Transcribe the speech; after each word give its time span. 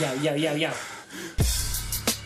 Yo, 0.00 0.14
yo, 0.14 0.34
yo, 0.34 0.54
yo. 0.54 0.70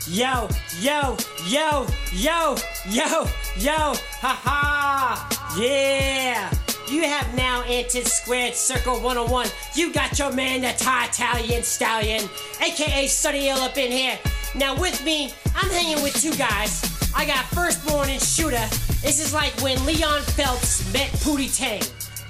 Yo, 0.06 0.48
yo, 0.80 1.16
yo, 1.48 1.86
yo, 2.12 2.56
yo, 2.88 3.26
yo, 3.58 3.94
ha 4.20 4.40
ha! 4.44 5.56
Yeah! 5.58 6.52
You 6.88 7.02
have 7.02 7.34
now 7.34 7.64
entered 7.66 8.06
Squared 8.06 8.54
Circle 8.54 9.00
101. 9.00 9.48
You 9.74 9.92
got 9.92 10.16
your 10.20 10.30
man, 10.32 10.60
the 10.60 10.72
Thai 10.78 11.06
Italian 11.06 11.64
Stallion, 11.64 12.28
aka 12.64 13.08
Sonny 13.08 13.50
up 13.50 13.76
in 13.76 13.90
here. 13.90 14.20
Now, 14.54 14.78
with 14.80 15.04
me, 15.04 15.34
I'm 15.56 15.68
hanging 15.70 16.00
with 16.00 16.14
two 16.14 16.36
guys. 16.36 16.84
I 17.16 17.26
got 17.26 17.44
Firstborn 17.46 18.08
and 18.08 18.20
Shoota. 18.20 18.70
This 19.02 19.18
is 19.18 19.34
like 19.34 19.52
when 19.62 19.84
Leon 19.84 20.22
Phelps 20.22 20.92
met 20.92 21.08
Pootie 21.24 21.52
Tang. 21.52 21.82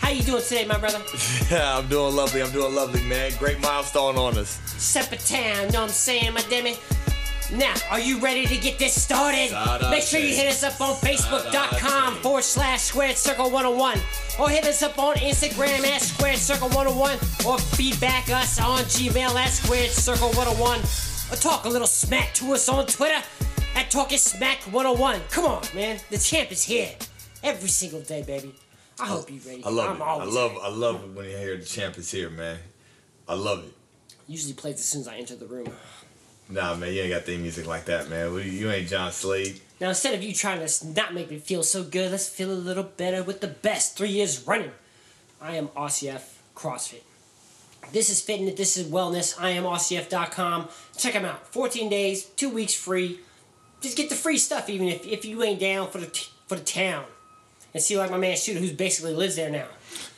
How 0.05 0.11
you 0.11 0.23
doing 0.23 0.43
today, 0.43 0.67
my 0.67 0.77
brother? 0.77 1.01
Yeah, 1.51 1.79
I'm 1.79 1.89
doing 1.89 2.15
lovely. 2.15 2.43
I'm 2.43 2.51
doing 2.53 2.75
lovely, 2.75 3.03
man. 3.05 3.33
Great 3.39 3.59
milestone 3.61 4.17
on 4.17 4.37
us. 4.37 4.61
You 5.67 5.73
know 5.73 5.81
what 5.81 5.85
I'm 5.85 5.89
saying, 5.89 6.35
my 6.35 6.43
damn 6.51 6.67
it? 6.67 6.79
Now, 7.55 7.73
are 7.91 8.01
you 8.01 8.21
ready 8.21 8.45
to 8.45 8.57
get 8.59 8.79
this 8.79 9.01
started? 9.01 9.51
Make 9.91 10.03
sure 10.03 10.21
you 10.21 10.35
hit 10.35 10.47
us 10.47 10.63
up 10.63 10.79
on 10.83 10.95
Facebook.com 10.97 12.17
forward 12.17 12.45
slash 12.45 12.83
Squared 12.83 13.17
Circle 13.17 13.51
101 13.51 13.99
or 14.39 14.51
hit 14.51 14.65
us 14.67 14.83
up 14.83 14.99
on 14.99 15.17
Instagram 15.17 15.87
at 15.87 16.03
Squared 16.03 16.37
Circle 16.39 16.69
101 16.69 17.13
or 17.47 17.59
feedback 17.59 18.29
us 18.29 18.61
on 18.61 18.81
Gmail 18.81 19.35
at 19.37 19.49
Squared 19.49 19.91
Circle 19.91 20.33
101 20.33 20.81
or 21.33 21.37
talk 21.37 21.65
a 21.65 21.69
little 21.69 21.87
smack 21.87 22.35
to 22.35 22.53
us 22.53 22.69
on 22.69 22.85
Twitter 22.87 23.23
at 23.75 23.91
Talking 23.91 24.19
Smack 24.19 24.59
101. 24.65 25.21
Come 25.31 25.47
on, 25.47 25.63
man. 25.75 25.99
The 26.11 26.19
champ 26.19 26.53
is 26.53 26.63
here 26.63 26.91
every 27.43 27.71
single 27.71 28.01
day, 28.01 28.23
baby. 28.23 28.55
I 29.01 29.07
hope 29.07 29.31
you're 29.31 29.41
ready. 29.41 29.65
I 29.65 29.71
love 29.71 29.91
I'm 29.91 29.97
it. 30.01 30.05
I 30.05 30.25
love 30.25 30.51
ready. 30.53 30.63
I 30.63 30.69
love 30.69 31.05
it 31.05 31.11
when 31.17 31.25
you 31.27 31.37
hear 31.37 31.57
the 31.57 31.65
champ 31.65 31.99
is 31.99 32.11
here, 32.11 32.31
man. 32.31 32.59
I 33.29 33.35
love 33.35 33.65
it. 33.65 33.73
Usually 34.27 34.55
plays 34.55 34.77
as 34.77 34.85
soon 34.85 35.03
as 35.03 35.09
I 35.09 35.17
enter 35.17 35.37
the 35.37 35.47
room. 35.47 35.69
Nah, 36.49 36.75
man, 36.75 36.93
you 36.93 37.01
ain't 37.01 37.11
got 37.11 37.23
theme 37.23 37.43
music 37.43 37.67
like 37.67 37.87
that, 37.87 38.09
man. 38.09 38.33
You 38.35 38.71
ain't 38.71 38.89
John 38.89 39.11
Slade. 39.13 39.61
Now, 39.81 39.89
instead 39.89 40.15
of 40.15 40.23
you 40.23 40.33
trying 40.35 40.67
to 40.67 40.87
not 40.89 41.15
make 41.15 41.31
me 41.31 41.39
feel 41.39 41.63
so 41.63 41.83
good, 41.83 42.11
let's 42.11 42.29
feel 42.29 42.51
a 42.51 42.55
little 42.55 42.85
better 42.85 43.23
with 43.23 43.41
the 43.41 43.49
best 43.49 43.97
three 43.97 44.11
years 44.11 44.47
running. 44.47 44.71
I 45.41 45.57
am 45.57 45.69
RCF 45.69 46.23
CrossFit. 46.55 47.03
This 47.93 48.09
is 48.09 48.21
fitness, 48.21 48.55
this 48.55 48.77
is 48.77 48.87
wellness. 48.87 49.41
I 49.41 49.51
am 49.51 49.65
RCF.com. 49.65 50.69
Check 50.97 51.13
them 51.15 51.25
out. 51.25 51.47
14 51.49 51.89
days, 51.91 52.25
two 52.25 52.51
weeks 52.51 52.75
free. 52.75 53.21
Just 53.81 53.97
get 53.97 54.09
the 54.09 54.15
free 54.15 54.39
stuff, 54.39 54.71
even 54.71 54.89
if, 54.89 55.07
if 55.07 55.25
you 55.25 55.43
ain't 55.43 55.61
down 55.61 55.91
for 55.91 55.99
the, 55.99 56.07
t- 56.07 56.31
for 56.47 56.57
the 56.57 56.65
town. 56.65 57.05
And 57.75 57.83
see, 57.83 57.99
like 57.99 58.11
my 58.11 58.19
man 58.19 58.37
Shoota, 58.37 58.57
who's 58.59 58.73
basically 58.73 59.15
lives 59.15 59.37
there 59.37 59.51
now. 59.51 59.67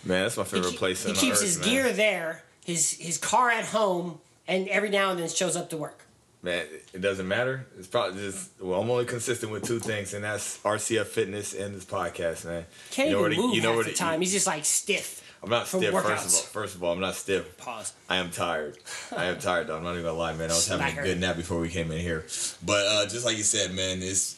Man, 0.04 0.22
that's 0.22 0.36
my 0.36 0.44
He, 0.44 0.50
favorite 0.50 0.74
ke- 0.74 0.78
place 0.78 1.04
he 1.04 1.12
keeps 1.14 1.38
earth, 1.38 1.42
his 1.42 1.58
man. 1.58 1.68
gear 1.68 1.92
there, 1.92 2.42
his, 2.64 2.92
his 2.92 3.18
car 3.18 3.50
at 3.50 3.64
home, 3.64 4.18
and 4.46 4.68
every 4.68 4.90
now 4.90 5.10
and 5.10 5.18
then 5.18 5.28
shows 5.28 5.56
up 5.56 5.70
to 5.70 5.76
work. 5.76 6.02
Man, 6.42 6.64
it 6.92 7.00
doesn't 7.00 7.26
matter. 7.26 7.66
It's 7.78 7.88
probably 7.88 8.20
just 8.20 8.50
well, 8.60 8.80
I'm 8.80 8.88
only 8.90 9.06
consistent 9.06 9.50
with 9.50 9.64
two 9.64 9.80
things, 9.80 10.14
and 10.14 10.22
that's 10.22 10.58
RCF 10.58 11.06
Fitness 11.06 11.54
and 11.54 11.74
this 11.74 11.84
podcast, 11.84 12.44
man. 12.44 12.66
Can't 12.92 13.08
you 13.08 13.16
know 13.16 13.26
even 13.26 13.38
move 13.40 13.54
you 13.56 13.62
know 13.62 13.74
half 13.76 13.86
the 13.86 13.92
time. 13.94 14.20
He's 14.20 14.32
just 14.32 14.46
like 14.46 14.64
stiff. 14.64 15.22
I'm 15.42 15.50
not 15.50 15.66
stiff. 15.66 15.92
First 15.92 16.06
of 16.06 16.34
all, 16.34 16.40
first 16.62 16.74
of 16.76 16.84
all, 16.84 16.92
I'm 16.92 17.00
not 17.00 17.14
stiff. 17.14 17.56
Pause. 17.56 17.94
I 18.08 18.16
am 18.16 18.30
tired. 18.30 18.76
I 19.16 19.24
am 19.24 19.38
tired 19.38 19.66
though. 19.66 19.76
I'm 19.78 19.82
not 19.82 19.92
even 19.92 20.04
gonna 20.04 20.16
lie, 20.18 20.34
man. 20.34 20.50
I 20.50 20.54
was 20.54 20.68
having 20.68 20.86
Smacker. 20.86 21.00
a 21.00 21.04
good 21.04 21.20
nap 21.20 21.36
before 21.36 21.58
we 21.58 21.68
came 21.68 21.90
in 21.90 21.98
here. 22.00 22.24
But 22.64 22.86
uh, 22.86 23.06
just 23.06 23.24
like 23.24 23.36
you 23.38 23.42
said, 23.42 23.74
man, 23.74 24.00
it's 24.02 24.36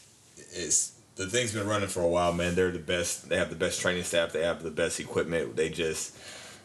it's 0.53 0.93
the 1.19 1.27
thing's 1.27 1.53
been 1.53 1.67
running 1.67 1.89
for 1.89 2.01
a 2.01 2.09
while, 2.09 2.33
man. 2.33 2.55
They're 2.55 2.71
the 2.71 2.79
best. 2.79 3.29
They 3.29 3.37
have 3.37 3.51
the 3.51 3.57
best 3.57 3.81
training 3.81 4.05
staff. 4.05 4.33
They 4.33 4.45
have 4.45 4.63
the 4.63 4.71
best 4.71 5.01
equipment. 5.01 5.57
They 5.57 5.69
just 5.69 6.17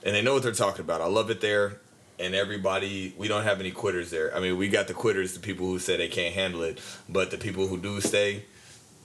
and 0.04 0.16
they 0.16 0.22
know 0.22 0.34
what 0.34 0.44
they're 0.44 0.52
talking 0.52 0.82
about. 0.82 1.02
I 1.02 1.08
love 1.08 1.30
it 1.30 1.42
there. 1.42 1.80
And 2.20 2.36
everybody, 2.36 3.16
we 3.18 3.28
don't 3.28 3.44
have 3.44 3.60
any 3.60 3.72
quitters 3.72 4.12
there. 4.12 4.34
I 4.36 4.40
mean, 4.40 4.58
we 4.58 4.70
got 4.70 4.88
the 4.88 4.94
quitters, 4.94 5.34
the 5.34 5.40
people 5.40 5.66
who 5.66 5.80
say 5.80 5.98
they 5.98 6.08
can't 6.08 6.36
handle 6.36 6.62
it, 6.62 6.80
but 7.10 7.32
the 7.32 7.38
people 7.40 7.68
who 7.68 7.78
do 7.78 8.00
stay, 8.00 8.46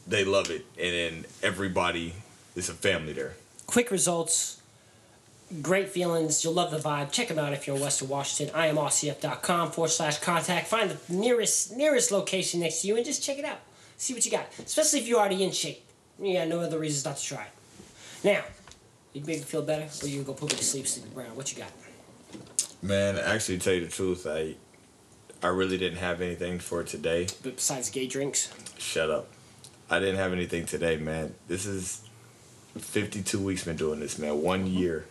they 0.07 0.25
love 0.25 0.51
it. 0.51 0.67
And 0.79 1.25
then 1.25 1.25
everybody 1.43 2.13
is 2.55 2.69
a 2.69 2.75
family 2.75 3.15
there. 3.15 3.35
quick 3.67 3.91
results, 3.91 4.61
great 5.63 5.89
feelings. 5.89 6.45
You'll 6.45 6.53
love 6.53 6.71
the 6.71 6.79
vibe. 6.79 7.11
Check 7.11 7.29
them 7.29 7.39
out 7.39 7.55
if 7.55 7.67
you're 7.67 7.77
in 7.77 7.83
Western 7.83 8.09
Washington. 8.09 8.55
I 8.55 8.67
am 8.67 8.77
forward 8.77 9.89
slash 9.89 10.19
contact. 10.19 10.67
Find 10.67 10.91
the 10.91 10.99
nearest 11.13 11.75
nearest 11.75 12.13
location 12.13 12.61
next 12.61 12.83
to 12.83 12.89
you 12.89 12.97
and 12.97 13.07
just 13.07 13.23
check 13.23 13.39
it 13.39 13.47
out. 13.47 13.61
See 13.99 14.15
what 14.15 14.25
you 14.25 14.31
got. 14.31 14.47
Especially 14.59 15.01
if 15.01 15.07
you're 15.07 15.19
already 15.19 15.45
in 15.45 15.53
shape. 15.53 15.85
You 16.21 16.35
got 16.35 16.49
no 16.49 16.61
other 16.61 16.79
reasons 16.79 17.05
not 17.05 17.19
to 17.19 17.25
try 17.25 17.43
it. 17.43 17.51
Now, 18.25 18.43
you 19.13 19.21
make 19.21 19.39
me 19.39 19.43
feel 19.43 19.63
better, 19.63 19.87
or 20.03 20.09
you 20.09 20.17
can 20.17 20.25
go 20.25 20.33
put 20.33 20.51
me 20.51 20.59
to 20.59 20.65
sleep, 20.65 20.87
sleep 20.87 21.17
around. 21.17 21.37
What 21.37 21.53
you 21.53 21.59
got? 21.59 21.71
Man, 22.81 23.17
actually, 23.17 23.59
to 23.59 23.65
tell 23.65 23.75
you 23.75 23.85
the 23.85 23.91
truth, 23.91 24.27
I 24.27 24.55
I 25.43 25.49
really 25.49 25.79
didn't 25.79 25.99
have 25.99 26.21
anything 26.21 26.59
for 26.59 26.83
today. 26.83 27.27
But 27.43 27.57
besides 27.57 27.91
gay 27.91 28.07
drinks, 28.07 28.53
Shut 28.79 29.11
up. 29.11 29.29
I 29.91 29.99
didn't 29.99 30.17
have 30.17 30.33
anything 30.33 30.67
today, 30.67 30.97
man. 30.97 31.35
This 31.49 31.67
is 31.67 32.03
52 32.79 33.39
weeks 33.39 33.65
been 33.65 33.77
doing 33.77 34.01
this, 34.01 34.19
man. 34.19 34.41
One 34.41 34.63
uh-huh. 34.63 34.71
year. 34.71 35.07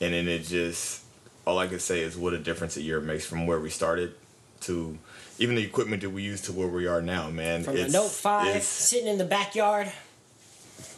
And 0.00 0.14
then 0.14 0.28
it 0.28 0.44
just, 0.44 1.02
all 1.46 1.58
I 1.58 1.66
can 1.66 1.78
say 1.80 2.00
is 2.00 2.16
what 2.16 2.34
a 2.34 2.38
difference 2.38 2.76
a 2.76 2.82
year 2.82 3.00
makes 3.00 3.26
from 3.26 3.46
where 3.46 3.58
we 3.58 3.70
started 3.70 4.14
to 4.60 4.98
even 5.38 5.54
the 5.56 5.62
equipment 5.62 6.02
that 6.02 6.10
we 6.10 6.22
use 6.22 6.42
to 6.42 6.52
where 6.52 6.68
we 6.68 6.86
are 6.86 7.00
now, 7.00 7.30
man. 7.30 7.62
from 7.62 7.76
it's, 7.76 7.94
a 7.94 7.96
Note 7.96 8.10
Five, 8.10 8.62
sitting 8.62 9.08
in 9.08 9.18
the 9.18 9.24
backyard, 9.24 9.92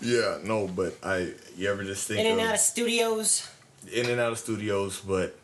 yeah, 0.00 0.38
no, 0.42 0.66
but 0.66 0.96
I, 1.02 1.32
you 1.56 1.70
ever 1.70 1.84
just 1.84 2.08
think 2.08 2.20
in 2.20 2.26
and 2.26 2.40
of, 2.40 2.48
out 2.48 2.54
of 2.54 2.60
studios. 2.60 3.48
in 3.92 4.08
and 4.08 4.20
out 4.20 4.32
of 4.32 4.38
studios, 4.38 5.00
but 5.00 5.36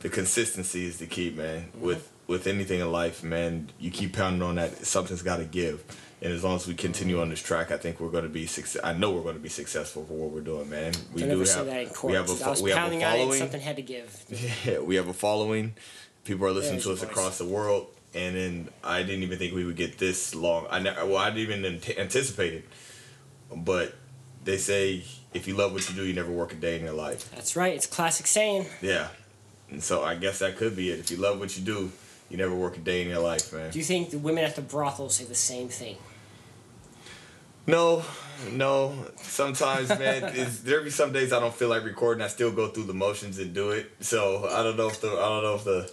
the 0.00 0.08
consistency 0.08 0.86
is 0.86 0.98
the 0.98 1.06
key, 1.06 1.30
man. 1.30 1.62
Mm-hmm. 1.62 1.80
With 1.86 2.12
with 2.26 2.48
anything 2.48 2.80
in 2.80 2.90
life, 2.90 3.22
man, 3.22 3.70
you 3.78 3.90
keep 3.90 4.14
pounding 4.14 4.42
on 4.42 4.56
that. 4.56 4.84
Something's 4.84 5.22
got 5.22 5.36
to 5.36 5.44
give, 5.44 5.84
and 6.20 6.32
as 6.32 6.42
long 6.42 6.56
as 6.56 6.66
we 6.66 6.74
continue 6.74 7.20
on 7.20 7.28
this 7.28 7.40
track, 7.40 7.70
I 7.70 7.76
think 7.76 8.00
we're 8.00 8.10
going 8.10 8.24
to 8.24 8.30
be 8.30 8.46
success. 8.46 8.82
I 8.82 8.92
know 8.92 9.12
we're 9.12 9.22
going 9.22 9.36
to 9.36 9.40
be 9.40 9.48
successful 9.48 10.04
for 10.04 10.14
what 10.14 10.30
we're 10.30 10.40
doing, 10.40 10.68
man. 10.68 10.92
We 11.14 11.22
I 11.22 11.28
do 11.28 11.38
have 11.38 11.48
said 11.48 11.68
that 11.68 11.82
in 11.82 11.88
court. 11.90 12.10
we 12.10 12.16
have 12.16 12.28
a 12.28 12.44
I 12.44 12.50
was 12.50 12.62
we 12.62 12.70
have 12.70 12.78
a 12.78 12.82
pounding 12.82 13.00
it 13.00 13.04
and 13.04 13.18
following. 13.18 13.38
something 13.38 13.60
had 13.60 13.76
to 13.76 13.82
give. 13.82 14.24
Yeah, 14.64 14.80
we 14.80 14.96
have 14.96 15.08
a 15.08 15.14
following. 15.14 15.74
People 16.26 16.46
are 16.46 16.50
listening 16.50 16.74
There's 16.74 16.84
to 16.84 16.92
us 16.92 17.02
across 17.02 17.38
the 17.38 17.44
world, 17.44 17.86
and 18.12 18.36
then 18.36 18.68
I 18.82 19.02
didn't 19.02 19.22
even 19.22 19.38
think 19.38 19.54
we 19.54 19.64
would 19.64 19.76
get 19.76 19.98
this 19.98 20.34
long. 20.34 20.66
I 20.68 20.80
ne- 20.80 20.90
well, 20.90 21.16
I 21.16 21.30
didn't 21.30 21.50
even 21.50 21.64
ant- 21.64 21.98
anticipate 21.98 22.52
it, 22.52 22.68
but 23.54 23.94
they 24.44 24.56
say 24.58 25.04
if 25.32 25.46
you 25.46 25.54
love 25.54 25.72
what 25.72 25.88
you 25.88 25.94
do, 25.94 26.04
you 26.04 26.14
never 26.14 26.32
work 26.32 26.52
a 26.52 26.56
day 26.56 26.76
in 26.76 26.82
your 26.82 26.94
life. 26.94 27.30
That's 27.34 27.54
right. 27.54 27.74
It's 27.74 27.86
a 27.86 27.88
classic 27.90 28.26
saying. 28.26 28.66
Yeah. 28.82 29.08
And 29.70 29.82
so 29.82 30.02
I 30.02 30.16
guess 30.16 30.40
that 30.40 30.56
could 30.56 30.76
be 30.76 30.90
it. 30.90 30.98
If 30.98 31.10
you 31.10 31.16
love 31.16 31.38
what 31.38 31.56
you 31.56 31.64
do, 31.64 31.92
you 32.28 32.36
never 32.36 32.54
work 32.54 32.76
a 32.76 32.80
day 32.80 33.02
in 33.02 33.08
your 33.08 33.20
life, 33.20 33.52
man. 33.52 33.70
Do 33.70 33.78
you 33.78 33.84
think 33.84 34.10
the 34.10 34.18
women 34.18 34.44
at 34.44 34.56
the 34.56 34.62
brothel 34.62 35.08
say 35.10 35.24
the 35.24 35.34
same 35.34 35.68
thing? 35.68 35.96
No, 37.66 38.04
no. 38.52 38.94
Sometimes, 39.16 39.88
man, 39.90 40.32
there 40.64 40.80
be 40.82 40.90
some 40.90 41.12
days 41.12 41.32
I 41.32 41.40
don't 41.40 41.54
feel 41.54 41.68
like 41.68 41.84
recording. 41.84 42.22
I 42.22 42.28
still 42.28 42.52
go 42.52 42.68
through 42.68 42.84
the 42.84 42.94
motions 42.94 43.38
and 43.38 43.52
do 43.52 43.70
it. 43.70 43.90
So 44.00 44.48
I 44.48 44.62
don't 44.62 44.76
know 44.76 44.88
if 44.88 45.00
the 45.00 45.08
I 45.08 45.28
don't 45.28 45.42
know 45.42 45.54
if 45.54 45.64
the 45.64 45.90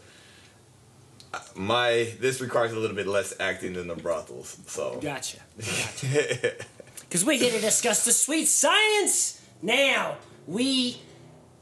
my 1.55 2.13
this 2.19 2.41
requires 2.41 2.71
a 2.73 2.79
little 2.79 2.95
bit 2.95 3.07
less 3.07 3.33
acting 3.39 3.73
than 3.73 3.87
the 3.87 3.95
brothels. 3.95 4.57
So 4.67 4.99
Gotcha. 5.01 5.37
Gotcha. 5.59 6.53
Because 6.99 7.25
we're 7.25 7.37
here 7.37 7.51
to 7.51 7.61
discuss 7.61 8.05
the 8.05 8.11
sweet 8.11 8.45
science. 8.47 9.39
Now, 9.61 10.15
we 10.47 10.99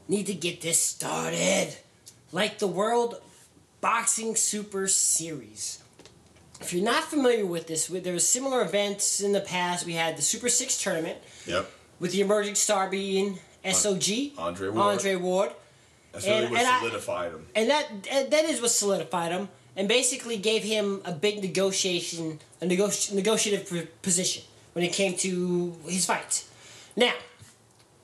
need 0.08 0.24
to 0.28 0.34
get 0.34 0.62
this 0.62 0.80
started. 0.80 1.76
Like 2.32 2.58
the 2.58 2.66
World 2.66 3.20
Boxing 3.82 4.34
Super 4.34 4.88
Series. 4.88 5.82
If 6.62 6.72
you're 6.72 6.82
not 6.82 7.04
familiar 7.04 7.44
with 7.44 7.66
this, 7.66 7.88
there 7.88 8.14
was 8.14 8.26
similar 8.26 8.62
events 8.62 9.20
in 9.20 9.32
the 9.32 9.42
past. 9.42 9.84
We 9.84 9.92
had 9.92 10.16
the 10.16 10.22
Super 10.22 10.48
Six 10.48 10.82
tournament 10.82 11.18
yep. 11.46 11.70
with 12.00 12.12
the 12.12 12.22
emerging 12.22 12.54
star 12.54 12.88
being 12.88 13.38
SOG, 13.62 14.32
Andre 14.38 14.68
Ward. 14.70 14.80
Andre 14.92 15.16
Ward. 15.16 15.50
That's 16.12 16.24
really 16.26 16.38
And- 16.44 16.50
what 16.50 16.60
and 16.60 16.68
I- 16.68 16.78
solidified 16.78 17.32
him. 17.32 17.46
and 17.54 17.68
that 17.68 17.90
and 18.10 18.30
that 18.32 18.44
is 18.46 18.62
what 18.62 18.70
solidified 18.70 19.32
him 19.32 19.48
and 19.76 19.88
basically 19.88 20.36
gave 20.36 20.62
him 20.62 21.00
a 21.04 21.12
big 21.12 21.42
negotiation 21.42 22.40
a 22.60 22.66
negoti- 22.66 23.12
negotiative 23.12 23.88
position 24.02 24.44
when 24.72 24.84
it 24.84 24.92
came 24.92 25.16
to 25.16 25.76
his 25.86 26.06
fights. 26.06 26.48
Now 26.96 27.14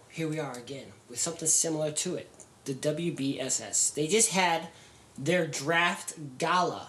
here 0.09 0.29
we 0.29 0.38
are 0.38 0.56
again 0.56 0.87
with 1.09 1.19
something 1.19 1.49
similar 1.49 1.91
to 1.93 2.17
it 2.17 2.29
the 2.65 2.75
WBSS 2.75 3.94
they 3.94 4.06
just 4.06 4.31
had 4.31 4.69
their 5.17 5.47
draft 5.47 6.15
gala 6.38 6.88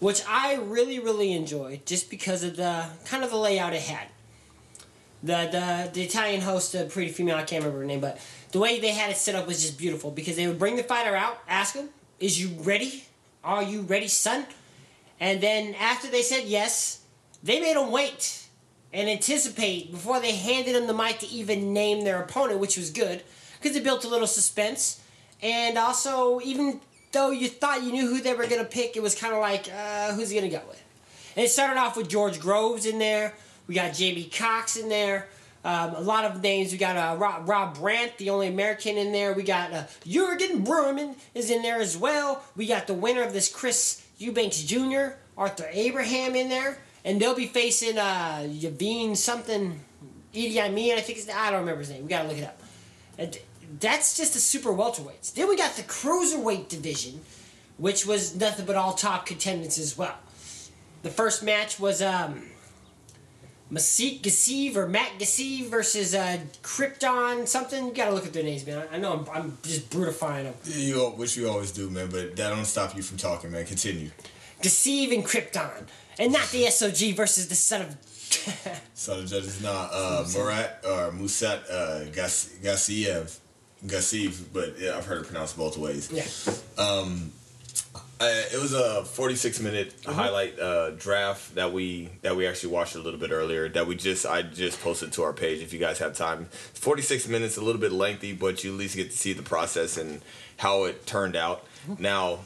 which 0.00 0.22
I 0.28 0.54
really 0.56 0.98
really 0.98 1.32
enjoyed 1.32 1.86
just 1.86 2.10
because 2.10 2.42
of 2.42 2.56
the 2.56 2.86
kind 3.04 3.24
of 3.24 3.30
the 3.30 3.36
layout 3.36 3.72
it 3.72 3.82
had. 3.82 4.08
The 5.22 5.48
the, 5.50 5.90
the 5.92 6.02
Italian 6.02 6.42
host, 6.42 6.74
a 6.74 6.84
pretty 6.84 7.10
female, 7.10 7.36
I 7.36 7.42
can't 7.42 7.64
remember 7.64 7.80
her 7.80 7.86
name, 7.86 8.00
but 8.00 8.20
the 8.52 8.58
way 8.58 8.78
they 8.78 8.90
had 8.90 9.10
it 9.10 9.16
set 9.16 9.34
up 9.34 9.46
was 9.46 9.62
just 9.62 9.78
beautiful 9.78 10.10
because 10.10 10.36
they 10.36 10.46
would 10.46 10.58
bring 10.58 10.76
the 10.76 10.82
fighter 10.82 11.16
out, 11.16 11.38
ask 11.48 11.74
him, 11.74 11.88
"Is 12.20 12.40
you 12.40 12.60
ready? 12.62 13.05
Are 13.46 13.62
you 13.62 13.80
ready, 13.80 14.08
son?" 14.08 14.46
And 15.18 15.40
then 15.40 15.74
after 15.76 16.08
they 16.08 16.22
said 16.22 16.44
yes, 16.44 17.00
they 17.42 17.60
made 17.60 17.76
him 17.76 17.90
wait 17.90 18.48
and 18.92 19.08
anticipate 19.08 19.90
before 19.90 20.20
they 20.20 20.32
handed 20.32 20.76
him 20.76 20.86
the 20.86 20.94
mic 20.94 21.20
to 21.20 21.26
even 21.28 21.72
name 21.72 22.04
their 22.04 22.20
opponent, 22.20 22.60
which 22.60 22.76
was 22.76 22.90
good 22.90 23.22
because 23.60 23.74
it 23.76 23.84
built 23.84 24.04
a 24.04 24.08
little 24.08 24.26
suspense 24.26 25.00
and 25.42 25.76
also 25.76 26.40
even 26.40 26.80
though 27.12 27.30
you 27.30 27.48
thought 27.48 27.82
you 27.82 27.92
knew 27.92 28.08
who 28.08 28.20
they 28.20 28.34
were 28.34 28.46
gonna 28.46 28.64
pick, 28.64 28.96
it 28.96 29.02
was 29.02 29.14
kind 29.14 29.34
of 29.34 29.40
like, 29.40 29.68
uh, 29.72 30.12
who's 30.14 30.30
he 30.30 30.38
gonna 30.38 30.50
go 30.50 30.62
with? 30.68 30.82
And 31.36 31.44
it 31.44 31.50
started 31.50 31.78
off 31.78 31.96
with 31.96 32.08
George 32.08 32.40
Groves 32.40 32.86
in 32.86 32.98
there. 32.98 33.34
We 33.66 33.74
got 33.74 33.94
Jamie 33.94 34.24
Cox 34.24 34.76
in 34.76 34.88
there. 34.88 35.28
Um, 35.66 35.96
a 35.96 36.00
lot 36.00 36.24
of 36.24 36.40
names. 36.44 36.70
We 36.70 36.78
got 36.78 36.96
uh, 36.96 37.16
Rob, 37.18 37.48
Rob 37.48 37.76
Brandt, 37.76 38.18
the 38.18 38.30
only 38.30 38.46
American 38.46 38.96
in 38.96 39.10
there. 39.10 39.32
We 39.32 39.42
got 39.42 39.72
uh, 39.72 39.82
Jürgen 40.04 40.64
Brähmer 40.64 41.16
is 41.34 41.50
in 41.50 41.62
there 41.62 41.80
as 41.80 41.96
well. 41.96 42.40
We 42.54 42.68
got 42.68 42.86
the 42.86 42.94
winner 42.94 43.24
of 43.24 43.32
this 43.32 43.52
Chris 43.52 44.06
Eubanks 44.16 44.62
Jr., 44.62 45.16
Arthur 45.36 45.68
Abraham 45.72 46.36
in 46.36 46.48
there. 46.48 46.78
And 47.04 47.20
they'll 47.20 47.34
be 47.34 47.48
facing 47.48 47.98
uh, 47.98 48.46
Yavin 48.48 49.16
something, 49.16 49.80
Idi 50.32 50.56
Amin, 50.58 50.98
I 50.98 51.00
think 51.00 51.18
it's, 51.18 51.28
I 51.28 51.50
don't 51.50 51.60
remember 51.60 51.80
his 51.80 51.90
name. 51.90 52.04
We 52.04 52.10
gotta 52.10 52.28
look 52.28 52.38
it 52.38 52.44
up. 52.44 52.62
And 53.18 53.36
that's 53.80 54.16
just 54.16 54.34
the 54.34 54.38
super 54.38 54.70
welterweights. 54.70 55.34
Then 55.34 55.48
we 55.48 55.56
got 55.56 55.74
the 55.74 55.82
cruiserweight 55.82 56.68
division, 56.68 57.22
which 57.76 58.06
was 58.06 58.36
nothing 58.36 58.66
but 58.66 58.76
all 58.76 58.92
top 58.92 59.26
contenders 59.26 59.80
as 59.80 59.98
well. 59.98 60.14
The 61.02 61.10
first 61.10 61.42
match 61.42 61.80
was 61.80 62.02
um, 62.02 62.44
Masik 63.72 64.20
Gassiv 64.22 64.76
or 64.76 64.86
Matt 64.88 65.18
Gassiv 65.18 65.66
versus 65.68 66.14
uh, 66.14 66.38
Krypton 66.62 67.48
something. 67.48 67.86
You 67.88 67.92
gotta 67.94 68.12
look 68.14 68.24
at 68.26 68.32
their 68.32 68.44
names, 68.44 68.64
man. 68.66 68.86
I 68.92 68.98
know 68.98 69.12
I'm, 69.12 69.26
I'm 69.44 69.58
just 69.62 69.90
brutifying 69.90 70.44
them. 70.44 70.54
You, 70.64 71.00
which 71.16 71.36
you 71.36 71.48
always 71.48 71.72
do, 71.72 71.90
man, 71.90 72.08
but 72.08 72.36
that 72.36 72.50
don't 72.50 72.64
stop 72.64 72.96
you 72.96 73.02
from 73.02 73.16
talking, 73.18 73.50
man. 73.50 73.64
Continue. 73.66 74.10
Gassiv 74.62 75.12
and 75.12 75.24
Krypton. 75.24 75.86
And 76.18 76.32
not 76.32 76.48
the 76.50 76.64
SOG 76.64 77.14
versus 77.16 77.48
the 77.48 77.54
son 77.54 77.82
of. 77.82 77.96
So 78.94 79.20
the 79.20 79.26
judge 79.26 79.44
is 79.44 79.62
not 79.62 79.90
uh, 79.92 80.24
Murat 80.32 80.82
or 80.84 81.10
Musat 81.12 81.60
uh, 81.70 82.04
Gas- 82.10 82.50
Gassiev. 82.62 83.38
Gassiv, 83.84 84.44
but 84.52 84.78
yeah, 84.80 84.96
I've 84.96 85.04
heard 85.06 85.20
it 85.22 85.26
pronounced 85.26 85.56
both 85.56 85.76
ways. 85.76 86.10
yeah. 86.10 86.24
Uh, 88.18 88.24
it 88.50 88.58
was 88.60 88.72
a 88.72 89.04
46 89.04 89.60
minute 89.60 89.94
highlight 90.06 90.58
uh, 90.58 90.90
draft 90.92 91.54
that 91.56 91.72
we 91.74 92.08
that 92.22 92.34
we 92.34 92.46
actually 92.46 92.72
watched 92.72 92.94
a 92.94 92.98
little 92.98 93.20
bit 93.20 93.30
earlier 93.30 93.68
that 93.68 93.86
we 93.86 93.94
just 93.94 94.24
I 94.24 94.40
just 94.40 94.80
posted 94.80 95.12
to 95.12 95.22
our 95.22 95.34
page 95.34 95.60
if 95.62 95.72
you 95.74 95.78
guys 95.78 95.98
have 95.98 96.16
time. 96.16 96.46
46 96.72 97.28
minutes 97.28 97.58
a 97.58 97.60
little 97.62 97.80
bit 97.80 97.92
lengthy, 97.92 98.32
but 98.32 98.64
you 98.64 98.72
at 98.72 98.78
least 98.78 98.96
get 98.96 99.10
to 99.10 99.16
see 99.16 99.34
the 99.34 99.42
process 99.42 99.98
and 99.98 100.22
how 100.56 100.84
it 100.84 101.06
turned 101.06 101.36
out. 101.36 101.66
Now, 101.98 102.38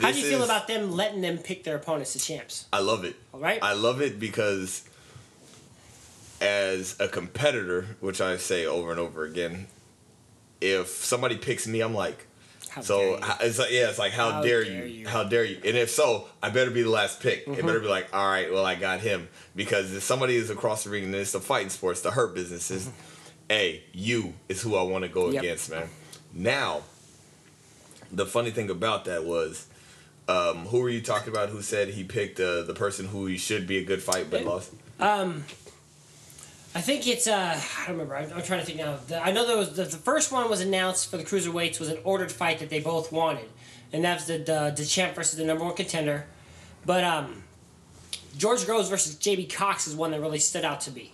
How 0.00 0.10
do 0.10 0.18
you 0.18 0.24
feel 0.26 0.38
is- 0.38 0.46
about 0.46 0.68
them 0.68 0.90
letting 0.92 1.20
them 1.20 1.36
pick 1.36 1.64
their 1.64 1.76
opponents 1.76 2.16
as 2.16 2.24
champs? 2.24 2.64
I 2.72 2.78
love 2.80 3.04
it. 3.04 3.14
All 3.34 3.40
right. 3.40 3.58
I 3.62 3.74
love 3.74 4.00
it 4.00 4.18
because 4.18 4.84
as 6.40 6.96
a 6.98 7.08
competitor, 7.08 7.96
which 8.00 8.22
I 8.22 8.38
say 8.38 8.64
over 8.64 8.90
and 8.90 8.98
over 8.98 9.24
again, 9.24 9.66
if 10.62 10.88
somebody 10.88 11.36
picks 11.36 11.66
me, 11.66 11.80
I'm 11.82 11.94
like, 11.94 12.26
How 12.74 12.80
so 12.82 13.18
it's 13.40 13.58
like, 13.58 13.70
yeah, 13.70 13.88
it's 13.90 13.98
like 13.98 14.12
how, 14.12 14.30
How 14.32 14.42
dare, 14.42 14.64
dare 14.64 14.72
you? 14.72 14.84
you. 14.84 15.08
How 15.08 15.24
dare 15.24 15.44
you? 15.44 15.56
And 15.64 15.76
if 15.76 15.90
so, 15.90 16.26
I 16.42 16.50
better 16.50 16.70
be 16.70 16.82
the 16.82 16.90
last 16.90 17.20
pick. 17.20 17.46
Mm-hmm. 17.46 17.60
It 17.60 17.66
better 17.66 17.80
be 17.80 17.86
like, 17.86 18.08
all 18.12 18.28
right, 18.28 18.52
well, 18.52 18.66
I 18.66 18.74
got 18.74 19.00
him 19.00 19.28
because 19.54 19.94
if 19.94 20.02
somebody 20.02 20.34
is 20.36 20.50
across 20.50 20.84
the 20.84 20.90
ring 20.90 21.04
and 21.04 21.14
it's 21.14 21.34
a 21.34 21.40
fighting 21.40 21.68
sports, 21.70 22.00
the 22.00 22.10
hurt 22.10 22.34
businesses, 22.34 22.90
hey, 23.48 23.84
you 23.92 24.34
is 24.48 24.60
who 24.62 24.74
I 24.76 24.82
want 24.82 25.04
to 25.04 25.08
go 25.08 25.24
Mm-hmm. 25.24 25.34
Yep. 25.34 25.42
against, 25.44 25.70
man. 25.70 25.88
Now, 26.32 26.82
the 28.10 28.26
funny 28.26 28.50
thing 28.50 28.70
about 28.70 29.04
that 29.06 29.24
was. 29.24 29.66
Um, 30.26 30.64
who 30.68 30.80
were 30.80 30.88
you 30.88 31.02
talking 31.02 31.28
about? 31.28 31.50
Who 31.50 31.60
said 31.60 31.88
he 31.90 32.02
picked 32.02 32.40
uh, 32.40 32.62
the 32.62 32.72
person 32.72 33.04
who 33.08 33.26
he 33.26 33.36
should 33.36 33.66
be 33.66 33.76
a 33.76 33.84
good 33.84 34.02
fight 34.02 34.30
but 34.30 34.40
Yeah. 34.42 34.48
lost? 34.48 34.72
I 36.76 36.80
think 36.80 37.06
it's 37.06 37.26
uh 37.28 37.56
I 37.56 37.86
don't 37.86 37.92
remember. 37.98 38.16
I'm, 38.16 38.32
I'm 38.32 38.42
trying 38.42 38.60
to 38.60 38.66
think 38.66 38.78
now. 38.78 38.96
The, 39.06 39.18
I 39.24 39.30
know 39.32 39.46
there 39.46 39.56
was 39.56 39.74
the, 39.76 39.84
the 39.84 39.96
first 39.96 40.32
one 40.32 40.48
was 40.50 40.60
announced 40.60 41.10
for 41.10 41.16
the 41.16 41.22
cruiserweights 41.24 41.78
was 41.78 41.88
an 41.88 41.98
ordered 42.04 42.32
fight 42.32 42.58
that 42.58 42.70
they 42.70 42.80
both 42.80 43.12
wanted, 43.12 43.46
and 43.92 44.04
that 44.04 44.14
was 44.16 44.26
the 44.26 44.38
the, 44.38 44.74
the 44.76 44.84
champ 44.84 45.14
versus 45.14 45.38
the 45.38 45.44
number 45.44 45.64
one 45.64 45.74
contender. 45.74 46.26
But 46.84 47.04
um, 47.04 47.44
George 48.36 48.66
Groves 48.66 48.88
versus 48.88 49.14
JB 49.16 49.52
Cox 49.54 49.86
is 49.86 49.94
one 49.94 50.10
that 50.10 50.20
really 50.20 50.38
stood 50.40 50.64
out 50.64 50.80
to 50.82 50.90
me, 50.90 51.12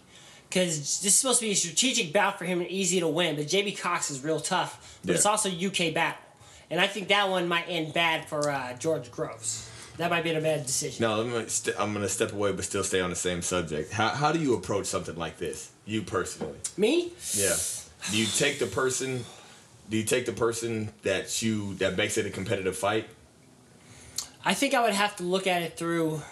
because 0.48 0.78
this 0.78 1.04
is 1.12 1.14
supposed 1.18 1.40
to 1.40 1.46
be 1.46 1.52
a 1.52 1.56
strategic 1.56 2.12
bout 2.12 2.38
for 2.38 2.46
him 2.46 2.60
and 2.60 2.70
easy 2.70 2.98
to 3.00 3.06
win. 3.08 3.36
But 3.36 3.44
JB 3.46 3.78
Cox 3.78 4.10
is 4.10 4.24
real 4.24 4.40
tough, 4.40 4.98
but 5.02 5.10
Yeah. 5.10 5.16
it's 5.16 5.26
also 5.26 5.50
UK 5.50 5.92
battle, 5.94 6.22
and 6.70 6.80
I 6.80 6.86
think 6.86 7.08
that 7.08 7.28
one 7.28 7.46
might 7.48 7.66
end 7.68 7.92
bad 7.92 8.24
for 8.28 8.50
uh, 8.50 8.72
George 8.78 9.10
Groves. 9.12 9.69
That 10.00 10.08
might 10.08 10.25
be 10.25 10.32
a 10.32 10.41
bad 10.41 10.64
decision. 10.64 11.02
No, 11.02 11.20
I'm 11.20 11.31
gonna, 11.31 11.47
st- 11.50 11.76
I'm 11.79 11.93
gonna 11.93 12.08
step 12.08 12.32
away, 12.32 12.52
but 12.52 12.64
still 12.64 12.82
stay 12.82 13.00
on 13.00 13.11
the 13.11 13.17
same 13.17 13.43
subject. 13.43 13.93
How, 13.93 14.08
how 14.08 14.32
do 14.32 14.38
you 14.38 14.55
approach 14.55 14.87
something 14.87 15.14
like 15.14 15.37
this? 15.37 15.73
You 15.85 16.00
personally? 16.00 16.56
Me? 16.79 17.12
Yeah. 17.35 17.55
Do 18.11 18.17
you 18.17 18.25
take 18.25 18.58
the 18.58 18.67
person? 18.67 19.26
Do 19.91 19.99
you 19.99 20.05
take 20.05 20.25
the 20.25 20.32
person 20.32 20.88
that 21.02 21.43
you 21.43 21.75
that 21.75 21.99
makes 21.99 22.17
it 22.17 22.25
a 22.25 22.31
competitive 22.31 22.79
fight? 22.79 23.11
I 24.43 24.55
think 24.55 24.73
I 24.73 24.82
would 24.82 24.94
have 24.94 25.17
to 25.17 25.23
look 25.23 25.47
at 25.47 25.61
it 25.61 25.76
through 25.76 26.23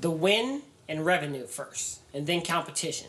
the 0.00 0.10
win 0.10 0.60
and 0.90 1.06
revenue 1.06 1.46
first, 1.46 2.00
and 2.12 2.26
then 2.26 2.42
competition. 2.42 3.08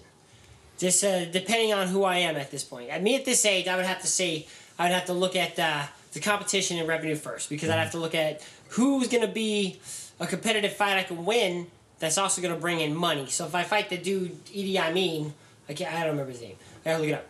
Just 0.77 1.03
uh, 1.03 1.25
depending 1.25 1.73
on 1.73 1.87
who 1.89 2.05
I 2.05 2.19
am 2.19 2.37
at 2.37 2.49
this 2.49 2.63
point. 2.63 2.89
At 2.89 3.03
me 3.03 3.17
at 3.17 3.25
this 3.25 3.45
age, 3.45 3.67
I 3.67 3.75
would 3.75 3.85
have 3.85 3.99
to 4.03 4.07
say 4.07 4.47
I 4.79 4.83
would 4.83 4.93
have 4.93 5.07
to 5.07 5.13
look 5.13 5.35
at 5.35 5.59
uh, 5.59 5.83
the 6.13 6.21
competition 6.21 6.77
and 6.77 6.87
revenue 6.87 7.15
first 7.15 7.49
because 7.49 7.69
I'd 7.69 7.79
have 7.79 7.91
to 7.91 7.99
look 7.99 8.15
at 8.15 8.41
who's 8.73 9.07
going 9.07 9.25
to 9.25 9.31
be 9.33 9.79
a 10.19 10.27
competitive 10.27 10.73
fight 10.73 10.97
I 10.97 11.03
can 11.03 11.25
win. 11.25 11.67
That's 11.99 12.17
also 12.17 12.41
going 12.41 12.53
to 12.53 12.59
bring 12.59 12.79
in 12.81 12.95
money. 12.95 13.27
So 13.27 13.45
if 13.45 13.55
I 13.55 13.63
fight 13.63 13.89
the 13.89 13.97
dude 13.97 14.43
Idi 14.47 14.77
Amin, 14.77 15.33
I 15.69 15.73
can't. 15.73 15.93
I 15.93 15.99
don't 16.01 16.11
remember 16.11 16.31
his 16.31 16.41
name. 16.41 16.55
I 16.85 16.89
gotta 16.89 16.99
look 17.01 17.09
it 17.11 17.13
up. 17.13 17.25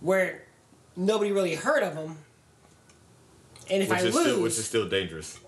Where 0.00 0.42
nobody 0.96 1.32
really 1.32 1.54
heard 1.56 1.82
of 1.82 1.94
him, 1.94 2.16
and 3.70 3.82
if 3.82 3.88
Which 3.90 3.98
I 3.98 4.02
lose, 4.02 4.14
still 4.14 4.42
which 4.42 4.58
is 4.58 4.64
still 4.64 4.88
dangerous. 4.88 5.38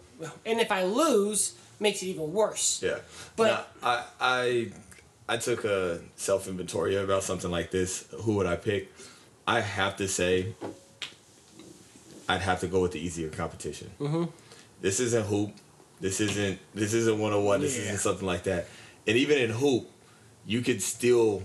and 0.45 0.61
if 0.61 0.73
I 0.73 0.85
lose, 0.85 1.55
makes 1.79 2.03
it 2.03 2.07
even 2.07 2.33
worse. 2.33 2.83
Yeah. 2.83 2.99
But- 3.37 3.47
Now, 3.47 3.65
I 3.83 4.05
I 4.21 4.73
I 5.29 5.37
took 5.37 5.65
a 5.65 6.01
self 6.17 6.49
inventory 6.49 6.97
about 6.97 7.23
something 7.23 7.51
like 7.51 7.71
this. 7.71 8.07
Who 8.23 8.35
would 8.37 8.47
I 8.47 8.57
pick? 8.57 8.93
I 9.47 9.61
have 9.61 9.97
to 9.99 10.09
say, 10.09 10.55
I'd 12.29 12.41
have 12.41 12.61
to 12.61 12.67
go 12.67 12.81
with 12.81 12.93
the 12.93 12.99
easier 13.01 13.29
competition. 13.29 13.91
Mm-hmm. 14.01 14.25
This 14.85 15.01
isn't 15.01 15.25
hoop. 15.25 15.53
This 15.99 16.21
isn't 16.21 16.59
this 16.75 16.93
isn't 16.93 17.19
one 17.19 17.33
on 17.33 17.43
one. 17.43 17.63
This 17.63 17.75
Yeah. 17.79 17.85
isn't 17.85 17.99
something 18.01 18.27
like 18.27 18.43
that. 18.45 18.69
And 19.07 19.17
even 19.17 19.39
in 19.39 19.49
hoop, 19.49 19.91
you 20.45 20.61
could 20.61 20.83
still 20.83 21.43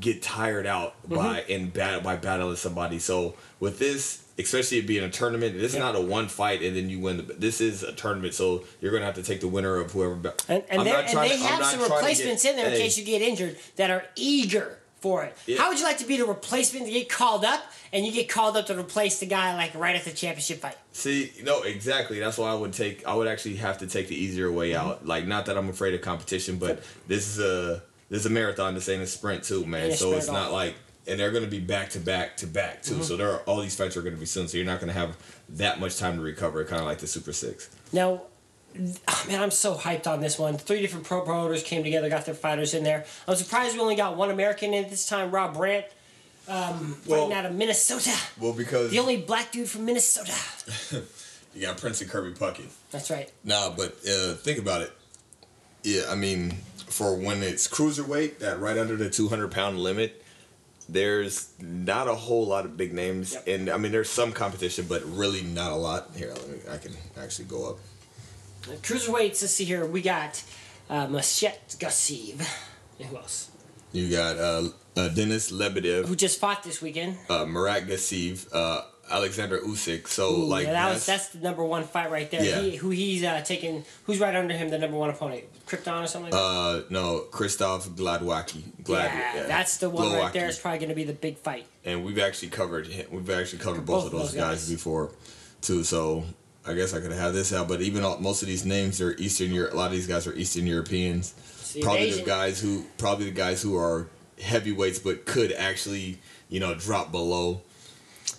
get 0.00 0.20
tired 0.20 0.66
out 0.66 1.00
mm-hmm. 1.04 1.14
by 1.14 1.42
in 1.46 1.70
battle 1.70 2.00
by 2.00 2.16
battling 2.16 2.56
somebody. 2.56 2.98
So 2.98 3.36
with 3.60 3.78
this, 3.78 4.24
especially 4.36 4.78
it 4.78 4.86
being 4.88 5.04
a 5.04 5.08
tournament, 5.10 5.54
this 5.54 5.70
is 5.70 5.74
Yeah. 5.74 5.82
not 5.82 5.94
a 5.94 6.00
one 6.00 6.26
fight 6.26 6.60
and 6.60 6.76
then 6.76 6.90
you 6.90 6.98
win. 6.98 7.18
The, 7.18 7.22
this 7.34 7.60
is 7.60 7.84
a 7.84 7.92
tournament, 7.92 8.34
so 8.34 8.64
you're 8.80 8.90
gonna 8.90 9.04
have 9.04 9.14
to 9.14 9.22
take 9.22 9.40
the 9.40 9.46
winner 9.46 9.76
of 9.76 9.92
whoever. 9.92 10.16
ba- 10.16 10.34
And, 10.48 10.64
and, 10.68 10.80
I'm 10.80 10.84
they're- 10.86 10.94
not 10.94 11.04
and 11.10 11.18
they 11.18 11.36
to- 11.36 11.44
have 11.44 11.64
some 11.66 11.82
replacements 11.82 12.42
get- 12.42 12.50
in 12.50 12.56
there 12.56 12.66
in 12.66 12.72
hey, 12.72 12.78
case 12.80 12.98
you 12.98 13.04
get 13.04 13.22
injured 13.22 13.56
that 13.76 13.90
are 13.92 14.04
eager 14.16 14.78
for 15.00 15.22
it. 15.22 15.36
Yeah. 15.46 15.58
How 15.58 15.68
would 15.68 15.78
you 15.78 15.84
like 15.84 15.98
to 15.98 16.04
be 16.06 16.16
the 16.16 16.24
replacement 16.24 16.86
to 16.86 16.90
get 16.90 17.08
called 17.08 17.44
up 17.44 17.62
and 17.96 18.04
you 18.06 18.12
get 18.12 18.28
called 18.28 18.56
up 18.56 18.66
to 18.66 18.78
replace 18.78 19.18
the 19.20 19.26
guy 19.26 19.56
like 19.56 19.74
right 19.74 19.96
at 19.96 20.04
the 20.04 20.10
championship 20.12 20.58
fight? 20.58 20.76
See, 20.92 21.32
no, 21.42 21.62
exactly. 21.62 22.20
That's 22.20 22.36
why 22.38 22.50
I 22.50 22.54
would 22.54 22.72
take. 22.74 23.04
I 23.06 23.14
would 23.14 23.26
actually 23.26 23.56
have 23.56 23.78
to 23.78 23.86
take 23.86 24.08
the 24.08 24.14
easier 24.14 24.52
way 24.52 24.70
Mm-hmm. 24.72 24.86
out. 24.88 25.06
Like, 25.06 25.26
not 25.26 25.46
that 25.46 25.56
I'm 25.56 25.68
afraid 25.70 25.94
of 25.94 26.02
competition, 26.02 26.58
but 26.58 26.82
this 27.08 27.26
is 27.26 27.38
a 27.40 27.82
this 28.10 28.20
is 28.20 28.26
a 28.26 28.30
marathon. 28.30 28.74
This 28.74 28.88
ain't 28.88 29.02
a 29.02 29.06
sprint 29.06 29.42
too, 29.44 29.64
man. 29.66 29.92
So 29.92 30.12
it's 30.12 30.30
not 30.30 30.52
like, 30.52 30.74
and 31.08 31.18
they're 31.18 31.32
gonna 31.32 31.46
be 31.46 31.58
back 31.60 31.90
to 31.90 31.98
back 31.98 32.36
to 32.38 32.46
back 32.46 32.82
Mm-hmm. 32.82 32.98
too. 32.98 33.02
So 33.02 33.16
there 33.16 33.32
are 33.32 33.38
all 33.40 33.60
these 33.62 33.74
fights 33.76 33.96
are 33.96 34.02
gonna 34.02 34.16
be 34.16 34.26
soon. 34.26 34.46
So 34.46 34.58
you're 34.58 34.66
not 34.66 34.78
gonna 34.80 34.92
have 34.92 35.16
that 35.50 35.80
much 35.80 35.96
time 35.96 36.16
to 36.16 36.22
recover. 36.22 36.62
Kind 36.64 36.80
of 36.80 36.86
like 36.86 36.98
the 36.98 37.06
Super 37.06 37.32
Six. 37.32 37.70
Now, 37.92 38.22
oh, 39.08 39.24
man, 39.28 39.40
I'm 39.42 39.50
so 39.50 39.74
hyped 39.74 40.06
on 40.06 40.20
this 40.20 40.38
one. 40.38 40.58
Three 40.58 40.82
different 40.82 41.06
pro 41.06 41.22
promoters 41.22 41.62
came 41.62 41.82
together, 41.82 42.08
got 42.10 42.26
their 42.26 42.34
fighters 42.34 42.74
in 42.74 42.84
there. 42.84 43.06
I'm 43.26 43.36
surprised 43.36 43.74
we 43.74 43.80
only 43.80 43.96
got 43.96 44.16
one 44.16 44.30
American 44.30 44.74
in 44.74 44.88
this 44.90 45.08
time, 45.08 45.30
Rob 45.30 45.54
Brandt, 45.54 45.86
um, 46.48 46.96
Well- 47.06 47.20
fighting 47.22 47.32
out 47.36 47.46
of 47.46 47.54
Minnesota. 47.54 48.14
Well, 48.40 48.52
because 48.52 48.90
The 48.90 48.98
only 48.98 49.16
black 49.18 49.52
dude 49.52 49.68
from 49.68 49.84
Minnesota. 49.84 50.32
you 51.54 51.62
got 51.62 51.78
Prince 51.78 52.00
and 52.00 52.10
Kirby 52.10 52.32
Puckett. 52.38 52.68
That's 52.90 53.10
right. 53.10 53.30
Nah, 53.44 53.70
but 53.70 53.96
uh, 54.08 54.34
think 54.34 54.58
about 54.58 54.82
it. 54.82 54.92
Yeah, 55.82 56.02
I 56.10 56.14
mean, 56.16 56.52
for 56.88 57.14
when 57.16 57.42
it's 57.42 57.68
cruiserweight, 57.68 58.38
that 58.38 58.58
right 58.60 58.76
under 58.76 58.96
the 58.96 59.08
200 59.08 59.50
pound 59.52 59.78
limit, 59.78 60.22
there's 60.88 61.50
not 61.60 62.08
a 62.08 62.14
whole 62.14 62.46
lot 62.46 62.64
of 62.64 62.76
big 62.76 62.92
names, 62.92 63.32
Yep. 63.34 63.48
and 63.48 63.68
I 63.70 63.76
mean, 63.76 63.90
there's 63.92 64.10
some 64.10 64.32
competition, 64.32 64.86
but 64.88 65.02
really 65.04 65.42
not 65.42 65.72
a 65.72 65.76
lot. 65.76 66.10
Here, 66.16 66.32
let 66.32 66.48
me, 66.48 66.58
I 66.70 66.76
can 66.78 66.92
actually 67.20 67.46
go 67.46 67.70
up. 67.70 67.78
Cruiserweights, 68.82 69.42
let's 69.42 69.50
see 69.52 69.64
here. 69.64 69.86
We 69.86 70.02
got 70.02 70.42
uh, 70.90 71.06
Mashet 71.06 71.76
Gassiv. 71.78 72.40
Who 73.00 73.16
else? 73.16 73.50
You 73.96 74.10
got 74.10 74.36
uh, 74.36 74.68
uh, 74.96 75.08
Denis 75.08 75.50
Lebedev, 75.50 76.06
Who 76.06 76.16
just 76.16 76.38
fought 76.38 76.62
this 76.62 76.82
weekend. 76.82 77.16
uh, 77.30 77.46
Marat 77.46 77.80
Gassiv, 77.82 78.46
uh, 78.52 78.82
Alexander 79.10 79.58
Usyk. 79.60 80.06
So 80.06 80.34
Ooh, 80.34 80.44
like 80.44 80.66
yeah, 80.66 80.72
that 80.72 80.88
was 80.92 81.06
that's, 81.06 81.28
that's 81.28 81.34
the 81.34 81.38
number 81.40 81.64
one 81.64 81.84
fight 81.84 82.10
right 82.10 82.30
there. 82.30 82.44
Yeah. 82.44 82.60
He, 82.60 82.76
who 82.76 82.90
he's 82.90 83.24
uh, 83.24 83.40
taking? 83.42 83.84
Who's 84.04 84.20
right 84.20 84.34
under 84.34 84.52
him? 84.54 84.68
The 84.68 84.78
number 84.78 84.98
one 84.98 85.08
opponent, 85.08 85.44
Krypton 85.66 86.04
or 86.04 86.06
something 86.06 86.30
like 86.30 86.32
that. 86.32 86.38
uh, 86.38 86.82
no 86.90 87.20
Christoph 87.20 87.88
Gladwacki. 87.90 88.62
Glad, 88.84 89.12
yeah, 89.34 89.46
that's 89.46 89.78
the 89.78 89.88
one 89.88 90.12
right 90.12 90.32
there. 90.32 90.46
Glowacki. 90.46 90.50
Is 90.50 90.58
probably 90.58 90.78
going 90.80 90.88
to 90.90 90.94
be 90.94 91.04
the 91.04 91.12
big 91.14 91.38
fight. 91.38 91.66
and 91.84 92.04
we've 92.04 92.18
actually 92.18 92.48
covered 92.48 92.86
him- 92.88 93.06
we've 93.10 93.30
actually 93.30 93.60
covered 93.60 93.86
both, 93.86 94.06
of 94.06 94.12
those, 94.12 94.34
guys. 94.34 94.68
before 94.68 95.12
too 95.62 95.82
so 95.84 96.24
I 96.66 96.74
guess 96.74 96.92
I 96.94 97.00
could 97.00 97.12
have 97.12 97.32
this 97.34 97.52
out, 97.52 97.68
but 97.68 97.80
even 97.80 98.02
all, 98.02 98.18
most 98.18 98.42
of 98.42 98.48
these 98.48 98.64
names 98.64 99.00
are 99.00 99.12
Eastern 99.18 99.52
Europe. 99.52 99.72
A 99.74 99.76
lot 99.76 99.86
of 99.86 99.92
these 99.92 100.06
guys 100.06 100.26
are 100.26 100.34
Eastern 100.34 100.66
Europeans. 100.66 101.34
See, 101.60 101.80
probably 101.80 102.08
Asian- 102.08 102.24
the 102.24 102.26
guys 102.30 102.60
who 102.60 102.84
probably 102.98 103.26
the 103.26 103.30
guys 103.32 103.62
who 103.62 103.76
are 103.76 104.08
heavyweights, 104.40 104.98
but 104.98 105.26
could 105.26 105.52
actually 105.52 106.18
you 106.48 106.60
know 106.60 106.74
drop 106.74 107.10
below. 107.12 107.62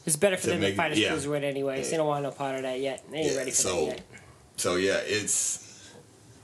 It's 0.06 0.16
better 0.16 0.38
for 0.38 0.48
them 0.48 0.62
make- 0.62 0.72
to 0.74 0.78
fight 0.78 0.92
a 0.94 1.00
yeah. 1.00 1.10
cruiserweight 1.12 1.44
anyways. 1.44 1.90
They 1.90 1.98
don't 1.98 2.08
want 2.08 2.24
no 2.24 2.32
part 2.32 2.56
of 2.56 2.62
that 2.64 2.80
yet. 2.80 3.04
They 3.12 3.18
ain't 3.20 3.32
Yeah, 3.32 3.38
ready 3.38 3.52
for 3.52 3.58
so- 3.58 3.76
that 3.76 3.86
yet. 3.86 4.02
So 4.58 4.76
yeah, 4.76 5.00
it's 5.06 5.64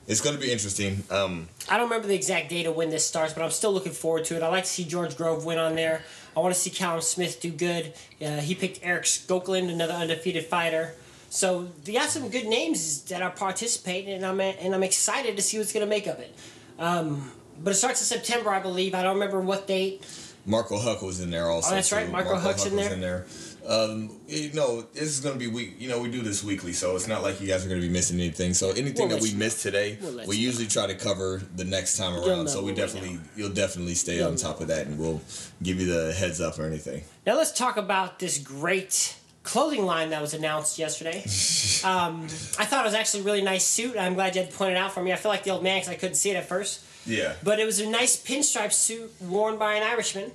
it's 0.07 0.21
going 0.21 0.35
to 0.35 0.41
be 0.41 0.51
interesting. 0.51 1.03
Um, 1.09 1.47
I 1.69 1.77
don't 1.77 1.85
remember 1.89 2.07
the 2.07 2.15
exact 2.15 2.49
date 2.49 2.65
of 2.65 2.75
when 2.75 2.89
this 2.89 3.05
starts, 3.07 3.33
but 3.33 3.41
I'm 3.41 3.51
still 3.51 3.71
looking 3.73 3.93
forward 3.93 4.25
to 4.25 4.35
it. 4.35 4.43
I 4.43 4.49
like 4.49 4.65
to 4.65 4.69
see 4.69 4.83
George 4.83 5.15
Grove 5.17 5.45
win 5.45 5.57
on 5.57 5.75
there. 5.75 6.03
I 6.35 6.39
want 6.41 6.53
to 6.53 6.59
see 6.59 6.69
Callum 6.69 6.99
Smith 7.01 7.39
do 7.39 7.51
good. 7.51 7.93
Uh, 8.21 8.37
he 8.37 8.53
picked 8.55 8.79
Erik 8.83 9.03
Skoglund, 9.03 9.69
another 9.71 9.93
undefeated 9.93 10.45
fighter. 10.45 10.95
So 11.33 11.67
we 11.87 11.93
got 11.93 12.09
some 12.09 12.29
good 12.29 12.45
names 12.45 13.01
that 13.05 13.23
are 13.23 13.31
participating, 13.31 14.13
and 14.13 14.23
I'm 14.23 14.39
and 14.39 14.75
I'm 14.75 14.83
excited 14.83 15.35
to 15.35 15.41
see 15.41 15.57
what's 15.57 15.73
going 15.73 15.83
to 15.83 15.89
make 15.89 16.05
of 16.05 16.19
it. 16.19 16.35
Um, 16.77 17.31
but 17.63 17.71
it 17.71 17.75
starts 17.75 18.01
in 18.01 18.05
September, 18.05 18.51
I 18.51 18.59
believe. 18.59 18.93
I 18.93 19.01
don't 19.01 19.15
remember 19.15 19.41
what 19.41 19.65
date. 19.65 20.05
Marco 20.45 20.77
Huck 20.77 21.01
was 21.01 21.21
in 21.21 21.31
there 21.31 21.49
also. 21.49 21.71
Oh, 21.71 21.75
that's 21.75 21.91
right. 21.91 22.05
too. 22.05 22.11
Marco 22.11 22.35
Huck's 22.35 22.67
in 22.67 22.75
was 22.75 22.85
there. 22.85 22.93
in 22.93 23.01
there. 23.01 23.25
Um, 23.67 24.11
you 24.27 24.53
know, 24.53 24.81
this 24.93 25.03
is 25.05 25.21
going 25.21 25.33
to 25.33 25.39
be 25.39 25.47
week. 25.47 25.77
You 25.79 25.89
know, 25.89 25.99
we 25.99 26.11
do 26.11 26.21
this 26.21 26.43
weekly, 26.43 26.71
so 26.71 26.95
it's 26.95 27.07
not 27.07 27.23
like 27.23 27.41
you 27.41 27.47
guys 27.47 27.65
are 27.65 27.69
going 27.69 27.81
to 27.81 27.87
be 27.87 27.91
missing 27.91 28.19
anything. 28.19 28.53
So 28.53 28.69
anything 28.69 29.07
We'll 29.07 29.17
that 29.17 29.23
we 29.23 29.29
you 29.29 29.37
missed 29.37 29.63
today, 29.63 29.97
We'll 29.99 30.27
we 30.27 30.37
usually 30.37 30.67
try 30.67 30.85
to 30.85 30.93
cover 30.93 31.41
the 31.55 31.65
next 31.65 31.97
time 31.97 32.13
around. 32.15 32.47
So 32.47 32.63
we 32.63 32.73
definitely, 32.73 33.19
you'll 33.35 33.53
definitely 33.53 33.95
stay 33.95 34.17
You'll 34.17 34.29
on 34.29 34.35
top 34.35 34.61
of 34.61 34.67
that, 34.67 34.85
and 34.85 34.99
we'll 34.99 35.21
give 35.63 35.81
you 35.81 35.87
the 35.91 36.13
heads 36.13 36.39
up 36.39 36.59
or 36.59 36.65
anything. 36.65 37.05
Now 37.25 37.37
let's 37.37 37.51
talk 37.51 37.77
about 37.77 38.19
this 38.19 38.37
great 38.37 39.15
clothing 39.43 39.85
line 39.85 40.09
that 40.11 40.21
was 40.21 40.33
announced 40.33 40.77
yesterday. 40.79 41.19
um, 41.83 42.23
I 42.57 42.65
thought 42.65 42.85
it 42.85 42.87
was 42.87 42.93
actually 42.93 43.21
a 43.21 43.23
really 43.23 43.41
nice 43.41 43.65
suit. 43.65 43.97
I'm 43.97 44.13
glad 44.15 44.35
you 44.35 44.41
had 44.41 44.51
to 44.51 44.57
point 44.57 44.71
it 44.71 44.77
out 44.77 44.93
for 44.93 45.03
me. 45.03 45.11
I 45.13 45.15
feel 45.17 45.31
like 45.31 45.43
the 45.43 45.51
old 45.51 45.63
man 45.63 45.79
because 45.79 45.89
I 45.89 45.95
couldn't 45.95 46.15
see 46.15 46.31
it 46.31 46.35
at 46.35 46.47
first. 46.47 46.83
Yeah, 47.05 47.33
But 47.43 47.59
it 47.59 47.65
was 47.65 47.79
a 47.81 47.89
nice 47.89 48.15
pinstripe 48.21 48.71
suit 48.71 49.11
worn 49.21 49.57
by 49.57 49.73
an 49.75 49.83
Irishman 49.83 50.31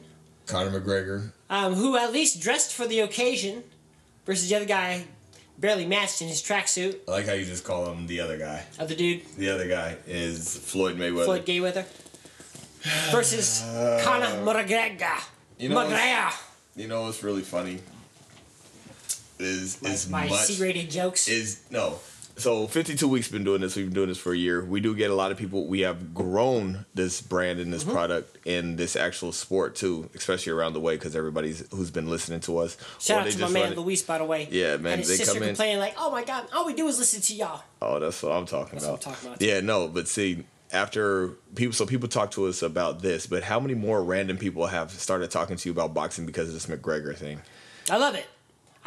Conor 0.47 0.79
McGregor. 0.79 1.33
um, 1.49 1.73
who 1.75 1.97
at 1.97 2.13
least 2.13 2.41
dressed 2.43 2.75
for 2.75 2.87
the 2.87 3.01
occasion 3.01 3.65
versus 4.27 4.51
the 4.51 4.57
other 4.57 4.67
guy 4.67 5.05
barely 5.57 5.87
matched 5.87 6.21
in 6.21 6.29
his 6.29 6.43
tracksuit. 6.43 6.97
I 7.09 7.11
like 7.11 7.27
how 7.27 7.33
you 7.33 7.47
just 7.47 7.65
call 7.65 7.91
him 7.91 8.07
the 8.07 8.21
other 8.21 8.37
guy. 8.37 8.65
Other 8.79 8.95
dude, 8.95 9.25
The 9.39 9.49
other 9.49 9.67
guy 9.67 9.97
is 10.07 10.57
Floyd 10.59 10.99
Mayweather. 10.99 11.25
Floyd 11.25 11.47
Mayweather. 11.47 11.85
Versus 13.11 13.61
Conor 14.05 14.27
McGregor. 14.45 15.19
You 15.59 15.71
know, 15.71 15.77
McGregor. 15.77 16.33
You 16.77 16.87
know 16.87 17.03
what's 17.05 17.23
really 17.23 17.43
funny? 17.43 17.81
Is 19.39 19.81
is 19.83 20.09
My 20.09 20.27
much 20.29 20.41
C-rated 20.41 20.91
jokes. 20.91 21.29
is 21.29 21.61
no. 21.71 21.99
So 22.37 22.69
52 22.69 23.09
weeks 23.09 23.27
been 23.29 23.43
doing 23.43 23.61
this. 23.61 23.75
We've 23.75 23.87
been 23.87 23.95
doing 23.95 24.09
this 24.09 24.19
for 24.19 24.33
a 24.33 24.37
year. 24.37 24.65
We 24.65 24.81
do 24.81 24.95
get 24.95 25.11
a 25.11 25.15
lot 25.15 25.33
of 25.33 25.39
people. 25.39 25.67
We 25.67 25.81
have 25.81 26.15
grown 26.15 26.87
this 26.95 27.21
brand 27.21 27.59
and 27.59 27.73
this 27.73 27.83
Mm-hmm. 27.83 27.93
product 27.93 28.39
in 28.47 28.77
this 28.77 28.95
actual 28.95 29.33
sport 29.33 29.75
too, 29.75 30.09
especially 30.15 30.53
around 30.53 30.75
the 30.75 30.81
way 30.81 30.95
because 30.95 31.17
everybody's 31.17 31.65
who's 31.73 31.91
been 31.91 32.09
listening 32.09 32.39
to 32.41 32.59
us. 32.59 32.77
Shout 33.01 33.25
or 33.25 33.29
out 33.29 33.33
to 33.33 33.39
my 33.41 33.49
man 33.51 33.75
Luis, 33.75 34.03
by 34.03 34.19
the 34.19 34.25
way. 34.25 34.47
Yeah, 34.53 34.77
man, 34.77 34.93
And 34.93 35.01
his 35.01 35.09
they 35.09 35.17
sister 35.17 35.35
come 35.35 35.43
in- 35.43 35.49
complaining 35.51 35.79
like, 35.81 35.95
"Oh 35.99 36.13
my 36.13 36.23
God, 36.23 36.47
all 36.55 36.65
we 36.65 36.75
do 36.75 36.87
is 36.87 36.99
listen 37.01 37.21
to 37.23 37.35
y'all." 37.35 37.63
Oh, 37.83 37.99
that's 37.99 38.23
what 38.23 38.31
I'm 38.33 38.47
talking 38.47 38.75
That's 38.75 38.85
about. 38.85 38.99
what 39.01 39.07
I'm 39.09 39.15
talking 39.15 39.29
about. 39.31 39.43
Yeah, 39.43 39.61
no, 39.61 39.89
but 39.89 40.07
see, 40.07 40.45
after 40.73 41.31
people, 41.57 41.73
so 41.73 41.87
people 41.87 42.09
talk 42.09 42.31
to 42.33 42.47
us 42.47 42.63
about 42.63 43.03
this, 43.03 43.27
but 43.27 43.43
how 43.43 43.59
many 43.59 43.75
more 43.75 44.01
random 44.05 44.37
people 44.37 44.67
have 44.67 44.93
started 44.93 45.31
talking 45.33 45.57
to 45.57 45.69
you 45.69 45.73
about 45.73 45.93
boxing 45.93 46.25
because 46.25 46.47
of 46.49 46.55
this 46.55 46.67
McGregor 46.67 47.17
thing? 47.17 47.41
I 47.91 47.97
love 47.97 48.15
it. 48.15 48.27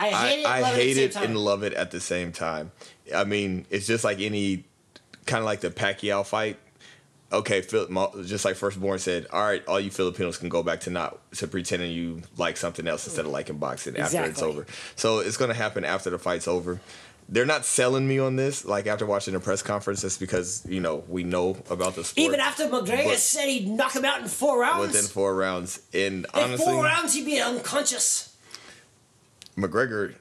I 0.02 0.10
hate 0.10 0.40
it. 0.40 0.46
I, 0.46 0.64
hate 0.64 0.98
it, 0.98 1.02
it 1.02 1.04
at 1.04 1.14
the 1.14 1.20
same 1.20 1.24
and 1.24 1.38
love 1.38 1.64
it 1.64 1.74
at 1.74 1.92
the 1.92 2.00
same 2.00 2.32
time. 2.32 2.72
I 3.16 3.24
mean, 3.24 3.66
it's 3.70 3.88
just 3.88 4.04
like 4.04 4.20
any 4.20 4.66
kind 5.26 5.40
of 5.40 5.46
like 5.46 5.62
the 5.62 5.70
Pacquiao 5.70 6.26
fight. 6.26 6.58
Okay, 7.34 7.62
Phil, 7.62 7.88
just 8.26 8.44
like 8.44 8.58
Firstborn 8.58 9.00
said, 9.00 9.26
all 9.32 9.42
right, 9.42 9.66
all 9.66 9.80
you 9.80 9.90
Filipinos 9.90 10.38
can 10.38 10.50
go 10.50 10.64
back 10.64 10.82
to 10.82 10.90
not 10.90 11.18
to 11.36 11.48
pretending 11.48 11.92
you 11.92 12.22
like 12.36 12.58
something 12.58 12.86
else 12.88 13.08
instead 13.08 13.24
of 13.24 13.32
mm. 13.32 13.36
liking 13.36 13.58
boxing 13.58 13.96
after 13.96 14.24
it's 14.26 14.42
over. 14.42 14.66
So 14.98 15.20
it's 15.20 15.38
gonna 15.38 15.54
happen 15.54 15.86
after 15.86 16.10
the 16.10 16.20
fight's 16.20 16.48
over. 16.48 16.82
They're 17.30 17.46
not 17.46 17.64
selling 17.64 18.06
me 18.06 18.20
on 18.20 18.36
this. 18.36 18.66
Like 18.66 18.88
after 18.88 19.06
watching 19.06 19.34
the 19.34 19.40
press 19.40 19.62
conference, 19.62 20.04
it's 20.04 20.18
because 20.18 20.66
you 20.68 20.82
know 20.82 21.06
we 21.08 21.24
know 21.24 21.58
about 21.70 21.96
the 21.96 22.04
sport 22.04 22.26
Even 22.26 22.42
after 22.42 22.66
McGregor 22.66 23.06
But- 23.06 23.20
said 23.20 23.48
he'd 23.48 23.70
knock 23.70 23.96
him 23.96 24.04
out 24.04 24.22
in 24.22 24.28
four 24.28 24.60
rounds. 24.60 24.88
within 24.88 25.06
four 25.06 25.34
rounds. 25.34 25.80
And 25.94 26.26
in 26.26 26.26
honestly, 26.34 26.66
four 26.66 26.84
rounds, 26.84 27.14
he'd 27.14 27.26
be 27.26 27.40
unconscious. 27.40 28.31
McGregor 29.62 30.16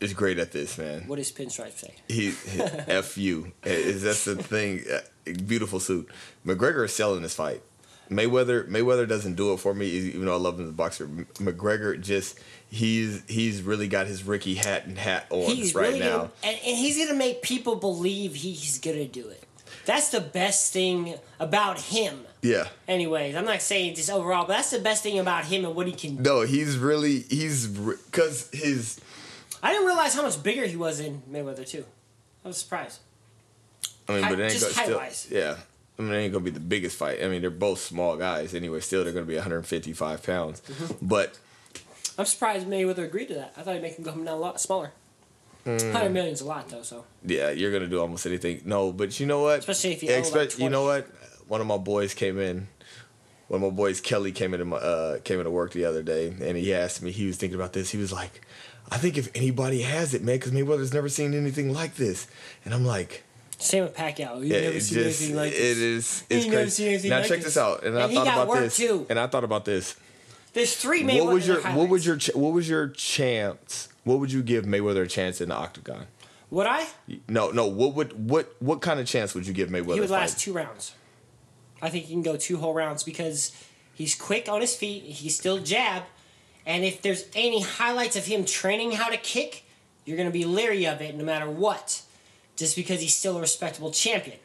is 0.00 0.12
great 0.14 0.38
at 0.38 0.52
this, 0.52 0.78
man. 0.78 1.06
What 1.06 1.16
does 1.16 1.30
Pinstripe 1.32 1.76
say? 1.76 1.94
He, 2.08 2.30
he 2.30 2.60
f 2.88 3.16
you. 3.18 3.52
Is 3.64 4.02
that's 4.02 4.24
the 4.24 4.36
thing? 4.36 4.84
Uh, 4.92 5.00
Beautiful 5.46 5.78
suit. 5.80 6.08
McGregor 6.46 6.84
is 6.86 6.94
selling 6.94 7.22
this 7.22 7.34
fight. 7.34 7.62
Mayweather 8.10 8.66
Mayweather 8.66 9.06
doesn't 9.06 9.34
do 9.34 9.52
it 9.52 9.58
for 9.58 9.74
me, 9.74 9.86
even 9.86 10.24
though 10.24 10.32
I 10.34 10.38
love 10.38 10.58
him 10.58 10.64
as 10.64 10.70
a 10.70 10.72
boxer. 10.72 11.06
McGregor 11.06 12.00
just 12.00 12.38
he's 12.70 13.22
he's 13.28 13.60
really 13.60 13.88
got 13.88 14.06
his 14.06 14.24
Ricky 14.24 14.54
hat 14.54 14.86
and 14.86 14.96
hat 14.96 15.26
on 15.28 15.54
He's 15.54 15.74
right 15.74 15.88
really 15.88 16.00
now. 16.00 16.16
gonna, 16.16 16.30
and, 16.42 16.58
and 16.64 16.76
he's 16.78 16.96
gonna 16.96 17.18
make 17.18 17.42
people 17.42 17.76
believe 17.76 18.36
he's 18.36 18.78
gonna 18.78 19.04
do 19.06 19.28
it. 19.28 19.44
That's 19.84 20.08
the 20.08 20.20
best 20.22 20.72
thing 20.72 21.16
about 21.38 21.78
him. 21.80 22.24
Yeah. 22.42 22.68
Anyways, 22.86 23.34
I'm 23.34 23.44
not 23.44 23.60
saying 23.62 23.90
it's 23.90 24.00
just 24.00 24.10
overall, 24.10 24.46
but 24.46 24.54
that's 24.54 24.70
the 24.70 24.78
best 24.78 25.02
thing 25.02 25.18
about 25.18 25.44
him 25.46 25.64
and 25.64 25.74
what 25.74 25.86
he 25.86 25.92
can 25.92 26.16
do. 26.16 26.22
No, 26.22 26.40
he's 26.42 26.78
really 26.78 27.20
he's 27.20 27.66
because 27.66 28.48
his 28.52 29.00
I 29.62 29.72
didn't 29.72 29.86
realize 29.86 30.14
how 30.14 30.22
much 30.22 30.42
bigger 30.42 30.66
he 30.66 30.76
was 30.76 31.00
in 31.00 31.22
Mayweather 31.30 31.68
too. 31.68 31.84
I 32.44 32.48
was 32.48 32.58
surprised. 32.58 33.00
I 34.08 34.12
mean, 34.12 34.22
but 34.22 34.40
it 34.40 34.42
ain't 34.44 34.52
just 34.52 34.76
gonna 34.76 35.10
still, 35.10 35.36
yeah. 35.38 35.56
I 35.98 36.02
mean, 36.02 36.12
it 36.12 36.18
ain't 36.18 36.32
gonna 36.32 36.44
be 36.44 36.50
the 36.50 36.60
biggest 36.60 36.96
fight. 36.96 37.22
I 37.22 37.28
mean, 37.28 37.40
they're 37.40 37.50
both 37.50 37.80
small 37.80 38.16
guys 38.16 38.54
anyway. 38.54 38.80
Still, 38.80 39.04
they're 39.04 39.12
gonna 39.12 39.26
be 39.26 39.34
155 39.34 40.22
pounds. 40.22 40.60
Mm-hmm. 40.60 41.06
But 41.06 41.38
I'm 42.16 42.24
surprised 42.24 42.66
Mayweather 42.66 43.04
agreed 43.04 43.28
to 43.28 43.34
that. 43.34 43.54
I 43.56 43.62
thought 43.62 43.74
he'd 43.74 43.82
make 43.82 43.96
him 43.96 44.04
go 44.04 44.12
down 44.12 44.28
a 44.28 44.36
lot 44.36 44.60
smaller. 44.60 44.92
Mm. 45.66 45.92
Hundred 45.92 46.10
million's 46.10 46.40
a 46.40 46.46
lot 46.46 46.68
though, 46.68 46.82
so 46.82 47.04
Yeah, 47.24 47.50
you're 47.50 47.72
gonna 47.72 47.88
do 47.88 48.00
almost 48.00 48.26
anything. 48.26 48.62
No, 48.64 48.92
but 48.92 49.18
you 49.18 49.26
know 49.26 49.42
what? 49.42 49.58
Especially 49.58 49.92
if 49.92 50.02
you 50.02 50.10
owe, 50.10 50.14
like, 50.14 50.20
Expect- 50.20 50.58
you 50.58 50.70
know 50.70 50.84
what? 50.84 51.06
One 51.48 51.60
of 51.60 51.66
my 51.66 51.78
boys 51.78 52.14
came 52.14 52.38
in. 52.38 52.68
One 53.48 53.62
of 53.62 53.72
my 53.72 53.74
boys, 53.76 54.00
Kelly, 54.00 54.30
came 54.32 54.52
into 54.52 54.66
my 54.66 54.76
uh, 54.76 55.18
came 55.20 55.38
into 55.38 55.50
work 55.50 55.72
the 55.72 55.84
other 55.86 56.02
day, 56.02 56.28
and 56.40 56.56
he 56.56 56.72
asked 56.74 57.02
me. 57.02 57.10
He 57.10 57.26
was 57.26 57.36
thinking 57.36 57.56
about 57.58 57.72
this. 57.72 57.90
He 57.90 57.96
was 57.98 58.12
like, 58.12 58.42
"I 58.90 58.98
think 58.98 59.16
if 59.16 59.30
anybody 59.34 59.80
has 59.82 60.12
it, 60.12 60.22
man, 60.22 60.36
because 60.36 60.52
Mayweather's 60.52 60.92
never 60.92 61.08
seen 61.08 61.32
anything 61.34 61.72
like 61.72 61.94
this." 61.96 62.26
And 62.66 62.74
I'm 62.74 62.84
like, 62.84 63.24
same 63.56 63.84
with 63.84 63.96
Pacquiao. 63.96 64.40
You 64.40 64.54
yeah, 64.54 64.60
never 64.60 64.80
seen 64.80 64.98
just 65.02 65.22
anything 65.22 65.36
like 65.36 65.52
it 65.52 65.56
this. 65.56 66.22
It's 66.22 66.30
You 66.30 66.36
it's 66.36 66.46
never 66.46 66.56
crazy. 66.58 66.70
seen 66.70 66.88
anything 66.88 67.10
now 67.10 67.18
like 67.20 67.28
check 67.28 67.36
this. 67.38 67.44
this 67.46 67.56
out, 67.56 67.82
and, 67.84 67.98
I 67.98 68.02
And 68.02 68.10
he 68.10 68.16
thought 68.18 68.24
got 68.26 68.42
about 68.44 68.58
this, 68.60 68.76
too. 68.76 69.06
and 69.08 69.18
I 69.18 69.26
thought 69.26 69.44
about 69.44 69.64
this. 69.64 69.96
There's 70.52 70.76
three 70.76 71.02
Mayweather. 71.02 71.24
what 71.24 71.32
was 71.34 71.46
your 71.48 71.60
what 71.72 71.88
was 71.88 72.04
your 72.06 72.16
ch- 72.18 72.34
what 72.34 72.52
was 72.52 72.68
your 72.68 72.88
chance? 72.88 73.88
What 74.04 74.18
would 74.20 74.30
you 74.30 74.42
give 74.42 74.64
Mayweather 74.66 75.04
a 75.04 75.08
chance 75.08 75.40
in 75.40 75.48
the 75.48 75.54
octagon? 75.54 76.06
Would 76.50 76.66
I? 76.66 76.86
No, 77.28 77.50
no. 77.50 77.66
What 77.66 77.94
would 77.94 78.28
what 78.28 78.54
what 78.60 78.82
kind 78.82 79.00
of 79.00 79.06
chance 79.06 79.34
would 79.34 79.46
you 79.46 79.54
give 79.54 79.70
Mayweather? 79.70 79.94
He 79.94 80.00
would 80.00 80.10
last 80.10 80.38
two 80.38 80.52
rounds. 80.52 80.92
I 81.80 81.90
think 81.90 82.06
he 82.06 82.12
can 82.12 82.22
go 82.22 82.36
two 82.36 82.58
whole 82.58 82.74
rounds 82.74 83.02
because 83.02 83.52
he's 83.94 84.14
quick 84.14 84.48
on 84.48 84.60
his 84.60 84.74
feet. 84.74 85.02
He 85.04 85.28
still 85.28 85.58
jab, 85.58 86.04
and 86.66 86.84
if 86.84 87.02
there's 87.02 87.24
any 87.34 87.62
highlights 87.62 88.16
of 88.16 88.26
him 88.26 88.44
training 88.44 88.92
how 88.92 89.08
to 89.08 89.16
kick, 89.16 89.64
you're 90.04 90.16
gonna 90.16 90.30
be 90.30 90.44
leery 90.44 90.86
of 90.86 91.00
it 91.00 91.14
no 91.14 91.24
matter 91.24 91.50
what, 91.50 92.02
just 92.56 92.76
because 92.76 93.00
he's 93.00 93.16
still 93.16 93.36
a 93.36 93.40
respectable 93.40 93.90
champion. 93.90 94.38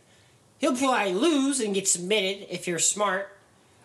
He'll 0.59 0.75
probably 0.75 1.13
lose 1.13 1.59
and 1.59 1.73
get 1.73 1.87
submitted 1.87 2.47
if 2.49 2.67
you're 2.67 2.79
smart. 2.79 3.29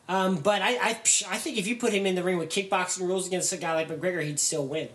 Um, 0.09 0.37
but 0.37 0.63
I, 0.63 0.77
I, 0.77 0.91
I 0.91 1.37
think 1.37 1.59
if 1.59 1.67
you 1.67 1.77
put 1.77 1.93
him 1.93 2.07
in 2.07 2.15
the 2.15 2.23
ring 2.23 2.39
with 2.39 2.49
kickboxing 2.49 3.07
rules 3.07 3.27
against 3.27 3.53
a 3.53 3.57
guy 3.59 3.75
like 3.75 3.89
McGregor, 3.89 4.23
he'd 4.23 4.41
still 4.41 4.67
win, 4.67 4.89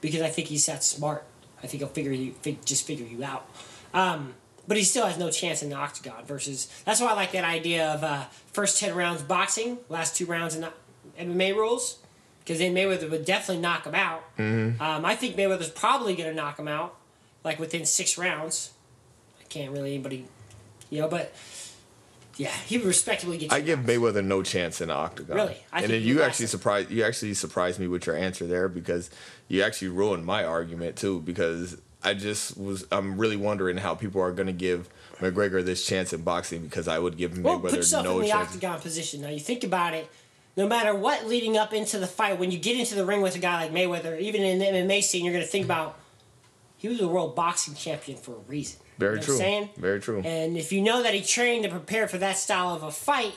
because 0.00 0.22
I 0.22 0.28
think 0.30 0.48
he's 0.48 0.64
that 0.66 0.82
smart. 0.82 1.24
I 1.62 1.66
think 1.66 1.80
he'll 1.80 1.88
figure 1.88 2.12
you, 2.12 2.34
just 2.64 2.86
figure 2.86 3.04
you 3.04 3.24
out. 3.24 3.46
Um, 3.92 4.34
but 4.68 4.76
he 4.76 4.84
still 4.84 5.06
has 5.06 5.18
no 5.18 5.30
chance 5.30 5.62
in 5.62 5.70
the 5.70 5.76
octagon. 5.76 6.24
Versus 6.26 6.68
that's 6.84 7.00
why 7.00 7.08
I 7.08 7.14
like 7.14 7.32
that 7.32 7.44
idea 7.44 7.88
of 7.94 8.04
uh, 8.04 8.24
first 8.52 8.78
ten 8.78 8.94
rounds 8.94 9.22
boxing, 9.22 9.78
last 9.88 10.14
two 10.14 10.26
rounds 10.26 10.54
in 10.54 10.66
MMA 11.18 11.56
rules, 11.56 11.98
because 12.40 12.58
then 12.58 12.74
Mayweather 12.74 13.10
would 13.10 13.24
definitely 13.24 13.62
knock 13.62 13.86
him 13.86 13.94
out. 13.94 14.22
Um, 14.38 14.76
I 14.78 15.16
think 15.16 15.36
Mayweather's 15.36 15.70
probably 15.70 16.14
going 16.14 16.28
to 16.28 16.36
knock 16.36 16.58
him 16.58 16.68
out, 16.68 16.94
like 17.42 17.58
within 17.58 17.86
six 17.86 18.18
rounds. 18.18 18.70
I 19.40 19.44
can't 19.44 19.72
really 19.72 19.94
anybody, 19.94 20.26
you 20.90 21.00
know, 21.00 21.08
but 21.08 21.34
yeah, 22.36 22.52
he 22.66 22.76
would 22.78 22.86
respectably 22.86 23.38
get. 23.38 23.52
I 23.52 23.60
give. 23.60 23.80
Mayweather 23.80 24.24
no 24.24 24.42
chance 24.42 24.80
in 24.82 24.88
the 24.88 24.94
octagon. 24.94 25.36
Really? 25.36 25.56
I 25.72 25.82
and 25.82 25.90
then 25.90 26.02
you 26.02 26.22
actually 26.22 26.46
surprised 26.46 26.90
you 26.90 27.04
actually 27.04 27.34
surprised 27.34 27.80
me 27.80 27.88
with 27.88 28.06
your 28.06 28.16
answer 28.16 28.46
there 28.46 28.68
because 28.68 29.10
you 29.48 29.62
actually 29.62 29.88
ruined 29.88 30.24
my 30.24 30.44
argument 30.44 30.96
too 30.96 31.20
because 31.20 31.78
I 32.04 32.14
just 32.14 32.56
was 32.56 32.86
I'm 32.92 33.18
really 33.18 33.36
wondering 33.36 33.76
how 33.76 33.94
people 33.94 34.20
are 34.20 34.30
going 34.32 34.46
to 34.46 34.52
give 34.52 34.88
McGregor 35.20 35.64
this 35.64 35.84
chance 35.86 36.12
in 36.12 36.22
boxing 36.22 36.62
because 36.62 36.86
I 36.88 36.98
would 36.98 37.16
give 37.16 37.32
Mayweather 37.32 37.42
Well, 37.44 37.58
put 37.60 37.74
yourself 37.74 38.04
no 38.04 38.16
in 38.16 38.22
the 38.22 38.28
chance. 38.28 38.48
octagon 38.48 38.80
position. 38.80 39.20
Now 39.22 39.28
you 39.30 39.40
think 39.40 39.64
about 39.64 39.94
it. 39.94 40.08
No 40.56 40.66
matter 40.66 40.94
what, 40.94 41.26
leading 41.26 41.56
up 41.56 41.72
into 41.72 41.98
the 41.98 42.06
fight, 42.06 42.38
when 42.38 42.50
you 42.50 42.58
get 42.58 42.76
into 42.78 42.94
the 42.96 43.04
ring 43.04 43.20
with 43.20 43.36
a 43.36 43.38
guy 43.38 43.62
like 43.62 43.72
Mayweather, 43.72 44.18
even 44.20 44.42
in 44.42 44.58
the 44.58 44.64
MMA 44.64 45.02
scene, 45.02 45.24
you're 45.24 45.32
going 45.34 45.44
to 45.44 45.50
think 45.50 45.64
about 45.64 45.98
he 46.76 46.88
was 46.88 47.00
a 47.00 47.06
world 47.08 47.34
boxing 47.36 47.74
champion 47.74 48.18
for 48.18 48.32
a 48.32 48.38
reason. 48.48 48.80
Very 48.98 49.12
You 49.12 49.14
know 49.16 49.20
what 49.20 49.24
true. 49.26 49.34
I'm 49.34 49.38
saying? 49.40 49.68
Very 49.76 50.00
true. 50.00 50.22
And 50.24 50.56
if 50.56 50.72
you 50.72 50.80
know 50.82 51.02
that 51.04 51.14
he 51.14 51.22
trained 51.22 51.62
to 51.64 51.70
prepare 51.70 52.08
for 52.08 52.18
that 52.18 52.38
style 52.38 52.74
of 52.74 52.82
a 52.82 52.90
fight, 52.90 53.34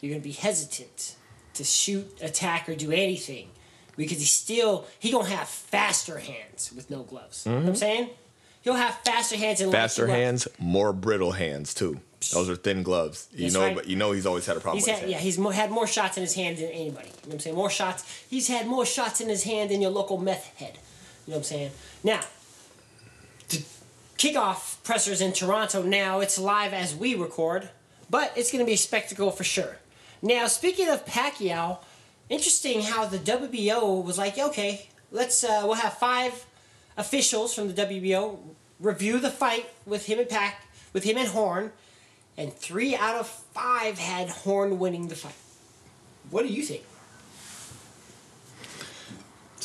you're 0.00 0.10
going 0.10 0.20
to 0.20 0.28
be 0.28 0.32
hesitant 0.32 1.16
to 1.54 1.64
shoot, 1.64 2.06
attack, 2.20 2.68
or 2.68 2.74
do 2.74 2.90
anything 2.92 3.48
because 3.96 4.18
he's 4.18 4.30
still 4.30 4.86
he 4.98 5.10
gonna 5.12 5.28
have 5.28 5.48
faster 5.48 6.18
hands 6.18 6.72
with 6.74 6.90
no 6.90 7.02
gloves. 7.02 7.44
You 7.46 7.52
know 7.52 7.58
what 7.60 7.68
I'm 7.70 7.76
saying? 7.76 8.10
He'll 8.62 8.74
have 8.74 8.94
faster 9.04 9.36
hands 9.36 9.60
and 9.60 9.68
Mm-hmm. 9.72 9.76
Faster 9.80 10.06
hands, 10.06 10.46
more 10.58 10.92
brittle 10.92 11.32
hands 11.32 11.74
too. 11.74 12.00
Those 12.32 12.48
are 12.48 12.54
thin 12.54 12.84
gloves. 12.84 13.26
You 13.32 13.42
That's 13.42 13.54
know, 13.54 13.60
right. 13.62 13.74
but 13.74 13.88
you 13.88 13.96
know 13.96 14.12
he's 14.12 14.26
always 14.26 14.46
had 14.46 14.56
a 14.56 14.60
problem 14.60 14.78
He's 14.78 14.86
with 14.86 15.00
had, 15.00 15.10
yeah, 15.10 15.18
he's 15.18 15.38
mo- 15.38 15.50
had 15.50 15.72
more 15.72 15.88
shots 15.88 16.16
in 16.16 16.22
his 16.22 16.34
hand 16.34 16.58
than 16.58 16.66
anybody. 16.66 17.08
You 17.08 17.12
know 17.14 17.20
what 17.24 17.32
I'm 17.34 17.40
saying? 17.40 17.56
More 17.56 17.70
shots. 17.70 18.24
He's 18.30 18.46
had 18.46 18.68
more 18.68 18.86
shots 18.86 19.20
in 19.20 19.28
his 19.28 19.42
hand 19.42 19.70
than 19.72 19.80
your 19.82 19.90
local 19.90 20.18
meth 20.18 20.56
head. 20.56 20.74
You 21.26 21.32
know 21.32 21.36
what 21.36 21.36
I'm 21.38 21.42
saying? 21.42 21.70
Now, 22.04 22.20
the 23.48 23.64
kickoff 24.18 24.82
pressers 24.84 25.20
in 25.20 25.32
Toronto 25.32 25.82
now. 25.82 26.20
It's 26.20 26.38
live 26.38 26.72
as 26.72 26.94
we 26.94 27.14
record, 27.16 27.70
but 28.08 28.32
it's 28.36 28.52
going 28.52 28.64
to 28.64 28.66
be 28.66 28.74
a 28.74 28.78
spectacle 28.78 29.30
for 29.32 29.44
sure. 29.44 29.78
Now, 30.22 30.46
speaking 30.46 30.88
of 30.88 31.04
Pacquiao, 31.04 31.78
interesting 32.28 32.82
how 32.82 33.06
the 33.06 33.18
WBO 33.18 34.04
was 34.04 34.18
like, 34.18 34.38
okay, 34.38 34.88
let's 35.10 35.44
uh, 35.44 35.62
we'll 35.64 35.74
have 35.74 35.94
five 35.94 36.46
officials 36.96 37.54
from 37.54 37.72
the 37.72 37.86
WBO 37.86 38.38
review 38.80 39.18
the 39.20 39.30
fight 39.30 39.66
with 39.86 40.06
him 40.06 40.18
and 40.18 40.28
Pac, 40.28 40.66
with 40.92 41.04
him 41.04 41.16
and 41.16 41.28
Horn, 41.28 41.72
and 42.36 42.52
three 42.52 42.94
out 42.96 43.16
of 43.16 43.28
five 43.28 43.98
had 43.98 44.28
Horn 44.28 44.78
winning 44.78 45.08
the 45.08 45.16
fight. 45.16 45.34
What 46.30 46.42
do 46.42 46.48
you 46.48 46.62
think? 46.62 46.84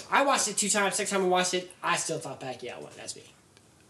I 0.10 0.24
watched 0.24 0.48
it 0.48 0.58
two 0.58 0.70
times. 0.70 0.96
Second 0.96 1.18
time 1.18 1.26
I 1.26 1.28
watched 1.28 1.54
it, 1.54 1.72
I 1.84 1.98
still 1.98 2.20
thought 2.20 2.40
Pacquiao 2.40 2.82
won. 2.82 2.92
That's 2.96 3.16
me. 3.16 3.24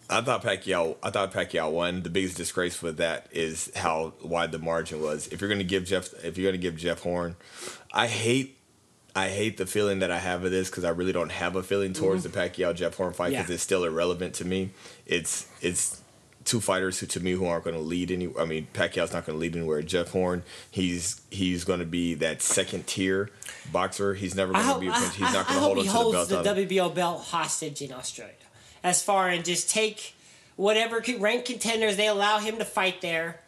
I 0.10 0.22
thought 0.22 0.42
Pacquiao. 0.44 0.96
I 1.04 1.10
thought 1.10 1.34
Pacquiao 1.34 1.72
won. 1.72 2.02
The 2.04 2.10
biggest 2.10 2.38
disgrace 2.38 2.82
with 2.82 2.98
that 2.98 3.28
is 3.32 3.72
how 3.76 4.14
wide 4.24 4.52
the 4.52 4.60
margin 4.60 5.02
was. 5.02 5.28
If 5.28 5.42
you're 5.42 5.50
gonna 5.50 5.64
give 5.64 5.86
Jeff, 5.86 6.14
if 6.24 6.38
you're 6.38 6.52
gonna 6.52 6.62
give 6.62 6.78
Jeff 6.78 7.02
Horn, 7.02 7.36
I 7.92 8.08
hate, 8.08 8.57
I 9.18 9.30
hate 9.30 9.58
the 9.58 9.66
feeling 9.66 10.00
that 10.00 10.12
I 10.12 10.20
have 10.20 10.44
of 10.44 10.52
this 10.52 10.70
because 10.70 10.84
I 10.84 10.90
really 10.90 11.12
don't 11.14 11.32
have 11.32 11.56
a 11.56 11.64
feeling 11.64 11.94
towards 11.94 12.24
the 12.24 12.30
Pacquiao 12.30 12.76
Jeff 12.76 12.96
Horn 12.96 13.14
fight 13.14 13.30
because 13.30 13.44
Mm-hmm. 13.46 13.52
Yeah. 13.52 13.54
it's 13.56 13.64
still 13.64 13.84
irrelevant 13.84 14.36
to 14.36 14.46
me. 14.46 14.70
It's 15.06 15.48
it's 15.62 16.02
two 16.46 16.62
fighters 16.62 17.00
who 17.00 17.08
to 17.08 17.20
me 17.20 17.32
who 17.32 17.46
aren't 17.46 17.64
going 17.66 17.76
to 17.76 17.82
lead 17.82 18.10
any. 18.12 18.30
I 18.40 18.46
mean, 18.46 18.68
Pacquiao's 18.74 19.12
not 19.12 19.26
going 19.26 19.38
to 19.38 19.42
lead 19.42 19.56
anywhere. 19.56 19.82
Jeff 19.82 20.10
Horn, 20.12 20.44
he's 20.72 21.22
he's 21.32 21.64
going 21.66 21.80
to 21.80 21.86
be 21.86 22.14
that 22.16 22.42
second 22.42 22.88
tier 22.88 23.30
boxer. 23.72 24.14
He's 24.14 24.36
never 24.36 24.54
going 24.54 24.66
to 24.66 24.80
be. 24.80 24.88
A, 24.88 24.92
I, 24.92 25.10
he's 25.10 25.22
I, 25.22 25.30
I 25.30 25.34
going 25.34 25.46
to 25.46 25.52
hold 25.60 25.78
on 25.80 25.84
to 25.84 25.84
the 25.84 25.98
holds 25.98 26.30
belt. 26.30 26.44
the 26.44 26.66
WBO 26.66 26.94
belt 26.96 27.24
hostage 27.26 27.82
in 27.82 27.92
Australia. 27.92 28.34
As 28.84 29.02
far 29.04 29.28
and 29.30 29.44
just 29.44 29.70
take 29.70 30.14
whatever 30.56 31.04
rank 31.20 31.46
contenders 31.46 31.98
they 31.98 32.08
allow 32.08 32.40
him 32.40 32.58
to 32.60 32.66
fight 32.66 33.02
there. 33.02 33.42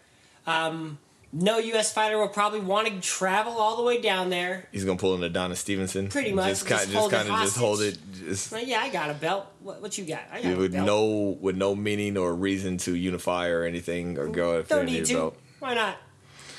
Um, 0.47 0.97
no 1.31 1.57
U.S. 1.59 1.93
fighter 1.93 2.17
will 2.17 2.27
probably 2.27 2.59
want 2.59 2.87
to 2.87 2.99
travel 3.01 3.53
all 3.53 3.77
the 3.77 3.83
way 3.83 4.01
down 4.01 4.29
there. 4.29 4.67
He's 4.71 4.83
gonna 4.85 4.97
pull 4.97 5.15
in 5.15 5.23
Adonis 5.23 5.59
Stevenson. 5.59 6.07
Pretty 6.09 6.31
much, 6.31 6.47
Just 6.47 6.65
kind, 6.65 6.89
hold 6.91 7.11
just 7.11 7.23
it 7.23 7.27
kind 7.27 7.29
of 7.39 7.45
just 7.45 7.57
hold 7.57 7.81
it, 7.81 7.97
just 8.13 8.51
Well, 8.51 8.63
yeah, 8.63 8.79
I 8.81 8.89
got 8.89 9.09
a 9.09 9.13
belt. 9.13 9.45
What, 9.59 9.81
what 9.81 9.97
you 9.97 10.05
got? 10.05 10.21
I 10.31 10.41
got 10.41 10.53
a 10.53 10.57
with 10.57 10.71
belt. 10.73 10.85
no 10.85 11.37
with 11.39 11.55
no 11.55 11.75
meaning 11.75 12.17
or 12.17 12.33
reason 12.35 12.77
to 12.79 12.95
unify 12.95 13.49
or 13.49 13.63
anything 13.63 14.17
or 14.17 14.27
go 14.27 14.59
if 14.59 14.67
Don't 14.69 14.85
need 14.85 15.05
to. 15.05 15.13
belt. 15.13 15.37
Why 15.59 15.73
not? 15.75 15.97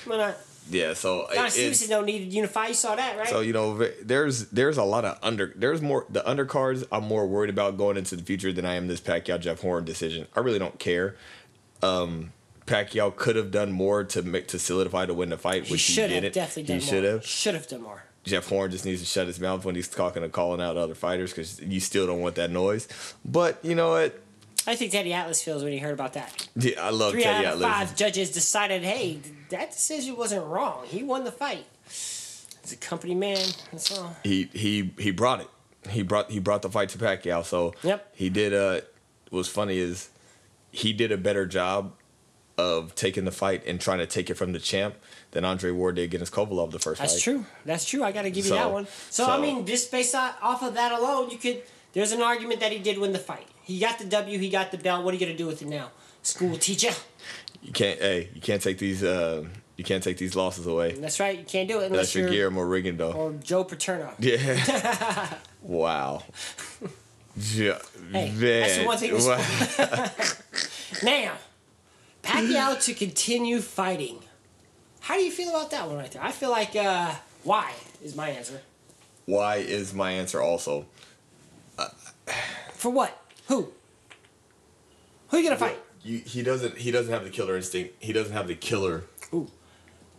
Why 0.04 0.16
not? 0.18 0.36
Yeah, 0.68 0.94
so 0.94 1.26
Don 1.34 1.46
it- 1.46 1.50
Stevenson 1.50 1.88
don't 1.88 2.06
need 2.06 2.18
to 2.20 2.24
unify. 2.26 2.68
You 2.68 2.74
saw 2.74 2.94
that, 2.94 3.18
right? 3.18 3.26
so 3.26 3.40
you 3.40 3.52
know 3.52 3.76
there's 4.02 4.46
there's 4.50 4.78
a 4.78 4.84
lot 4.84 5.04
of 5.04 5.18
under 5.20 5.52
there's 5.56 5.82
more 5.82 6.06
the 6.08 6.20
undercards 6.20 6.86
I'm 6.92 7.04
more 7.04 7.26
worried 7.26 7.50
about 7.50 7.76
going 7.76 7.96
into 7.96 8.14
the 8.14 8.22
future 8.22 8.52
than 8.52 8.64
I 8.64 8.74
am 8.74 8.86
this 8.86 9.00
Pacquiao 9.00 9.40
Jeff 9.40 9.62
Horn 9.62 9.84
decision. 9.84 10.28
I 10.36 10.40
really 10.40 10.60
don't 10.60 10.78
care. 10.78 11.16
Um, 11.82 12.32
Pacquiao 12.70 13.14
could 13.14 13.36
have 13.36 13.50
done 13.50 13.72
more 13.72 14.04
to 14.04 14.22
make 14.22 14.48
to 14.48 14.58
solidify 14.58 15.06
to 15.06 15.14
win 15.14 15.28
the 15.30 15.36
fight, 15.38 15.64
he 15.64 15.72
which 15.72 15.82
he, 15.82 15.92
should 15.94 16.10
have 16.10 16.22
didn't. 16.22 16.34
definitely 16.34 16.62
done 16.64 16.78
he 16.80 16.84
more. 16.86 16.94
should 16.94 17.04
have. 17.04 17.26
Should 17.26 17.54
have 17.54 17.68
done 17.68 17.82
more. 17.82 18.04
Jeff 18.24 18.48
Horn 18.48 18.70
just 18.70 18.84
needs 18.84 19.00
to 19.00 19.06
shut 19.06 19.26
his 19.26 19.40
mouth 19.40 19.64
when 19.64 19.74
he's 19.74 19.88
talking 19.88 20.22
and 20.22 20.30
calling 20.32 20.60
out 20.60 20.76
other 20.76 20.94
fighters 20.94 21.30
because 21.32 21.60
you 21.60 21.80
still 21.80 22.06
don't 22.06 22.20
want 22.20 22.34
that 22.36 22.50
noise. 22.50 22.86
But 23.24 23.58
you 23.64 23.74
know 23.74 23.90
what? 23.92 24.20
I 24.66 24.76
think 24.76 24.92
Teddy 24.92 25.12
Atlas 25.14 25.42
feels 25.42 25.64
when 25.64 25.72
he 25.72 25.78
heard 25.78 25.94
about 25.94 26.12
that. 26.12 26.46
Yeah, 26.54 26.74
I 26.86 26.90
love 26.90 27.12
Three 27.12 27.22
Teddy 27.22 27.46
out 27.46 27.54
of 27.54 27.62
Atlas. 27.62 27.88
five 27.88 27.96
judges 27.96 28.30
decided, 28.30 28.82
hey, 28.82 29.20
that 29.48 29.70
decision 29.72 30.16
wasn't 30.16 30.46
wrong. 30.46 30.84
He 30.86 31.02
won 31.02 31.24
the 31.24 31.32
fight. 31.32 31.64
He's 31.86 32.72
a 32.72 32.76
company 32.76 33.14
man. 33.14 33.38
That's 33.72 33.98
all. 33.98 34.14
he 34.22 34.50
he 34.52 34.92
he 34.98 35.10
brought 35.10 35.40
it. 35.40 35.48
He 35.88 36.02
brought 36.02 36.30
he 36.30 36.38
brought 36.40 36.60
the 36.60 36.68
fight 36.70 36.90
to 36.90 36.98
Pacquiao. 36.98 37.42
So 37.44 37.74
Yep. 37.82 38.08
he 38.14 38.28
did. 38.28 38.52
Uh, 38.52 38.82
what's 39.30 39.48
funny 39.48 39.78
is 39.78 40.10
he 40.70 40.92
did 40.92 41.10
a 41.10 41.16
better 41.16 41.46
job 41.46 41.94
of 42.60 42.94
taking 42.94 43.24
the 43.24 43.32
fight 43.32 43.66
and 43.66 43.80
trying 43.80 43.98
to 43.98 44.06
take 44.06 44.30
it 44.30 44.34
from 44.34 44.52
the 44.52 44.58
champ 44.58 44.94
than 45.30 45.44
Andre 45.44 45.70
Ward 45.70 45.96
did 45.96 46.04
against 46.04 46.32
Kovalev 46.32 46.70
the 46.70 46.78
first 46.78 47.00
That's 47.00 47.14
fight. 47.14 47.22
true. 47.22 47.46
That's 47.64 47.84
true. 47.84 48.04
I 48.04 48.12
got 48.12 48.22
to 48.22 48.30
give 48.30 48.44
you 48.44 48.52
that 48.52 48.70
one. 48.70 48.86
So, 49.10 49.26
I 49.26 49.40
mean, 49.40 49.66
just 49.66 49.90
based 49.90 50.14
off 50.14 50.62
of 50.62 50.74
that 50.74 50.92
alone, 50.92 51.30
you 51.30 51.38
could. 51.38 51.62
There's 51.92 52.12
an 52.12 52.22
argument 52.22 52.60
that 52.60 52.72
he 52.72 52.78
did 52.78 52.98
win 52.98 53.12
the 53.12 53.18
fight. 53.18 53.46
He 53.62 53.80
got 53.80 53.98
the 53.98 54.04
W. 54.04 54.38
He 54.38 54.50
got 54.50 54.70
the 54.70 54.78
belt. 54.78 55.04
What 55.04 55.12
are 55.12 55.16
you 55.16 55.26
gonna 55.26 55.36
do 55.38 55.46
with 55.46 55.62
it 55.62 55.68
now? 55.68 55.90
School 56.22 56.56
teacher. 56.56 56.92
You 57.62 57.72
can't. 57.72 57.98
Hey, 58.00 58.28
you 58.34 58.40
can't 58.40 58.62
take 58.62 58.78
these. 58.78 59.02
Uh, 59.02 59.44
you 59.76 59.84
can't 59.84 60.02
take 60.04 60.18
these 60.18 60.36
losses 60.36 60.66
away. 60.66 60.92
That's 60.92 61.18
right. 61.20 61.38
You 61.38 61.44
can't 61.44 61.68
do 61.68 61.80
it 61.80 61.86
unless 61.86 62.12
That's 62.12 62.14
your 62.14 62.28
you're 62.30 62.50
Guillermo 62.50 62.60
Rigondeaux. 62.62 63.14
or 63.14 63.32
Joe 63.42 63.64
Paterno. 63.64 64.12
Yeah. 64.18 65.28
wow. 65.62 66.22
yeah. 67.54 67.78
Hey, 68.12 68.30
man. 68.30 68.40
that's 68.40 68.76
the 68.78 68.84
one 68.84 68.98
thing. 68.98 69.16
Now, 71.22 71.32
Pacquiao 72.22 72.82
to 72.84 72.94
continue 72.94 73.60
fighting. 73.60 74.18
How 75.00 75.16
do 75.16 75.22
you 75.22 75.30
feel 75.30 75.50
about 75.50 75.70
that 75.70 75.86
one 75.86 75.96
right 75.96 76.10
there? 76.10 76.22
I 76.22 76.32
feel 76.32 76.50
like 76.50 76.76
uh, 76.76 77.14
why 77.42 77.72
is 78.02 78.14
my 78.14 78.28
answer. 78.30 78.60
Why 79.26 79.56
is 79.56 79.94
my 79.94 80.10
answer 80.12 80.40
also? 80.40 80.86
For 82.74 82.90
what? 82.90 83.16
Who? 83.48 83.72
Who 85.28 85.36
are 85.36 85.40
you 85.40 85.44
gonna 85.46 85.58
fight? 85.58 85.78
You, 86.02 86.18
he 86.18 86.42
doesn't. 86.42 86.78
He 86.78 86.90
doesn't 86.90 87.12
have 87.12 87.24
the 87.24 87.30
killer 87.30 87.56
instinct. 87.56 87.94
He 88.02 88.12
doesn't 88.12 88.32
have 88.32 88.48
the 88.48 88.54
killer 88.54 89.04
Ooh. 89.32 89.50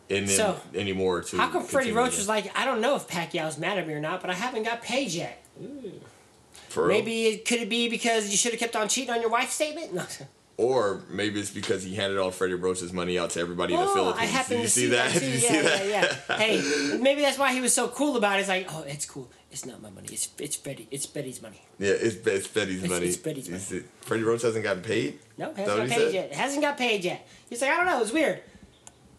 in 0.09 0.23
him 0.23 0.29
So, 0.29 0.59
anymore. 0.75 1.21
To 1.23 1.37
How 1.37 1.49
come 1.49 1.63
Freddie 1.63 1.91
Roach 1.91 2.17
was 2.17 2.27
like, 2.27 2.55
I 2.57 2.65
don't 2.65 2.81
know 2.81 2.95
if 2.95 3.07
Pacquiao's 3.07 3.57
mad 3.57 3.77
at 3.77 3.87
me 3.87 3.93
or 3.93 3.99
not, 3.99 4.21
but 4.21 4.29
I 4.29 4.33
haven't 4.33 4.63
got 4.63 4.81
paid 4.81 5.09
yet. 5.11 5.43
For 6.69 6.87
real? 6.87 6.97
Maybe 6.97 7.25
it 7.25 7.45
could 7.45 7.59
it 7.61 7.69
be 7.69 7.89
because 7.89 8.29
you 8.29 8.37
should 8.37 8.51
have 8.51 8.59
kept 8.59 8.75
on 8.75 8.87
cheating 8.87 9.11
on 9.13 9.21
your 9.21 9.29
wife's 9.29 9.53
statement? 9.53 9.93
No. 9.93 10.05
Or 10.57 11.01
maybe 11.09 11.39
it's 11.39 11.49
because 11.49 11.81
he 11.83 11.95
handed 11.95 12.19
all 12.19 12.29
Freddie 12.29 12.53
Roach's 12.53 12.93
money 12.93 13.17
out 13.17 13.31
to 13.31 13.39
everybody 13.39 13.73
in 13.73 13.79
the 13.79 13.85
Oh, 13.87 13.93
Philippines. 13.95 14.21
I 14.21 14.25
happened 14.25 14.57
Did 14.57 14.57
you 14.59 14.63
to 14.65 14.69
see 14.69 14.85
that? 14.87 15.11
too. 15.11 15.25
You 15.25 15.31
yeah, 15.31 15.39
see 15.39 15.53
yeah, 15.55 15.61
that? 15.61 16.27
yeah. 16.29 16.37
Hey, 16.37 16.97
maybe 17.01 17.21
that's 17.21 17.39
why 17.39 17.51
he 17.53 17.61
was 17.61 17.73
so 17.73 17.87
cool 17.87 18.15
about 18.17 18.37
it. 18.37 18.41
It's 18.41 18.49
like, 18.49 18.67
oh, 18.69 18.83
it's 18.85 19.05
cool. 19.05 19.29
It's 19.49 19.65
not 19.65 19.81
my 19.81 19.89
money. 19.89 20.07
It's 20.11 20.29
it's 20.37 20.57
Betty. 20.57 20.87
It's 20.91 21.05
Betty's 21.07 21.41
money. 21.41 21.61
Yeah, 21.79 21.93
it's, 21.93 22.15
it's 22.27 22.47
Betty's 22.47 22.87
money. 22.87 23.07
it's 23.07 23.17
Betty's 23.17 23.49
money. 23.49 23.59
see- 23.61 23.83
Freddie 24.01 24.23
Roach 24.23 24.43
hasn't 24.43 24.63
gotten 24.63 24.83
paid. 24.83 25.19
No, 25.37 25.53
hasn't 25.53 25.65
got 25.77 25.89
paid 25.89 25.97
said? 25.97 26.13
yet. 26.13 26.25
It 26.31 26.35
hasn't 26.35 26.61
got 26.61 26.77
paid 26.77 27.03
yet. 27.03 27.27
He's 27.49 27.61
like, 27.61 27.71
I 27.71 27.77
don't 27.77 27.85
know. 27.87 28.01
It's 28.01 28.11
weird. 28.13 28.41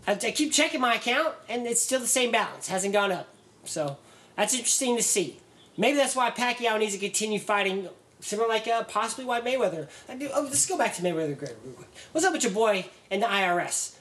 I, 0.07 0.13
I 0.13 0.17
keep 0.31 0.53
checking 0.53 0.81
my 0.81 0.95
account, 0.95 1.35
and 1.49 1.67
it's 1.67 1.81
still 1.81 2.01
the 2.01 2.07
same 2.07 2.31
balance. 2.31 2.69
Hasn't 2.69 2.93
gone 2.93 3.11
up. 3.13 3.29
So 3.65 3.99
that's 4.37 4.53
interesting 4.55 4.97
to 4.97 5.03
see. 5.03 5.39
Maybe 5.77 5.97
that's 5.97 6.15
why 6.15 6.31
Pacquiao 6.31 6.79
needs 6.79 6.93
to 6.95 6.99
continue 6.99 7.39
fighting, 7.39 7.89
similar 8.23 8.49
like 8.49 8.67
uh, 8.67 8.85
possibly 8.85 9.25
why 9.27 9.41
Mayweather. 9.43 9.89
I 10.09 10.15
do, 10.15 10.31
oh, 10.33 10.43
let's 10.45 10.65
go 10.67 10.79
back 10.79 10.95
to 10.97 11.03
Mayweather. 11.03 11.39
Real 11.41 11.51
quick. 11.75 11.89
What's 12.13 12.27
up 12.27 12.33
with 12.33 12.43
your 12.43 12.53
boy 12.53 12.87
and 13.11 13.23
the 13.23 13.27
IRS? 13.27 13.97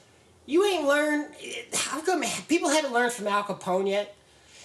You 0.46 0.64
ain't 0.64 0.86
learned. 0.86 1.26
How 1.74 2.00
come 2.00 2.22
people 2.48 2.70
haven't 2.70 2.92
learned 2.92 3.12
from 3.12 3.26
Al 3.28 3.44
Capone 3.44 3.88
yet? 3.88 4.16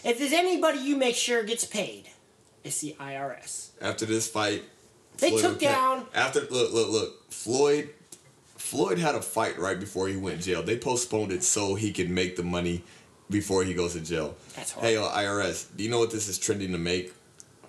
If 0.03 0.19
there's 0.19 0.31
anybody 0.33 0.79
you 0.79 0.95
make 0.95 1.15
sure 1.15 1.43
gets 1.43 1.65
paid, 1.65 2.05
it's 2.63 2.79
the 2.81 2.95
IRS. 2.99 3.69
After 3.81 4.05
this 4.05 4.27
fight, 4.29 4.63
They 5.17 5.29
Floyd 5.29 5.41
took 5.41 5.59
pay- 5.59 5.65
down- 5.67 6.05
After 6.13 6.41
look, 6.41 6.71
look, 6.73 6.89
look. 6.89 7.31
Floyd, 7.31 7.89
Floyd 8.55 8.97
had 8.99 9.15
a 9.15 9.21
fight 9.21 9.57
right 9.59 9.79
before 9.79 10.07
he 10.07 10.15
went 10.17 10.41
jail. 10.41 10.63
They 10.63 10.77
postponed 10.77 11.31
it 11.31 11.43
so 11.43 11.75
he 11.75 11.91
could 11.91 12.09
make 12.09 12.35
the 12.37 12.43
money 12.43 12.83
before 13.29 13.63
he 13.63 13.73
goes 13.73 13.93
to 13.93 13.99
jail. 14.01 14.35
That's 14.55 14.71
Hey, 14.71 14.95
horrible. 14.95 15.15
uh, 15.15 15.21
IRS, 15.21 15.65
do 15.75 15.83
you 15.83 15.89
know 15.89 15.99
what 15.99 16.11
this 16.11 16.27
is 16.27 16.37
trending 16.39 16.71
to 16.71 16.77
make? 16.77 17.13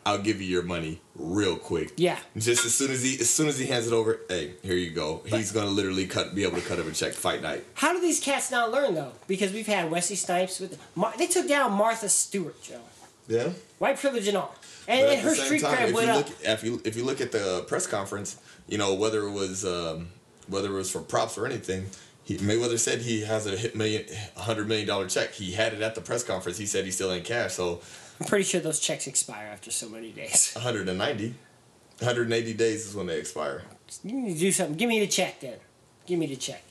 I'll 0.09 0.19
give 0.19 0.41
you 0.41 0.47
your 0.49 0.63
money 0.63 1.03
real 1.15 1.57
quick. 1.57 1.93
Yeah. 1.99 2.19
Just 2.35 2.65
as 2.65 2.75
soon 2.75 2.91
as 2.91 3.03
he 3.03 3.21
as 3.21 3.29
soon 3.29 3.47
as 3.47 3.59
he 3.59 3.67
hands 3.67 3.87
it 3.87 3.93
over, 3.93 4.21
hey, 4.31 4.55
here 4.63 4.75
you 4.75 4.91
go. 4.91 5.21
He's 5.27 5.53
gonna 5.53 5.69
literally 5.69 6.07
cut 6.07 6.35
be 6.35 6.45
able 6.45 6.57
to 6.57 6.67
cut 6.67 6.79
him 6.79 6.89
a 6.89 6.93
check 6.93 7.13
fight 7.13 7.43
night. 7.43 7.63
How 7.75 7.93
do 7.93 8.01
these 8.01 8.19
cats 8.19 8.51
not 8.51 8.71
learn 8.71 8.95
though? 8.95 9.13
Because 9.27 9.53
we've 9.53 9.67
had 9.67 9.91
Wesley 9.91 10.17
Snipes 10.17 10.61
with 10.61 10.79
Mar- 10.95 11.13
they 11.19 11.27
took 11.27 11.47
down 11.47 11.73
Martha 11.73 12.09
Stewart, 12.09 12.61
Joe. 12.63 12.81
Yeah. 13.29 13.51
White 13.79 13.99
privilege 13.99 14.27
and 14.29 14.39
all, 14.39 14.55
and, 14.89 15.07
and 15.07 15.21
her 15.21 15.35
street 15.35 15.61
time, 15.61 15.77
cred 15.77 15.89
if 15.89 15.95
went 15.95 16.07
you 16.07 16.13
up. 16.15 16.27
look 16.27 16.37
if 16.43 16.65
you 16.65 16.81
if 16.87 16.97
you 16.97 17.05
look 17.05 17.21
at 17.21 17.31
the 17.31 17.65
press 17.69 17.87
conference, 17.87 18.39
you 18.67 18.79
know 18.79 18.95
whether 18.95 19.27
it 19.27 19.33
was 19.33 19.67
um, 19.67 20.09
whether 20.49 20.69
it 20.69 20.73
was 20.75 20.91
for 20.91 21.03
props 21.03 21.37
or 21.37 21.45
anything, 21.45 21.85
he, 22.25 22.39
Mayweather 22.39 22.79
said 22.79 23.03
he 23.03 23.21
has 23.25 23.47
a 23.47 23.51
hit 23.59 23.77
million, 23.77 24.07
a 24.37 24.41
hundred 24.41 24.69
million 24.69 24.89
dollar 24.89 25.07
check. 25.07 25.35
He 25.35 25.53
had 25.53 25.75
it 25.75 25.83
at 25.83 25.95
the 25.95 26.01
press 26.01 26.23
conference. 26.23 26.57
He 26.57 26.65
said 26.65 26.87
he 26.87 26.91
still 26.91 27.13
ain't 27.13 27.27
cash, 27.27 27.53
so 27.53 27.83
I'm 28.21 28.27
pretty 28.27 28.45
sure 28.45 28.61
those 28.61 28.81
checks 28.81 29.07
expire 29.07 29.47
after 29.53 29.71
so 29.71 29.89
many 29.89 30.11
days. 30.11 30.53
a 30.57 30.61
hundred 30.61 30.89
and 30.89 30.99
ninety. 30.99 31.35
180 32.01 32.55
days 32.55 32.87
is 32.87 32.95
when 32.95 33.07
they 33.07 33.19
expire. 33.19 33.63
You 34.05 34.13
need 34.21 34.35
to 34.35 34.39
do 34.39 34.53
something. 34.53 34.77
Give 34.77 34.89
me 34.89 35.01
the 35.01 35.09
check 35.09 35.41
then. 35.41 35.57
Give 36.07 36.17
me 36.19 36.27
the 36.27 36.37
check. 36.37 36.63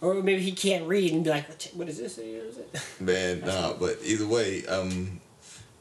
Or 0.00 0.14
maybe 0.14 0.40
he 0.40 0.52
can't 0.52 0.86
read 0.88 1.12
and 1.12 1.22
be 1.22 1.28
like, 1.30 1.46
"What- 1.48 1.68
what 1.74 1.88
is 1.90 1.98
this? 1.98 2.16
What 2.16 2.26
is 2.26 2.56
it? 2.56 2.80
Man, 3.00 3.40
nah, 3.40 3.74
but 3.74 3.98
either 4.02 4.26
way, 4.26 4.64
um, 4.66 5.20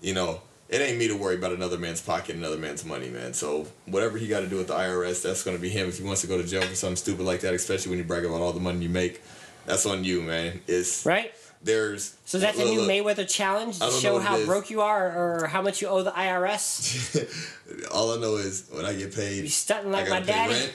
you 0.01 0.13
know, 0.13 0.41
it 0.67 0.81
ain't 0.81 0.97
me 0.97 1.07
to 1.07 1.15
worry 1.15 1.35
about 1.35 1.53
another 1.53 1.77
man's 1.77 2.01
pocket, 2.01 2.35
another 2.35 2.57
man's 2.57 2.83
money, 2.85 3.09
man. 3.09 3.33
So 3.33 3.65
whatever 3.85 4.17
he 4.17 4.27
got 4.27 4.41
to 4.41 4.47
do 4.47 4.57
with 4.57 4.67
the 4.67 4.73
IRS, 4.75 5.21
that's 5.23 5.43
gonna 5.43 5.57
be 5.57 5.69
him. 5.69 5.87
If 5.87 5.97
he 5.97 6.03
wants 6.03 6.21
to 6.21 6.27
go 6.27 6.37
to 6.41 6.47
jail 6.47 6.61
for 6.63 6.75
something 6.75 6.97
stupid 6.97 7.23
like 7.25 7.39
that, 7.41 7.53
especially 7.53 7.89
when 7.91 7.99
you 7.99 8.05
brag 8.05 8.25
about 8.25 8.41
all 8.41 8.53
the 8.53 8.59
money 8.59 8.83
you 8.83 8.89
make, 8.89 9.21
that's 9.65 9.85
on 9.85 10.03
you, 10.03 10.21
man. 10.21 10.61
It's 10.67 11.05
Right? 11.05 11.33
There's 11.63 12.15
So 12.25 12.39
that's 12.39 12.57
a 12.59 12.65
new 12.65 12.81
look, 12.81 12.89
Mayweather 12.89 13.29
challenge 13.29 13.79
to 13.79 13.91
show 13.91 14.19
how 14.19 14.43
broke 14.45 14.69
you 14.69 14.81
are 14.81 15.41
or 15.43 15.47
how 15.47 15.61
much 15.61 15.81
you 15.81 15.87
owe 15.87 16.03
the 16.03 16.11
IRS. 16.11 17.87
all 17.91 18.17
I 18.17 18.21
know 18.21 18.37
is 18.37 18.67
when 18.71 18.85
I 18.85 18.93
get 18.93 19.13
paid, 19.15 19.43
You 19.43 19.49
stunting 19.49 19.91
like 19.91 20.07
I 20.07 20.09
my 20.09 20.19
gotta 20.19 20.25
pay 20.25 20.31
daddy. 20.33 20.53
rent. 20.53 20.73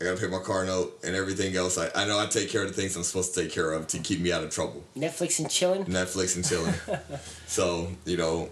I 0.00 0.04
gotta 0.04 0.20
pay 0.20 0.26
my 0.28 0.38
car 0.38 0.64
note 0.64 0.98
and 1.04 1.16
everything 1.16 1.56
else. 1.56 1.76
I, 1.78 1.90
I 1.94 2.06
know 2.06 2.20
I 2.20 2.26
take 2.26 2.50
care 2.50 2.62
of 2.62 2.68
the 2.68 2.74
things 2.80 2.94
I'm 2.96 3.02
supposed 3.02 3.34
to 3.34 3.42
take 3.42 3.50
care 3.52 3.72
of 3.72 3.86
to 3.88 3.98
keep 3.98 4.20
me 4.20 4.30
out 4.30 4.44
of 4.44 4.50
trouble. 4.50 4.84
Netflix 4.96 5.40
and 5.40 5.50
chilling. 5.50 5.84
Netflix 5.86 6.36
and 6.36 6.46
chilling. 6.46 6.74
so 7.46 7.88
you 8.04 8.16
know, 8.16 8.50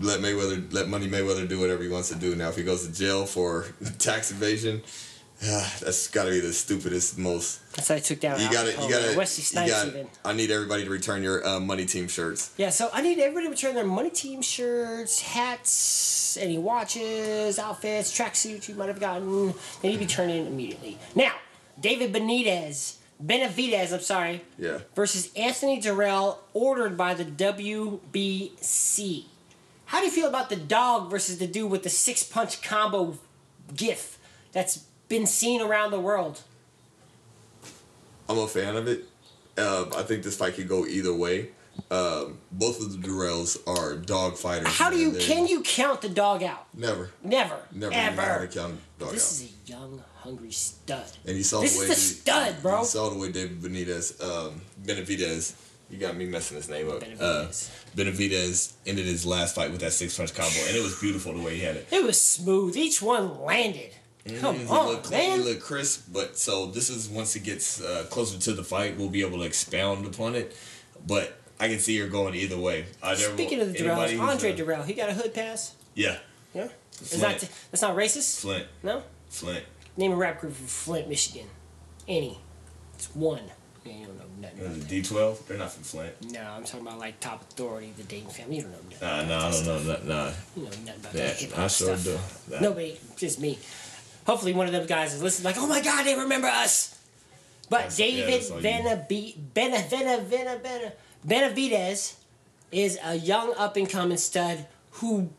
let 0.00 0.20
Mayweather, 0.20 0.72
let 0.72 0.88
Money 0.88 1.08
Mayweather 1.08 1.48
do 1.48 1.60
whatever 1.60 1.82
he 1.82 1.88
wants 1.88 2.08
to 2.08 2.16
do. 2.16 2.34
Now, 2.34 2.48
if 2.48 2.56
he 2.56 2.64
goes 2.64 2.86
to 2.86 2.92
jail 2.92 3.24
for 3.26 3.66
tax 3.98 4.30
evasion, 4.30 4.82
that's 5.40 6.08
got 6.08 6.24
to 6.24 6.30
be 6.30 6.40
the 6.40 6.52
stupidest, 6.52 7.16
most. 7.18 7.60
That's 7.76 7.88
how 7.88 7.94
I 7.94 8.00
took 8.00 8.20
down 8.20 8.40
You 8.40 8.50
got 8.50 8.64
to 8.64 8.72
You 8.72 8.90
got 8.90 9.10
to 9.10 9.16
Wesley 9.16 9.42
You 9.42 9.46
Snipes 9.46 9.70
got. 9.70 9.86
even. 9.88 10.08
I 10.24 10.32
need 10.32 10.50
everybody 10.50 10.84
to 10.84 10.90
return 10.90 11.22
your 11.22 11.46
uh, 11.46 11.60
Money 11.60 11.86
Team 11.86 12.08
shirts. 12.08 12.52
Yeah, 12.56 12.70
so 12.70 12.90
I 12.92 13.02
need 13.02 13.18
everybody 13.20 13.46
to 13.46 13.50
return 13.50 13.74
their 13.74 13.86
money 13.86 14.10
team 14.10 14.42
shirts, 14.42 15.20
hats, 15.20 16.36
any 16.40 16.58
watches, 16.58 17.58
outfits, 17.58 18.16
tracksuits 18.16 18.68
you 18.68 18.74
might 18.74 18.88
have 18.88 19.00
gotten. 19.00 19.54
They 19.80 19.88
need 19.88 19.94
to 19.94 19.98
be 20.00 20.06
turned 20.06 20.32
in 20.32 20.46
immediately. 20.48 20.98
Now, 21.14 21.32
David 21.80 22.12
Benitez, 22.12 22.96
Benavidez, 23.24 23.92
I'm 23.92 24.00
sorry, 24.00 24.42
Yeah. 24.58 24.78
versus 24.96 25.30
Anthony 25.36 25.80
Dirrell, 25.80 26.38
ordered 26.52 26.96
by 26.96 27.14
the 27.14 27.24
WBC. 27.24 29.26
How 29.86 30.00
do 30.00 30.06
you 30.06 30.12
feel 30.12 30.28
about 30.28 30.50
the 30.50 30.56
dog 30.56 31.10
versus 31.10 31.38
the 31.38 31.46
dude 31.46 31.70
with 31.70 31.82
the 31.84 31.88
six 31.90 32.22
punch 32.22 32.60
combo 32.62 33.16
gif 33.74 34.18
that's 34.52 34.84
been 35.08 35.26
seen 35.26 35.60
around 35.60 35.90
the 35.90 36.00
world? 36.00 36.42
I'm 38.28 38.38
a 38.38 38.46
fan 38.46 38.76
of 38.76 38.86
it. 38.88 39.04
Um, 39.56 39.90
I 39.96 40.02
think 40.02 40.22
this 40.22 40.36
fight 40.36 40.54
could 40.54 40.68
go 40.68 40.86
either 40.86 41.14
way. 41.14 41.48
Um, 41.90 42.38
both 42.52 42.80
of 42.80 42.90
the 43.00 43.08
Dirrells 43.08 43.56
are 43.66 43.94
dog 43.96 44.36
fighters. 44.36 44.66
How 44.68 44.90
do 44.90 44.98
you 44.98 45.12
can 45.12 45.46
you 45.46 45.62
count 45.62 46.02
the 46.02 46.08
dog 46.08 46.42
out? 46.42 46.66
Never, 46.74 47.10
Never, 47.22 47.56
never 47.72 47.94
ever. 47.94 48.46
count 48.48 48.74
a 48.98 49.00
dog 49.00 49.12
This 49.12 49.40
out. 49.40 49.44
is 49.46 49.52
a 49.52 49.70
young, 49.72 50.02
hungry 50.16 50.50
stud. 50.50 51.04
And 51.26 51.36
you 51.36 51.44
saw 51.44 51.60
This 51.60 51.76
the 51.76 51.82
is 51.84 51.88
way 51.88 51.94
the 51.94 51.94
he- 51.94 52.00
stud, 52.00 52.62
bro. 52.62 52.80
You 52.80 52.84
saw 52.84 53.10
the 53.10 53.18
way 53.18 53.30
David 53.30 53.60
Benitez, 53.62 54.20
um, 54.22 54.60
Benavidez, 54.84 55.54
you 55.88 55.98
got 55.98 56.16
me 56.16 56.26
messing 56.26 56.56
his 56.56 56.68
name 56.68 56.90
up. 56.90 57.00
Benavidez. 57.00 57.70
Uh, 57.70 57.96
Benavidez 57.96 58.72
ended 58.84 59.06
his 59.06 59.24
last 59.24 59.54
fight 59.54 59.70
with 59.70 59.80
that 59.80 59.92
six 59.92 60.16
punch 60.16 60.34
combo, 60.34 60.58
and 60.66 60.76
it 60.76 60.82
was 60.82 60.98
beautiful 61.00 61.32
the 61.32 61.40
way 61.40 61.54
he 61.56 61.62
had 61.62 61.76
it. 61.76 61.86
It 61.92 62.02
was 62.04 62.20
smooth. 62.20 62.76
Each 62.76 63.00
one 63.00 63.40
landed. 63.40 63.94
Come 64.40 64.68
on, 64.68 64.96
clean, 65.02 65.10
man. 65.30 65.38
He 65.40 65.44
looked 65.44 65.62
crisp, 65.62 66.08
but 66.12 66.36
so 66.38 66.66
this 66.66 66.90
is 66.90 67.08
once 67.08 67.34
it 67.36 67.44
gets 67.44 67.80
uh, 67.80 68.04
closer 68.10 68.38
to 68.38 68.52
the 68.52 68.64
fight, 68.64 68.96
we'll 68.98 69.08
be 69.08 69.22
able 69.22 69.38
to 69.38 69.44
expound 69.44 70.04
upon 70.06 70.34
it. 70.34 70.54
But 71.06 71.38
I 71.58 71.68
can 71.68 71.78
see 71.78 71.98
her 71.98 72.08
going 72.08 72.34
either 72.34 72.58
way. 72.58 72.86
I 73.02 73.10
never, 73.14 73.32
Speaking 73.34 73.60
of 73.60 73.72
the 73.72 73.78
Dirrells, 73.78 74.20
Andre 74.20 74.52
uh, 74.52 74.56
Dirrell, 74.56 74.84
he 74.84 74.92
got 74.94 75.08
a 75.08 75.14
hood 75.14 75.32
pass. 75.32 75.74
Yeah, 75.94 76.18
Yeah, 76.54 76.68
is 77.00 77.14
Flint. 77.14 77.40
that 77.40 77.50
that's 77.70 77.82
not 77.82 77.96
racist? 77.96 78.40
Flint, 78.40 78.66
No. 78.82 79.02
Flint. 79.30 79.64
Name 79.96 80.12
a 80.12 80.16
rap 80.16 80.40
group 80.40 80.52
from 80.54 80.66
Flint, 80.66 81.08
Michigan. 81.08 81.46
Any. 82.06 82.38
It's 82.94 83.14
one. 83.14 83.42
Yeah, 83.84 83.92
you 83.94 84.06
don't 84.06 84.18
know 84.18 84.24
nothing. 84.42 84.60
About 84.60 84.76
it 84.76 84.88
D 84.88 85.02
twelve? 85.02 85.46
They're 85.48 85.56
not 85.56 85.72
from 85.72 85.82
Flint. 85.84 86.32
No, 86.32 86.40
I'm 86.42 86.64
talking 86.64 86.86
about 86.86 86.98
like 86.98 87.18
top 87.20 87.42
authority, 87.42 87.92
the 87.96 88.02
Dayton 88.02 88.28
family. 88.30 88.56
You 88.56 88.62
don't 88.62 88.72
know 88.72 88.78
nothing. 88.90 89.08
Nah, 89.08 89.20
about 89.20 89.28
nah, 89.28 89.38
I 89.38 89.50
don't 89.50 89.64
know. 89.66 89.78
stuff. 89.80 90.04
Nah. 90.04 90.30
You 90.56 90.62
know 90.64 90.68
nothing 90.70 90.94
about 91.00 91.14
Yeah, 91.14 91.26
that 91.26 91.36
hip 91.36 91.58
I 91.58 91.66
sure 91.68 91.96
stuff. 91.96 92.44
do. 92.48 92.54
Nah. 92.54 92.60
Nobody, 92.60 93.00
just 93.16 93.40
me. 93.40 93.58
Hopefully, 94.28 94.52
one 94.52 94.66
of 94.66 94.72
them 94.72 94.86
guys 94.86 95.14
is 95.14 95.22
listening, 95.22 95.46
like, 95.46 95.56
oh 95.58 95.66
my 95.66 95.80
god, 95.80 96.04
they 96.04 96.14
remember 96.14 96.48
us. 96.48 96.94
But 97.70 97.78
That's- 97.78 97.96
David 97.96 98.32
that's 98.34 98.50
all 98.50 98.60
you- 98.60 98.68
Benavi- 98.68 99.34
Bena, 99.54 99.82
Bena, 99.90 100.18
Bena, 100.20 100.60
Bena, 100.62 100.92
Benavidez 101.26 102.14
is 102.70 102.98
a 103.02 103.14
young 103.16 103.54
up 103.56 103.76
and 103.78 103.88
coming 103.88 104.18
stud 104.18 104.66
who 104.92 105.30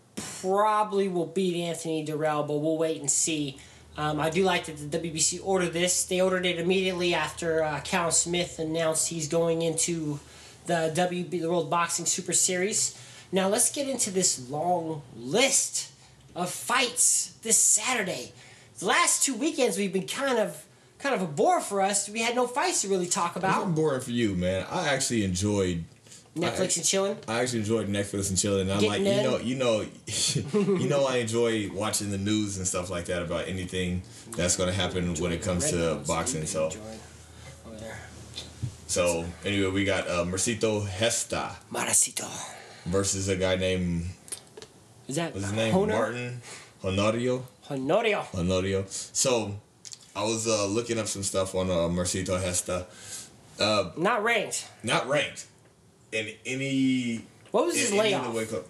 probably 0.41 1.08
will 1.08 1.28
beat 1.28 1.56
Anthony 1.56 2.04
Dirrell, 2.04 2.47
but 2.47 2.58
we'll 2.58 2.78
wait 2.78 2.99
and 2.99 3.10
see. 3.12 3.60
Um, 3.95 4.19
I 4.19 4.32
do 4.32 4.43
like 4.43 4.65
that 4.65 4.78
the 4.78 4.97
WBC 4.97 5.39
ordered 5.43 5.73
this. 5.73 6.06
They 6.06 6.19
ordered 6.19 6.45
it 6.47 6.58
immediately 6.58 7.13
after 7.13 7.63
uh, 7.63 7.82
Cal 7.82 8.10
Smith 8.12 8.58
announced 8.58 9.10
he's 9.10 9.28
going 9.28 9.62
into 9.62 10.19
the 10.65 10.91
WB, 10.95 11.30
the 11.30 11.45
World 11.47 11.69
Boxing 11.69 12.06
Super 12.08 12.34
Series. 12.34 12.97
Now 13.32 13.49
let's 13.49 13.71
get 13.71 13.88
into 13.88 14.10
this 14.10 14.49
long 14.49 15.04
list 15.15 15.91
of 16.36 16.49
fights 16.49 17.34
this 17.43 17.58
Saturday. 17.58 18.32
The 18.80 18.86
last 18.86 19.24
two 19.24 19.36
weekends 19.36 19.78
we've 19.78 19.92
been 19.94 20.08
kind 20.08 20.39
of 20.39 20.65
kind 21.00 21.13
of 21.15 21.22
a 21.22 21.28
bore 21.28 21.62
for 21.62 21.82
us. 21.82 22.10
We 22.10 22.22
had 22.22 22.36
no 22.36 22.48
fights 22.48 22.82
to 22.82 22.88
really 22.88 23.08
talk 23.08 23.32
It's 23.36 23.38
about. 23.44 23.68
not 23.68 23.76
boring 23.76 24.02
for 24.02 24.12
you, 24.12 24.36
man. 24.36 24.65
I 24.70 24.89
actually 24.89 25.24
enjoyed. 25.24 25.84
Netflix 26.36 26.78
and 26.78 26.86
chilling. 26.86 27.18
I 27.28 27.42
actually 27.42 27.60
enjoyed 27.60 27.89
Netflix 27.89 28.30
and 28.30 28.38
chilling. 28.38 28.70
And 28.70 28.72
I'm 28.72 28.86
like, 28.86 29.04
Getting 29.04 29.26
you 29.26 29.30
know, 29.30 29.38
you 29.39 29.56
know, 29.56 29.86
you 30.80 30.88
know, 30.88 31.06
I 31.06 31.18
enjoy 31.18 31.70
watching 31.74 32.12
the 32.12 32.18
news 32.18 32.58
and 32.58 32.65
stuff 32.65 32.89
like 32.89 33.06
that 33.06 33.22
about 33.22 33.48
anything 33.50 34.04
that's 34.38 34.56
going 34.56 34.70
to 34.70 34.76
happen 34.76 35.15
when 35.15 35.34
it 35.34 35.42
comes 35.42 35.70
to 35.72 36.02
boxing. 36.08 36.46
So, 36.46 36.65
enjoying 36.68 37.00
over 37.68 37.76
there. 37.78 38.00
so 38.88 39.26
anyway, 39.44 39.72
we 39.72 39.84
got 39.84 40.08
uh, 40.08 40.24
Mercito 40.24 40.88
Hesta 40.88 41.58
Maracito. 41.74 42.30
versus 42.86 43.28
a 43.28 43.36
guy 43.36 43.56
named 43.56 44.06
Is 45.10 45.18
that 45.18 45.34
his 45.34 45.52
name? 45.52 45.74
Martin 45.74 46.42
Honorio. 46.84 47.44
Honorio. 47.70 48.26
Honorio. 48.32 48.86
So, 49.16 49.56
I 50.16 50.24
was 50.24 50.48
uh, 50.48 50.66
looking 50.66 50.98
up 50.98 51.08
some 51.08 51.24
stuff 51.24 51.56
on 51.56 51.70
uh, 51.70 51.88
Mercito 51.88 52.42
Hesta. 52.42 52.88
Not 53.98 54.24
ranked. 54.24 54.68
Not 54.84 55.08
ranked 55.08 55.46
in 56.12 56.32
any 56.46 57.22
What 57.52 57.66
was 57.68 57.76
his 57.78 57.92
in 57.92 57.98
of 58.00 58.04
layoff? 58.04 58.32
the 58.34 58.38
wake 58.38 58.54
up. 58.54 58.66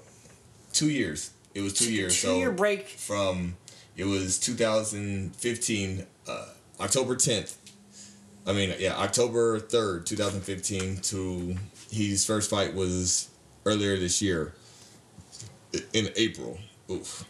Two 0.74 0.90
years. 0.90 1.32
It 1.54 1.62
was 1.62 1.74
two 1.74 1.92
years. 1.92 2.14
Two 2.20 2.28
so 2.28 2.38
year 2.38 2.52
break. 2.52 2.88
from 2.88 3.56
it 3.96 4.06
was 4.06 4.40
2015 4.40 6.06
uh, 6.28 6.46
October 6.80 7.16
10th. 7.16 7.56
I 8.48 8.54
mean, 8.54 8.74
yeah, 8.80 8.96
October 8.96 9.60
3rd, 9.60 10.06
2015 10.06 10.98
to 10.98 11.56
his 11.92 12.26
first 12.26 12.50
fight 12.50 12.74
was 12.74 13.30
earlier 13.66 13.98
this 13.98 14.22
year 14.22 14.54
in 15.94 16.10
April. 16.16 16.58
Oof. 16.90 17.26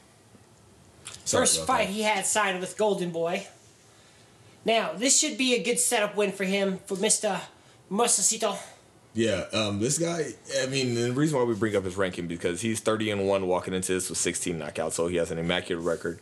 Sorry 1.30 1.44
First 1.44 1.68
fight 1.68 1.88
that. 1.88 1.94
he 1.94 2.02
had 2.02 2.26
signed 2.26 2.60
with 2.60 2.76
Golden 2.76 3.12
Boy. 3.12 3.46
Now, 4.66 4.94
this 4.94 5.20
should 5.20 5.38
be 5.38 5.54
a 5.54 5.62
good 5.62 5.78
setup 5.80 6.16
win 6.16 6.32
for 6.32 6.44
him, 6.44 6.80
for 6.88 6.96
Mr. 6.96 7.40
Maracito. 7.92 8.58
Yeah, 9.14 9.46
um, 9.54 9.80
this 9.80 10.00
guy. 10.00 10.34
I 10.60 10.66
mean, 10.66 10.96
the 10.96 11.12
reason 11.12 11.38
why 11.38 11.44
we 11.44 11.54
bring 11.54 11.76
up 11.76 11.84
his 11.84 11.96
ranking 11.98 12.28
because 12.28 12.62
he's 12.62 12.80
thirty 12.80 13.12
and 13.12 13.28
one 13.28 13.46
walking 13.46 13.76
into 13.76 13.94
this 13.94 14.10
with 14.10 14.18
sixteen 14.18 14.60
knockouts, 14.60 14.94
so 14.94 15.08
he 15.08 15.18
has 15.18 15.30
an 15.30 15.38
immaculate 15.38 15.86
record. 15.86 16.20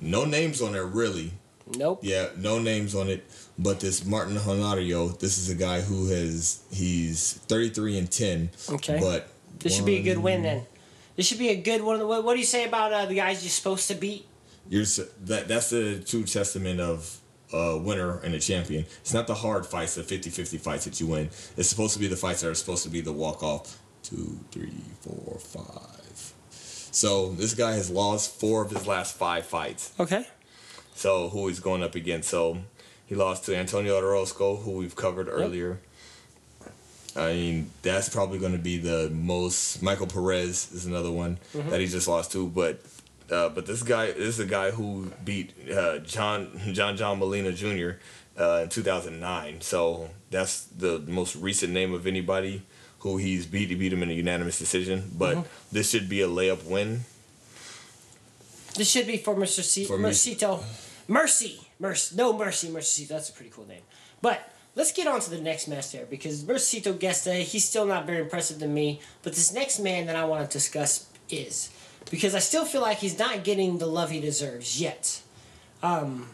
No 0.00 0.24
names 0.24 0.60
on 0.60 0.72
there 0.72 0.84
really. 0.84 1.32
Nope. 1.76 2.00
Yeah, 2.02 2.30
no 2.36 2.58
names 2.58 2.96
on 2.96 3.08
it. 3.08 3.24
But 3.56 3.78
this 3.78 4.04
Martin 4.04 4.36
Honorio, 4.36 5.16
this 5.18 5.38
is 5.38 5.48
a 5.48 5.54
guy 5.54 5.80
who 5.80 6.08
has 6.08 6.62
he's 6.72 7.34
thirty 7.46 7.70
three 7.70 7.96
and 7.98 8.10
ten. 8.10 8.50
Okay. 8.68 8.98
But 9.00 9.28
This 9.60 9.76
should 9.76 9.86
be 9.86 9.98
a 9.98 10.02
good 10.02 10.18
win 10.18 10.42
then. 10.42 10.66
This 11.14 11.26
should 11.26 11.38
be 11.38 11.50
a 11.50 11.56
good 11.60 11.82
one. 11.82 12.06
What, 12.06 12.24
what 12.24 12.34
do 12.34 12.40
you 12.40 12.46
say 12.46 12.66
about 12.66 12.92
uh, 12.92 13.06
the 13.06 13.14
guys 13.14 13.42
you're 13.44 13.50
supposed 13.50 13.86
to 13.88 13.94
beat? 13.94 14.26
You're 14.70 14.84
that 14.84 15.48
that's 15.48 15.70
the 15.70 15.98
true 15.98 16.22
testament 16.22 16.80
of 16.80 17.18
a 17.52 17.76
winner 17.76 18.20
and 18.20 18.34
a 18.34 18.38
champion. 18.38 18.86
It's 19.00 19.12
not 19.12 19.26
the 19.26 19.34
hard 19.34 19.66
fights, 19.66 19.96
the 19.96 20.02
50-50 20.02 20.60
fights 20.60 20.84
that 20.84 21.00
you 21.00 21.08
win. 21.08 21.28
It's 21.56 21.68
supposed 21.68 21.92
to 21.94 21.98
be 21.98 22.06
the 22.06 22.16
fights 22.16 22.42
that 22.42 22.50
are 22.50 22.54
supposed 22.54 22.84
to 22.84 22.88
be 22.88 23.00
the 23.00 23.12
walk 23.12 23.42
off. 23.42 23.80
Two, 24.04 24.38
three, 24.52 24.80
four, 25.00 25.38
five. 25.40 26.32
So 26.92 27.32
this 27.32 27.54
guy 27.54 27.72
has 27.72 27.90
lost 27.90 28.38
four 28.38 28.62
of 28.62 28.70
his 28.70 28.86
last 28.86 29.16
five 29.16 29.44
fights. 29.44 29.92
Okay. 29.98 30.24
So 30.94 31.28
who 31.28 31.48
he's 31.48 31.60
going 31.60 31.82
up 31.82 31.96
against? 31.96 32.28
So 32.28 32.58
he 33.06 33.16
lost 33.16 33.44
to 33.46 33.56
Antonio 33.56 33.98
Orozco, 33.98 34.54
who 34.54 34.72
we've 34.72 34.94
covered 34.94 35.28
earlier. 35.28 35.80
I 37.16 37.32
mean, 37.32 37.70
that's 37.82 38.08
probably 38.08 38.38
going 38.38 38.52
to 38.52 38.58
be 38.58 38.78
the 38.78 39.10
most. 39.10 39.82
Michael 39.82 40.06
Perez 40.06 40.70
is 40.72 40.86
another 40.86 41.10
one 41.10 41.38
mm-hmm. 41.52 41.68
that 41.70 41.80
he 41.80 41.88
just 41.88 42.06
lost 42.06 42.30
to, 42.32 42.46
but 42.46 42.80
uh, 43.30 43.48
but 43.50 43.66
this 43.66 43.82
guy 43.82 44.06
this 44.06 44.38
is 44.38 44.40
a 44.40 44.46
guy 44.46 44.70
who 44.70 45.12
beat 45.24 45.54
uh, 45.70 45.98
John 45.98 46.60
John 46.72 46.96
John 46.96 47.18
Molina 47.18 47.52
Jr. 47.52 47.90
Uh, 48.38 48.60
in 48.62 48.68
2009. 48.68 49.60
So 49.60 50.08
that's 50.30 50.64
the 50.64 50.98
most 51.06 51.36
recent 51.36 51.72
name 51.72 51.92
of 51.92 52.06
anybody 52.06 52.62
who 53.00 53.16
he's 53.18 53.44
beat. 53.46 53.68
He 53.68 53.74
beat 53.74 53.92
him 53.92 54.02
in 54.02 54.10
a 54.10 54.14
unanimous 54.14 54.58
decision, 54.58 55.10
but 55.16 55.46
this 55.72 55.90
should 55.90 56.08
be 56.08 56.22
a 56.22 56.28
layup 56.28 56.64
win. 56.64 57.00
This 58.76 58.88
should 58.90 59.06
be 59.06 59.16
for 59.16 59.34
Mr. 59.34 59.62
C- 59.62 59.84
For 59.84 59.98
me. 59.98 60.10
Mercito. 60.10 60.62
Mercy. 61.08 61.60
Mercy. 61.78 62.16
No 62.16 62.32
Mercy. 62.32 62.70
Mercy. 62.70 63.04
That's 63.04 63.28
a 63.28 63.32
pretty 63.32 63.50
cool 63.50 63.66
name. 63.66 63.82
But 64.22 64.48
let's 64.76 64.92
get 64.92 65.06
on 65.06 65.20
to 65.20 65.30
the 65.30 65.40
next 65.40 65.66
match 65.68 65.92
there 65.92 66.06
because 66.06 66.44
Mercito 66.44 66.98
Gesta, 66.98 67.34
he's 67.34 67.64
still 67.64 67.84
not 67.84 68.06
very 68.06 68.20
impressive 68.20 68.58
to 68.60 68.68
me. 68.68 69.00
But 69.22 69.34
this 69.34 69.52
next 69.52 69.80
man 69.80 70.06
that 70.06 70.16
I 70.16 70.24
want 70.24 70.48
to 70.48 70.52
discuss 70.52 71.08
is 71.28 71.70
because 72.10 72.34
I 72.34 72.38
still 72.40 72.64
feel 72.64 72.82
like 72.82 72.98
he's 72.98 73.18
not 73.18 73.44
getting 73.44 73.78
the 73.78 73.86
love 73.86 74.10
he 74.10 74.20
deserves 74.20 74.80
yet. 74.80 75.22
Um, 75.82 76.28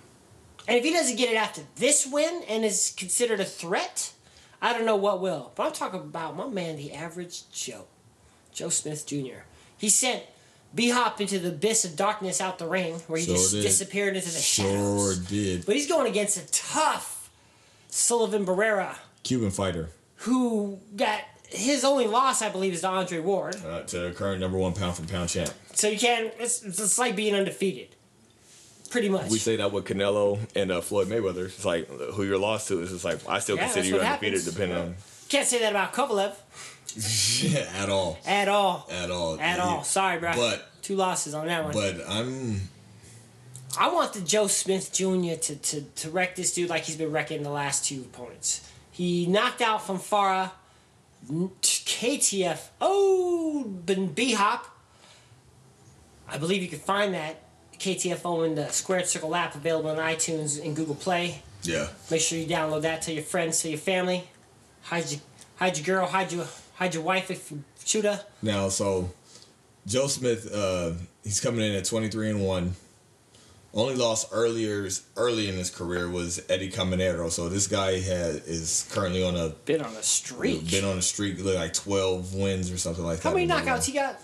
and 0.66 0.76
if 0.76 0.84
he 0.84 0.92
doesn't 0.92 1.16
get 1.16 1.30
it 1.30 1.36
after 1.36 1.60
this 1.76 2.06
win 2.06 2.42
and 2.48 2.64
is 2.64 2.92
considered 2.96 3.38
a 3.38 3.44
threat, 3.44 4.12
I 4.60 4.72
don't 4.72 4.86
know 4.86 4.96
what 4.96 5.20
will. 5.20 5.52
But 5.54 5.66
I'm 5.66 5.72
talking 5.72 6.00
about 6.00 6.34
my 6.36 6.48
man, 6.48 6.76
the 6.76 6.92
average 6.92 7.48
Joe. 7.52 7.84
Joe 8.52 8.70
Smith 8.70 9.06
Jr. 9.06 9.44
He 9.78 9.88
sent 9.90 10.24
B 10.74 10.88
Hop 10.90 11.20
into 11.20 11.38
the 11.38 11.50
abyss 11.50 11.84
of 11.84 11.94
darkness 11.94 12.40
out 12.40 12.58
the 12.58 12.66
ring 12.66 12.94
where 13.06 13.18
he 13.20 13.26
Sure 13.26 13.36
just 13.36 13.52
did. 13.52 13.62
disappeared 13.62 14.16
into 14.16 14.30
the 14.30 14.40
Sure 14.40 14.66
shadows. 15.12 15.18
did. 15.18 15.66
But 15.66 15.76
he's 15.76 15.86
going 15.86 16.08
against 16.10 16.36
a 16.38 16.46
tough 16.50 17.30
Sullivan 17.88 18.44
Barrera 18.44 18.96
Cuban 19.22 19.50
fighter 19.50 19.90
who 20.20 20.78
got 20.96 21.20
his 21.48 21.85
only 21.85 22.06
loss, 22.06 22.42
I 22.42 22.48
believe, 22.48 22.74
is 22.74 22.80
to 22.82 22.88
Andre 22.88 23.18
Ward. 23.20 23.56
uh, 23.64 23.82
to 23.82 23.98
the 24.00 24.11
current 24.12 24.40
number 24.40 24.59
one 24.59 24.72
pound 24.72 24.96
for 24.96 25.06
pound 25.06 25.28
champ. 25.30 25.50
So 25.74 25.88
you 25.88 25.98
can't, 25.98 26.32
it's, 26.38 26.62
it's 26.62 26.98
like 26.98 27.14
being 27.16 27.35
undefeated. 27.35 27.88
Pretty 28.90 29.09
much. 29.09 29.30
We 29.30 29.38
say 29.38 29.56
that 29.56 29.72
with 29.72 29.85
Canelo 29.85 30.38
and 30.54 30.70
uh, 30.70 30.80
Floyd 30.80 31.09
Mayweather. 31.09 31.46
It's 31.46 31.64
like 31.64 31.88
who 31.88 32.22
you're 32.22 32.38
lost 32.38 32.68
to 32.68 32.80
is 32.80 32.90
just 32.90 33.04
like 33.04 33.18
I 33.28 33.40
still 33.40 33.56
Yeah, 33.56 33.64
consider 33.64 33.87
you 33.88 33.94
undefeated, 34.00 34.38
happens. 34.40 34.44
depending 34.44 34.94
Can't 35.28 35.46
say 35.46 35.59
that 35.59 35.70
about 35.70 35.92
Kovalev 35.92 36.35
on 37.56 37.82
at 37.82 37.88
all, 37.90 38.18
at 38.26 38.48
all. 38.48 38.87
at 38.90 39.11
all, 39.11 39.40
At 39.40 39.59
all. 39.59 39.82
Sorry, 39.85 40.18
bro. 40.18 40.32
But 40.35 40.68
Two 40.82 40.94
losses 40.96 41.35
on 41.35 41.46
that 41.48 41.64
one. 41.64 41.72
but 41.72 41.96
I'm 42.09 42.61
I 43.78 43.92
want 43.92 44.12
the 44.14 44.20
Joe 44.20 44.46
Smith 44.46 44.92
Jr. 44.92 45.35
to, 45.35 45.56
to, 45.56 45.80
to 45.82 46.11
wreck 46.11 46.37
this 46.37 46.54
dude 46.54 46.70
like 46.70 46.85
he's 46.85 46.96
been 46.96 47.11
wrecking 47.12 47.42
the 47.42 47.50
last 47.50 47.85
two 47.85 48.02
opponents. 48.02 48.70
He 48.92 49.26
knocked 49.26 49.61
out 49.61 49.80
Fonfara, 49.80 50.52
KTF, 51.28 52.68
oh, 52.80 53.64
B 54.14 54.32
Hop. 54.32 54.66
I 56.28 56.38
believe 56.38 56.62
you 56.62 56.68
can 56.68 56.78
find 56.78 57.14
that 57.14 57.42
KTFO 57.78 58.46
in 58.46 58.54
the 58.54 58.68
Squared 58.68 59.06
Circle 59.06 59.34
app 59.34 59.54
available 59.54 59.90
on 59.90 59.96
iTunes 59.96 60.64
and 60.64 60.74
Google 60.74 60.94
Play. 60.94 61.42
yeah. 61.62 61.88
Make 62.10 62.20
sure 62.20 62.38
you 62.38 62.46
download 62.46 62.82
that 62.82 63.02
to 63.02 63.12
your 63.12 63.22
friends, 63.22 63.60
to 63.62 63.68
your 63.68 63.78
family. 63.78 64.28
Hide 64.82 65.10
your, 65.10 65.20
hide 65.56 65.76
your 65.78 65.84
girl, 65.84 66.06
hide 66.06 66.32
your, 66.32 66.46
hide 66.74 66.94
your 66.94 67.02
wife 67.02 67.30
if 67.30 67.50
you 67.50 67.62
shoot 67.84 68.04
her. 68.04 68.24
Now 68.42 68.68
so 68.68 69.10
Joe 69.86 70.06
Smith, 70.06 70.52
uh, 70.52 70.92
he's 71.22 71.40
coming 71.40 71.60
in 71.64 71.74
at 71.74 71.84
23 71.84 72.30
and 72.30 72.44
one. 72.44 72.74
Only 73.74 73.94
lost 73.94 74.29
earlier 74.33 74.88
early 75.16 75.48
in 75.48 75.55
his 75.57 75.70
career 75.70 76.09
was 76.09 76.42
Eddie 76.48 76.70
Caminero. 76.70 77.31
So 77.31 77.48
this 77.50 77.66
guy 77.66 77.98
had 78.00 78.42
is 78.46 78.88
currently 78.90 79.22
on 79.22 79.37
a 79.37 79.50
Been 79.66 79.83
on 79.83 79.92
a 79.94 80.02
streak. 80.02 80.70
been 80.70 80.85
on 80.85 80.96
a 80.96 81.02
streak 81.02 81.42
like 81.44 81.74
12 81.74 82.35
wins 82.35 82.70
or 82.72 82.79
something 82.79 83.05
like 83.05 83.18
How 83.22 83.22
that. 83.22 83.29
How 83.31 83.35
many 83.35 83.44
in 83.44 83.50
a 83.50 83.55
row. 83.57 83.61
knockouts 83.62 83.85
he 83.85 83.92
got? 83.92 84.18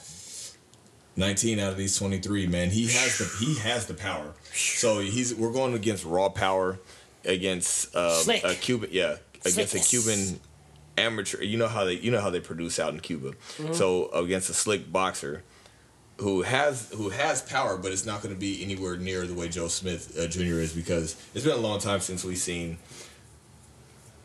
19 1.16 1.58
out 1.58 1.70
of 1.72 1.76
these 1.76 1.94
23 1.98 2.46
man 2.46 2.70
he 2.70 2.84
has 2.86 3.18
the 3.18 3.44
he 3.44 3.58
has 3.58 3.84
the 3.84 3.92
power 3.92 4.32
so 4.54 4.98
he's 5.00 5.34
we're 5.34 5.52
going 5.52 5.74
against 5.74 6.06
raw 6.06 6.30
power 6.30 6.78
against 7.26 7.94
uh, 7.94 8.22
a 8.44 8.54
cuban 8.54 8.88
yeah 8.92 9.16
against 9.44 9.74
a 9.74 9.78
cuban 9.78 10.40
amateur 10.96 11.42
you 11.42 11.58
know 11.58 11.68
how 11.68 11.84
they 11.84 11.92
you 11.98 12.10
know 12.10 12.18
how 12.20 12.30
they 12.30 12.40
produce 12.40 12.78
out 12.78 12.94
in 12.94 13.00
cuba 13.00 13.32
Mm-hmm. 13.58 13.74
so 13.74 14.08
against 14.12 14.48
a 14.48 14.54
slick 14.54 14.90
boxer 14.90 15.42
who 16.18 16.42
has 16.42 16.90
who 16.94 17.08
has 17.10 17.42
power 17.42 17.76
but 17.76 17.90
it's 17.92 18.04
not 18.06 18.22
going 18.22 18.34
to 18.34 18.38
be 18.40 18.62
anywhere 18.62 18.96
near 18.96 19.26
the 19.26 19.34
way 19.34 19.48
joe 19.48 19.66
smith 19.68 20.16
uh, 20.18 20.26
jr 20.26 20.60
is 20.60 20.72
because 20.72 21.16
it's 21.34 21.44
been 21.44 21.54
a 21.54 21.60
long 21.60 21.78
time 21.80 22.00
since 22.00 22.22
we've 22.24 22.38
seen 22.38 22.78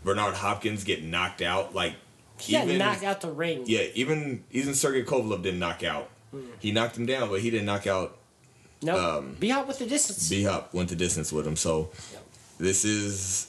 bernard 0.04 0.36
hopkins 0.36 0.84
get 0.84 1.04
knocked 1.04 1.42
out 1.42 1.74
like 1.74 1.96
He 2.40 2.54
got 2.54 2.68
knocked 2.68 3.04
out 3.04 3.22
the 3.22 3.32
ring. 3.32 3.64
yeah, 3.66 3.86
even 3.96 4.44
even 4.52 4.74
Sergey 4.76 5.04
Kovalev 5.04 5.42
didn't 5.44 5.60
knock 5.60 5.84
out. 5.84 6.10
He 6.60 6.72
knocked 6.72 6.98
him 6.98 7.06
down, 7.08 7.30
but 7.30 7.40
he 7.42 7.50
didn't 7.50 7.66
knock 7.66 7.88
out. 7.88 8.18
No, 8.84 9.18
Um, 9.18 9.36
be 9.40 9.52
out 9.52 9.68
with 9.68 9.80
the 9.80 9.88
distance. 9.88 10.30
B 10.30 10.44
Hop 10.44 10.72
went 10.74 10.90
the 10.90 10.96
distance 10.96 11.32
with 11.34 11.48
him. 11.48 11.56
So 11.56 11.90
this 12.60 12.86
is 12.86 13.48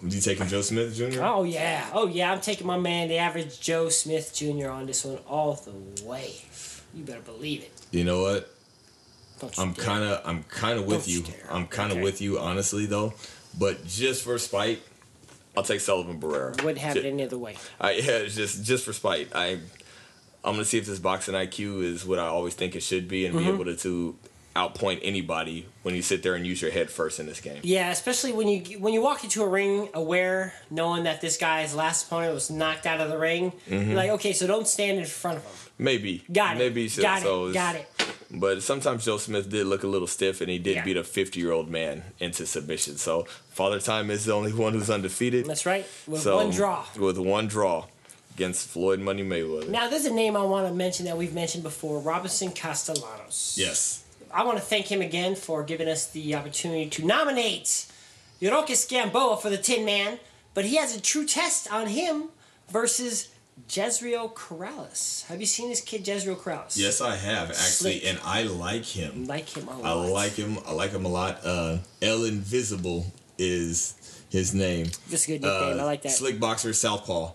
you 0.00 0.18
taking 0.20 0.46
Joe 0.46 0.62
Smith 0.62 0.96
Jr. 0.96 1.20
oh 1.22 1.42
yeah, 1.44 1.90
oh 1.92 2.06
yeah. 2.08 2.32
I'm 2.32 2.40
taking 2.40 2.66
my 2.66 2.78
man, 2.78 3.08
the 3.08 3.18
average 3.18 3.60
Joe 3.60 3.90
Smith 3.90 4.32
Jr. 4.34 4.68
on 4.70 4.86
this 4.86 5.04
one 5.04 5.18
all 5.28 5.54
the 5.54 6.04
way. 6.04 6.36
You 6.94 7.04
better 7.04 7.20
believe 7.20 7.62
it. 7.62 7.72
You 7.90 8.04
know 8.04 8.22
what? 8.22 8.48
I'm 9.58 9.74
kind 9.74 10.04
of 10.04 10.22
I'm 10.24 10.44
kind 10.44 10.78
of 10.78 10.86
with 10.86 11.08
you. 11.08 11.24
stare. 11.24 11.46
I'm 11.50 11.66
kind 11.66 11.90
of 11.90 11.96
Okay. 11.98 12.04
with 12.04 12.20
you, 12.20 12.38
honestly 12.38 12.86
though. 12.86 13.12
But 13.58 13.84
just 13.86 14.22
for 14.24 14.38
spite, 14.38 14.80
I'll 15.56 15.64
take 15.64 15.80
Sullivan 15.80 16.20
Barrera. 16.20 16.56
wouldn't 16.62 16.78
have 16.78 16.96
it 16.96 17.04
any 17.04 17.24
other 17.24 17.38
way. 17.38 17.56
I, 17.80 17.92
yeah, 17.94 18.24
just 18.26 18.62
just 18.64 18.84
for 18.84 18.92
spite. 18.92 19.30
I 19.34 19.58
I'm 20.44 20.54
gonna 20.54 20.64
see 20.64 20.78
if 20.78 20.86
this 20.86 20.98
boxing 21.00 21.34
IQ 21.34 21.82
is 21.82 22.06
what 22.06 22.18
I 22.18 22.26
always 22.26 22.54
think 22.54 22.76
it 22.76 22.82
should 22.82 23.08
be, 23.08 23.26
and 23.26 23.34
Mm-hmm. 23.34 23.46
be 23.48 23.52
able 23.52 23.64
to, 23.64 23.76
to 23.76 24.16
outpoint 24.54 25.00
anybody 25.02 25.66
when 25.82 25.94
you 25.94 26.02
sit 26.02 26.22
there 26.22 26.34
and 26.34 26.46
use 26.46 26.60
your 26.60 26.70
head 26.70 26.90
first 26.90 27.18
in 27.18 27.24
this 27.26 27.40
game. 27.40 27.58
Yeah, 27.62 27.90
especially 27.90 28.32
when 28.32 28.46
you 28.48 28.78
when 28.78 28.92
you 28.94 29.02
walk 29.02 29.24
into 29.24 29.42
a 29.42 29.48
ring 29.48 29.88
aware, 29.94 30.52
knowing 30.70 31.02
that 31.04 31.20
this 31.20 31.36
guy's 31.36 31.74
last 31.74 32.06
opponent 32.06 32.32
was 32.34 32.48
knocked 32.50 32.86
out 32.86 33.00
of 33.00 33.08
the 33.08 33.18
ring. 33.18 33.52
Mm-hmm. 33.68 33.88
You're 33.88 33.96
like, 33.96 34.10
okay, 34.10 34.32
so 34.32 34.46
don't 34.46 34.68
stand 34.68 34.98
in 34.98 35.04
front 35.06 35.38
of 35.38 35.44
him. 35.44 35.52
Maybe. 35.82 36.24
Got 36.32 36.56
it. 36.56 36.58
Maybe 36.58 36.88
so. 36.88 37.02
got 37.02 37.22
so 37.22 37.46
it. 37.46 37.54
Got 37.54 37.76
it. 37.76 37.88
But 38.30 38.62
sometimes 38.62 39.04
Joe 39.04 39.18
Smith 39.18 39.50
did 39.50 39.66
look 39.66 39.82
a 39.82 39.86
little 39.86 40.06
stiff, 40.06 40.40
and 40.40 40.48
he 40.48 40.58
did 40.58 40.76
Yeah. 40.76 40.84
beat 40.84 40.96
a 40.96 41.04
50 41.04 41.38
year 41.38 41.52
old 41.52 41.68
man 41.68 42.02
into 42.18 42.46
submission. 42.46 42.96
So 42.96 43.26
Father 43.50 43.78
Time 43.78 44.10
is 44.10 44.24
the 44.24 44.32
only 44.32 44.52
one 44.52 44.72
who's 44.72 44.88
undefeated. 44.88 45.46
That's 45.46 45.66
right. 45.66 45.86
With 46.06 46.22
so, 46.22 46.36
one 46.36 46.50
draw. 46.50 46.84
With 46.98 47.18
one 47.18 47.46
draw 47.46 47.86
against 48.34 48.68
Floyd 48.68 49.00
Money 49.00 49.22
Mayweather. 49.22 49.68
Now, 49.68 49.90
there's 49.90 50.06
a 50.06 50.12
name 50.14 50.36
I 50.36 50.44
want 50.44 50.66
to 50.66 50.72
mention 50.74 51.04
that 51.06 51.18
we've 51.18 51.34
mentioned 51.34 51.62
before: 51.62 52.00
Robinson 52.00 52.50
Castellanos. 52.52 53.54
yes. 53.58 54.04
I 54.34 54.44
want 54.44 54.56
to 54.56 54.64
thank 54.64 54.90
him 54.90 55.02
again 55.02 55.34
for 55.34 55.62
giving 55.62 55.88
us 55.88 56.06
the 56.06 56.34
opportunity 56.34 56.88
to 56.88 57.04
nominate 57.04 57.84
Yuriorkis 58.40 58.88
Gamboa 58.88 59.36
for 59.36 59.50
the 59.50 59.58
Tin 59.58 59.84
Man, 59.84 60.18
but 60.54 60.64
he 60.64 60.76
has 60.76 60.96
a 60.96 61.00
true 61.02 61.26
test 61.26 61.70
on 61.70 61.88
him 61.88 62.30
versus 62.70 63.28
Jezreel 63.70 64.30
Corrales. 64.30 65.26
Have 65.26 65.40
you 65.40 65.46
seen 65.46 65.68
this 65.68 65.80
kid, 65.80 66.06
Jezreel 66.06 66.36
Corrales? 66.36 66.76
Yes, 66.76 67.00
I 67.00 67.16
have 67.16 67.50
actually, 67.50 68.00
Slick. 68.00 68.04
and 68.06 68.18
I 68.24 68.42
like 68.42 68.84
him. 68.84 69.26
Like 69.26 69.48
him 69.56 69.68
a 69.68 69.78
lot. 69.78 69.84
I 69.84 69.92
like 69.92 70.32
him. 70.32 70.58
I 70.66 70.72
like 70.72 70.90
him 70.90 71.04
a 71.04 71.08
lot. 71.08 71.40
Uh, 71.44 71.78
El 72.00 72.24
Invisible 72.24 73.06
is 73.38 74.24
his 74.30 74.54
name. 74.54 74.86
That's 75.10 75.24
a 75.24 75.28
good 75.28 75.42
nickname. 75.42 75.78
Uh, 75.78 75.82
I 75.82 75.84
like 75.84 76.02
that. 76.02 76.10
Slick 76.12 76.40
boxer, 76.40 76.72
southpaw. 76.72 77.32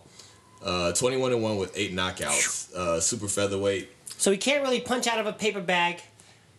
Uh, 0.63 0.91
21 0.93 1.33
and 1.33 1.43
1 1.43 1.57
with 1.57 1.77
eight 1.77 1.93
knockouts. 1.95 2.73
Uh, 2.73 2.99
super 2.99 3.27
featherweight. 3.27 3.89
So 4.17 4.31
he 4.31 4.37
can't 4.37 4.63
really 4.63 4.81
punch 4.81 5.07
out 5.07 5.19
of 5.19 5.27
a 5.27 5.33
paper 5.33 5.61
bag. 5.61 6.01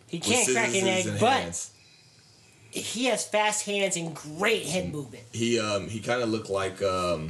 He 0.07 0.19
can't 0.19 0.47
crack 0.49 0.69
an 0.69 0.87
egg, 0.87 1.05
but 1.19 1.29
hands. 1.41 1.71
he 2.71 3.05
has 3.05 3.25
fast 3.27 3.65
hands 3.65 3.95
and 3.97 4.15
great 4.15 4.65
head 4.65 4.91
movement. 4.91 5.23
he 5.33 5.59
um 5.59 5.87
he 5.87 5.99
kind 5.99 6.23
of 6.23 6.29
looked 6.29 6.49
like 6.49 6.81
um 6.81 7.29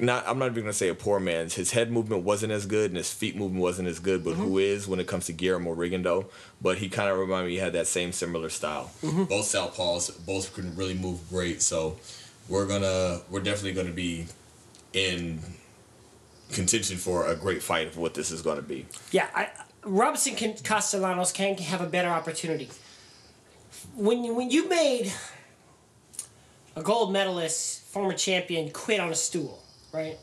not 0.00 0.26
I'm 0.26 0.38
not 0.38 0.46
even 0.50 0.62
gonna 0.64 0.72
say 0.72 0.88
a 0.88 0.94
poor 0.94 1.20
man's. 1.20 1.54
His 1.54 1.72
head 1.72 1.90
movement 1.90 2.22
wasn't 2.22 2.52
as 2.52 2.66
good 2.66 2.90
and 2.90 2.96
his 2.96 3.12
feet 3.12 3.36
movement 3.36 3.62
wasn't 3.62 3.88
as 3.88 3.98
good. 3.98 4.24
But 4.24 4.34
who 4.34 4.58
is 4.58 4.88
when 4.88 5.00
it 5.00 5.06
comes 5.06 5.26
to 5.26 5.32
Guillermo 5.32 5.74
Rigondeaux? 5.74 6.26
But 6.60 6.78
he 6.78 6.88
kind 6.88 7.10
of 7.10 7.18
reminded 7.18 7.48
me 7.48 7.52
he 7.54 7.58
had 7.58 7.72
that 7.74 7.86
same 7.86 8.12
similar 8.12 8.48
style. 8.48 8.90
Both 9.02 9.46
southpaws, 9.46 10.24
both 10.24 10.54
can 10.54 10.74
really 10.76 10.94
move 10.94 11.28
great. 11.28 11.62
So 11.62 11.96
we're 12.48 12.66
gonna 12.66 13.20
we're 13.30 13.40
definitely 13.40 13.72
gonna 13.72 13.94
be 13.94 14.26
in 14.92 15.40
contention 16.52 16.96
for 16.96 17.26
a 17.26 17.36
great 17.36 17.62
fight 17.62 17.86
of 17.86 17.96
what 17.96 18.14
this 18.14 18.30
is 18.30 18.42
gonna 18.42 18.62
be. 18.62 18.86
Yeah, 19.12 19.28
I, 19.34 19.48
Robinson 19.84 20.34
can, 20.34 20.54
Castellanos 20.54 21.32
can 21.32 21.56
have 21.58 21.80
a 21.80 21.86
better 21.86 22.08
opportunity. 22.08 22.68
When 23.94 24.34
when 24.34 24.50
you 24.50 24.68
made 24.68 25.12
a 26.76 26.82
gold 26.82 27.12
medalist, 27.12 27.82
former 27.84 28.14
champion, 28.14 28.70
quit 28.70 29.00
on 29.00 29.10
a 29.10 29.14
stool, 29.14 29.59
right? 29.92 30.18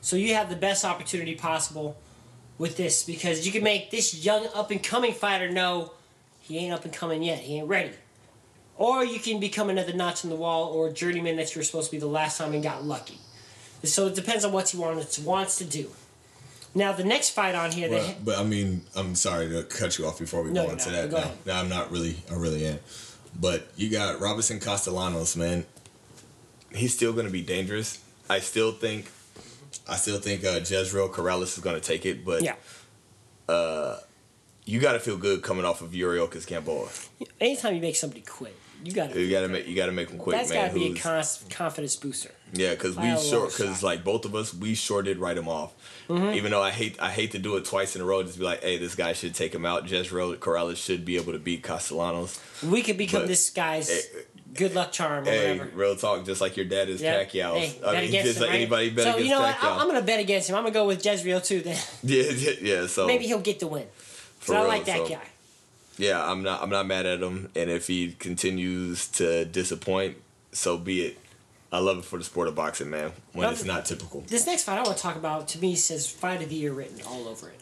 So 0.00 0.16
you 0.16 0.34
have 0.34 0.50
the 0.50 0.56
best 0.56 0.84
opportunity 0.84 1.34
possible 1.34 1.96
with 2.58 2.76
this 2.76 3.04
because 3.04 3.46
you 3.46 3.52
can 3.52 3.64
make 3.64 3.90
this 3.90 4.24
young 4.24 4.46
up 4.54 4.70
and 4.70 4.82
coming 4.82 5.12
fighter 5.12 5.50
know 5.50 5.92
he 6.40 6.58
ain't 6.58 6.74
up 6.74 6.84
and 6.84 6.92
coming 6.92 7.22
yet, 7.22 7.38
he 7.38 7.56
ain't 7.58 7.68
ready. 7.68 7.92
Or 8.76 9.04
you 9.04 9.18
can 9.20 9.40
become 9.40 9.70
another 9.70 9.92
notch 9.92 10.24
in 10.24 10.30
the 10.30 10.36
wall 10.36 10.64
or 10.72 10.88
a 10.88 10.92
journeyman 10.92 11.36
that 11.36 11.54
you 11.54 11.60
were 11.60 11.64
supposed 11.64 11.90
to 11.90 11.96
be 11.96 12.00
the 12.00 12.06
last 12.06 12.38
time 12.38 12.52
and 12.54 12.62
got 12.62 12.84
lucky. 12.84 13.18
So 13.84 14.06
it 14.06 14.14
depends 14.14 14.44
on 14.44 14.52
what 14.52 14.68
he 14.70 14.76
wants 14.78 15.18
wants 15.18 15.56
to 15.58 15.64
do. 15.64 15.90
Now 16.74 16.92
the 16.92 17.04
next 17.04 17.30
fight 17.30 17.54
on 17.54 17.70
here, 17.70 17.88
Well, 17.88 18.14
but 18.24 18.38
I 18.38 18.42
mean, 18.44 18.82
I'm 18.96 19.14
sorry 19.14 19.48
to 19.50 19.62
cut 19.62 19.96
you 19.96 20.06
off 20.06 20.18
before 20.18 20.42
we 20.42 20.50
No, 20.50 20.66
go 20.66 20.72
into 20.72 20.90
no, 20.90 20.96
that. 21.02 21.10
go 21.10 21.16
No, 21.18 21.22
ahead. 21.22 21.38
no, 21.46 21.52
I'm 21.54 21.68
not 21.68 21.90
really. 21.92 22.16
I 22.30 22.34
really 22.34 22.66
am. 22.66 22.78
But 23.40 23.68
you 23.76 23.90
got 23.90 24.20
Robinson 24.20 24.58
Castellanos, 24.58 25.36
man. 25.36 25.66
He's 26.74 26.92
still 26.94 27.12
going 27.12 27.26
to 27.26 27.32
be 27.32 27.42
dangerous. 27.42 28.00
I 28.28 28.40
still 28.40 28.72
think. 28.72 29.10
I 29.88 29.96
still 29.96 30.18
think 30.18 30.44
uh, 30.44 30.60
Jezreel 30.64 31.08
Corrales 31.08 31.56
is 31.56 31.58
going 31.58 31.74
to 31.74 31.82
take 31.82 32.06
it, 32.06 32.24
but 32.24 32.42
yeah. 32.42 32.54
you 34.64 34.80
got 34.80 34.92
to 34.92 35.00
feel 35.00 35.16
good 35.16 35.42
coming 35.42 35.64
off 35.64 35.82
of 35.82 35.90
Yuriorkis 35.92 36.46
Gamboa. 36.46 36.88
Anytime 37.40 37.74
you 37.74 37.80
make 37.80 37.96
somebody 37.96 38.22
quit, 38.22 38.56
you 38.84 38.92
got 38.92 39.12
to. 39.12 39.20
You 39.20 39.30
got 39.30 39.40
to 39.42 39.48
make 39.48 39.66
you 39.66 39.74
got 39.74 39.86
to 39.86 39.92
make 39.92 40.08
them 40.08 40.18
quit, 40.18 40.36
That's 40.36 40.52
got 40.52 40.68
to 40.68 40.74
be 40.74 40.92
a 40.92 40.94
cons- 40.94 41.44
confidence 41.50 41.96
booster. 41.96 42.30
Yeah, 42.52 42.70
because 42.70 42.96
we 42.96 43.16
sure 43.18 43.46
because 43.46 43.82
like 43.82 44.04
both 44.04 44.24
of 44.24 44.34
us, 44.34 44.54
we 44.54 44.74
sure 44.74 45.02
did 45.02 45.18
write 45.18 45.36
him 45.36 45.48
off. 45.48 45.74
Mm-hmm. 46.08 46.34
Even 46.34 46.50
though 46.50 46.62
I 46.62 46.70
hate 46.70 47.00
I 47.00 47.10
hate 47.10 47.32
to 47.32 47.38
do 47.38 47.56
it 47.56 47.64
twice 47.64 47.96
in 47.96 48.02
a 48.02 48.04
row, 48.04 48.22
just 48.22 48.38
be 48.38 48.44
like, 48.44 48.62
hey, 48.62 48.78
this 48.78 48.94
guy 48.94 49.12
should 49.12 49.34
take 49.34 49.54
him 49.54 49.64
out. 49.66 49.90
Jezreel 49.90 50.36
Corrales 50.36 50.76
should 50.76 51.04
be 51.04 51.16
able 51.16 51.32
to 51.32 51.38
beat 51.38 51.62
Castellanos. 51.62 52.40
We 52.62 52.82
could 52.82 52.98
become 52.98 53.22
But- 53.22 53.28
this 53.28 53.50
guy's 53.50 54.06
good 54.54 54.74
luck 54.74 54.92
charm 54.92 55.24
or 55.26 55.30
Hey, 55.30 55.58
whatever. 55.58 55.76
real 55.76 55.96
talk, 55.96 56.24
just 56.24 56.40
like 56.40 56.56
your 56.56 56.66
dad 56.66 56.88
is 56.88 57.00
Yeah. 57.02 57.24
Pacquiao. 57.24 57.58
Hey, 57.58 57.78
I 57.86 58.00
mean, 58.02 58.12
just 58.12 58.36
him, 58.36 58.40
like 58.42 58.50
right? 58.50 58.56
anybody 58.56 58.90
bet 58.90 59.04
so 59.04 59.10
against 59.10 59.24
you 59.24 59.30
know 59.30 59.40
what? 59.40 59.54
Pacquiao. 59.56 59.68
I- 59.76 59.78
I'm 59.80 59.86
gonna 59.88 60.02
bet 60.02 60.20
against 60.20 60.48
him. 60.50 60.56
I'm 60.56 60.62
gonna 60.62 60.74
go 60.74 60.86
with 60.86 61.04
Jezreel 61.04 61.40
too. 61.40 61.60
Then 61.60 61.78
yeah, 62.02 62.22
yeah, 62.30 62.50
yeah. 62.60 62.86
So 62.86 63.06
maybe 63.06 63.26
he'll 63.26 63.40
get 63.40 63.60
the 63.60 63.66
win. 63.66 63.86
So 64.42 64.56
I 64.56 64.66
like 64.66 64.84
that 64.86 64.98
so- 64.98 65.08
guy. 65.08 65.22
yeah, 65.98 66.24
I'm 66.24 66.42
not 66.42 66.62
I'm 66.62 66.70
not 66.70 66.86
mad 66.86 67.06
at 67.06 67.20
him, 67.20 67.50
and 67.54 67.70
if 67.70 67.86
he 67.86 68.12
continues 68.18 69.08
to 69.12 69.44
disappoint, 69.44 70.16
so 70.52 70.76
be 70.78 71.02
it. 71.06 71.18
I 71.72 71.78
love 71.78 71.98
it 71.98 72.04
for 72.04 72.18
the 72.18 72.24
sport 72.24 72.46
of 72.46 72.54
boxing, 72.54 72.88
man. 72.90 73.10
When 73.32 73.44
Love 73.46 73.54
it's 73.54 73.64
not 73.64 73.84
typical. 73.84 74.20
This 74.28 74.46
next 74.46 74.62
fight 74.62 74.78
I 74.78 74.82
want 74.82 74.96
to 74.96 75.02
talk 75.02 75.16
about 75.16 75.48
to 75.48 75.58
me 75.58 75.74
says 75.74 76.08
fight 76.08 76.40
of 76.40 76.48
the 76.48 76.54
year 76.54 76.72
written 76.72 77.00
all 77.04 77.26
over 77.26 77.48
it. 77.48 77.60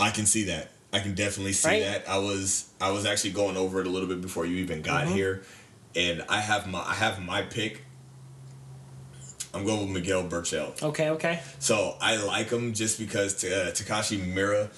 I 0.00 0.08
can 0.10 0.24
see 0.24 0.44
that. 0.44 0.70
I 0.92 0.98
can 1.00 1.14
definitely 1.14 1.52
see 1.54 1.68
Right? 1.68 1.82
that. 1.82 2.08
I 2.08 2.18
was 2.18 2.66
I 2.80 2.90
was 2.90 3.06
actually 3.06 3.30
going 3.32 3.56
over 3.56 3.80
it 3.80 3.86
a 3.86 3.90
little 3.90 4.08
bit 4.08 4.20
before 4.20 4.44
you 4.46 4.56
even 4.56 4.82
got 4.82 5.06
Mm-hmm. 5.06 5.14
here, 5.14 5.42
and 5.96 6.22
I 6.28 6.40
have 6.40 6.66
my 6.66 6.80
I 6.80 6.94
have 6.94 7.22
my 7.22 7.42
pick. 7.42 7.82
I'm 9.54 9.64
going 9.66 9.80
with 9.80 9.90
Miguel 9.90 10.24
Berchelt. 10.24 10.82
Okay, 10.82 11.10
okay. 11.10 11.40
So 11.58 11.96
I 12.00 12.16
like 12.16 12.48
him 12.50 12.72
just 12.72 12.98
because 12.98 13.34
t- 13.42 13.52
uh, 13.52 13.70
Takashi 13.72 14.18
Miura, 14.34 14.70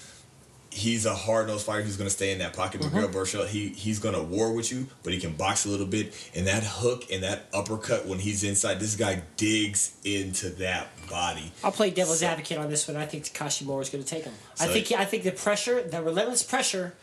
he's 0.75 1.07
a 1.07 1.15
hard 1.15 1.47
nosed 1.47 1.65
fighter 1.65 1.83
who's 1.83 1.97
going 1.97 2.09
to 2.09 2.15
stay 2.15 2.33
in 2.33 2.39
that 2.39 2.53
pocket. 2.53 2.81
Mm-hmm. 2.81 2.95
Miguel 2.97 3.11
Berchelt, 3.11 3.47
he 3.49 3.69
he's 3.69 3.99
going 3.99 4.15
to 4.15 4.23
war 4.23 4.53
with 4.53 4.73
you, 4.73 4.87
but 5.03 5.13
he 5.13 5.21
can 5.21 5.33
box 5.35 5.65
a 5.65 5.69
little 5.69 5.87
bit. 5.87 6.13
And 6.35 6.47
that 6.47 6.65
hook 6.65 7.05
and 7.13 7.23
that 7.23 7.47
uppercut 7.55 8.07
when 8.07 8.19
he's 8.19 8.43
inside, 8.45 8.81
this 8.81 8.97
guy 8.97 9.23
digs 9.37 9.93
into 10.05 10.51
that 10.51 10.89
body. 11.09 11.53
I'll 11.63 11.73
play 11.73 11.91
devil's 11.91 12.21
So- 12.21 12.27
advocate 12.27 12.59
on 12.59 12.69
this 12.71 12.87
one. 12.89 12.97
I 12.97 13.07
think 13.07 13.25
Takashi 13.25 13.65
Miura 13.65 13.81
is 13.83 13.91
going 13.91 14.03
to 14.03 14.09
take 14.11 14.25
him. 14.25 14.35
I 14.59 14.67
So- 14.67 14.73
think 14.73 14.93
I 14.93 15.05
think 15.05 15.23
the 15.23 15.33
pressure, 15.33 15.83
the 15.83 16.03
relentless 16.03 16.43
pressure, 16.43 16.95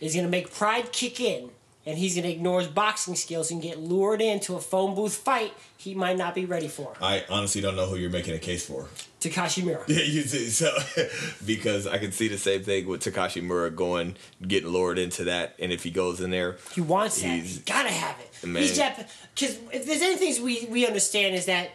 is 0.00 0.12
going 0.14 0.24
to 0.26 0.30
make 0.30 0.52
pride 0.52 0.92
kick 0.92 1.18
in, 1.20 1.50
and 1.86 1.98
he's 1.98 2.14
going 2.14 2.24
to 2.24 2.30
ignore 2.30 2.60
his 2.60 2.68
boxing 2.68 3.14
skills 3.14 3.50
and 3.50 3.60
get 3.62 3.78
lured 3.78 4.20
into 4.22 4.56
a 4.56 4.60
phone 4.60 4.94
booth 4.94 5.14
fight 5.16 5.52
he 5.76 5.94
might 5.94 6.16
not 6.16 6.34
be 6.34 6.46
ready 6.46 6.68
for. 6.68 6.94
I 7.02 7.24
honestly 7.28 7.60
don't 7.60 7.76
know 7.76 7.86
who 7.86 7.96
you're 7.96 8.08
making 8.10 8.34
a 8.34 8.38
case 8.38 8.64
for. 8.66 8.88
Takashi 9.20 9.62
Miura. 9.64 9.84
Yeah, 9.88 10.02
you 10.02 10.22
see, 10.22 10.48
so 10.48 10.74
because 11.46 11.86
I 11.86 11.98
can 11.98 12.12
see 12.12 12.28
the 12.28 12.38
same 12.38 12.62
thing 12.62 12.86
with 12.86 13.02
Takashi 13.02 13.42
Miura 13.42 13.70
going 13.70 14.16
getting 14.46 14.70
lured 14.70 14.98
into 14.98 15.24
that, 15.24 15.54
and 15.58 15.72
if 15.72 15.82
he 15.82 15.90
goes 15.90 16.20
in 16.20 16.30
there, 16.30 16.56
He 16.74 16.80
wants 16.80 17.20
that. 17.22 17.28
He's- 17.28 17.44
He's 17.46 17.58
gotta 17.60 17.90
have 17.90 18.16
it. 18.20 18.46
Man. 18.46 18.62
He's 18.62 18.78
Jap. 18.78 19.06
Because 19.34 19.58
if 19.72 19.86
there's 19.86 20.02
anything 20.02 20.42
we 20.44 20.66
we 20.70 20.86
understand 20.86 21.34
is 21.34 21.46
that 21.46 21.70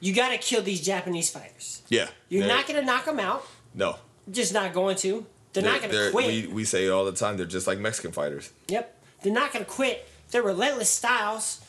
you 0.00 0.14
gotta 0.14 0.38
kill 0.38 0.62
these 0.62 0.80
Japanese 0.84 1.30
fighters. 1.30 1.82
yeah, 1.88 2.08
You're 2.28 2.46
not 2.46 2.66
gonna 2.66 2.82
knock 2.82 3.04
them 3.06 3.18
out. 3.20 3.44
no. 3.74 3.96
Just 4.30 4.52
not 4.52 4.74
going 4.74 4.94
to. 4.96 5.24
They're, 5.54 5.62
not 5.62 5.80
gonna 5.80 5.92
they're- 5.92 6.10
quit. 6.10 6.26
We, 6.26 6.46
we 6.52 6.64
say 6.64 6.84
it 6.86 6.90
all 6.90 7.06
the 7.06 7.12
time. 7.12 7.38
They're 7.38 7.46
just 7.46 7.66
like 7.66 7.78
Mexican 7.78 8.12
fighters. 8.12 8.52
Yep. 8.68 8.94
They're 9.22 9.32
not 9.32 9.52
going 9.52 9.64
to 9.64 9.70
quit. 9.70 10.08
They're 10.30 10.42
relentless 10.42 10.90
styles, 10.90 11.60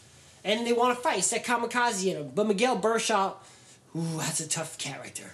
and 0.44 0.66
they 0.68 0.74
want 0.74 0.96
to 0.98 1.02
fight. 1.02 1.20
It's 1.20 1.30
that 1.32 1.46
kamikaze 1.46 2.06
in 2.08 2.16
them. 2.16 2.32
But 2.36 2.48
Miguel 2.48 2.78
Berchelt, 2.80 3.36
ooh, 3.96 4.18
that's 4.18 4.40
a 4.40 4.48
tough 4.48 4.78
cat 4.78 5.00
right 5.00 5.16
there. 5.16 5.34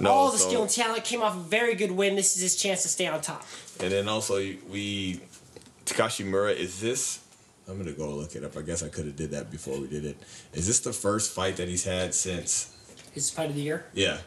No, 0.00 0.10
All 0.10 0.32
the 0.32 0.38
so- 0.38 0.48
skill 0.48 0.62
and 0.62 0.70
talent 0.70 1.04
came 1.04 1.22
off 1.22 1.36
a 1.36 1.40
very 1.40 1.74
good 1.76 1.92
win. 1.92 2.16
This 2.16 2.34
is 2.36 2.42
his 2.42 2.56
chance 2.56 2.82
to 2.82 2.88
stay 2.88 3.06
on 3.06 3.20
top. 3.20 3.44
And 3.78 3.92
then 3.92 4.08
also 4.08 4.36
we 4.68 5.20
Takashi 5.84 6.24
Miura 6.24 6.50
is 6.50 6.80
this 6.80 7.20
I'm 7.68 7.78
gonna 7.78 7.92
go 7.92 8.08
look 8.14 8.34
it 8.34 8.42
up. 8.42 8.56
I 8.56 8.62
guess 8.62 8.82
I 8.82 8.88
could 8.88 9.06
have 9.06 9.14
did 9.16 9.30
that 9.30 9.50
before 9.50 9.78
we 9.78 9.86
did 9.86 10.04
it. 10.04 10.16
Is 10.54 10.66
this 10.66 10.80
the 10.80 10.92
first 10.92 11.32
fight 11.32 11.56
that 11.58 11.68
he's 11.68 11.84
had 11.84 12.14
since 12.14 12.74
His 13.12 13.30
fight 13.30 13.50
of 13.50 13.54
the 13.56 13.62
year? 13.62 13.86
Yeah. 13.92 14.18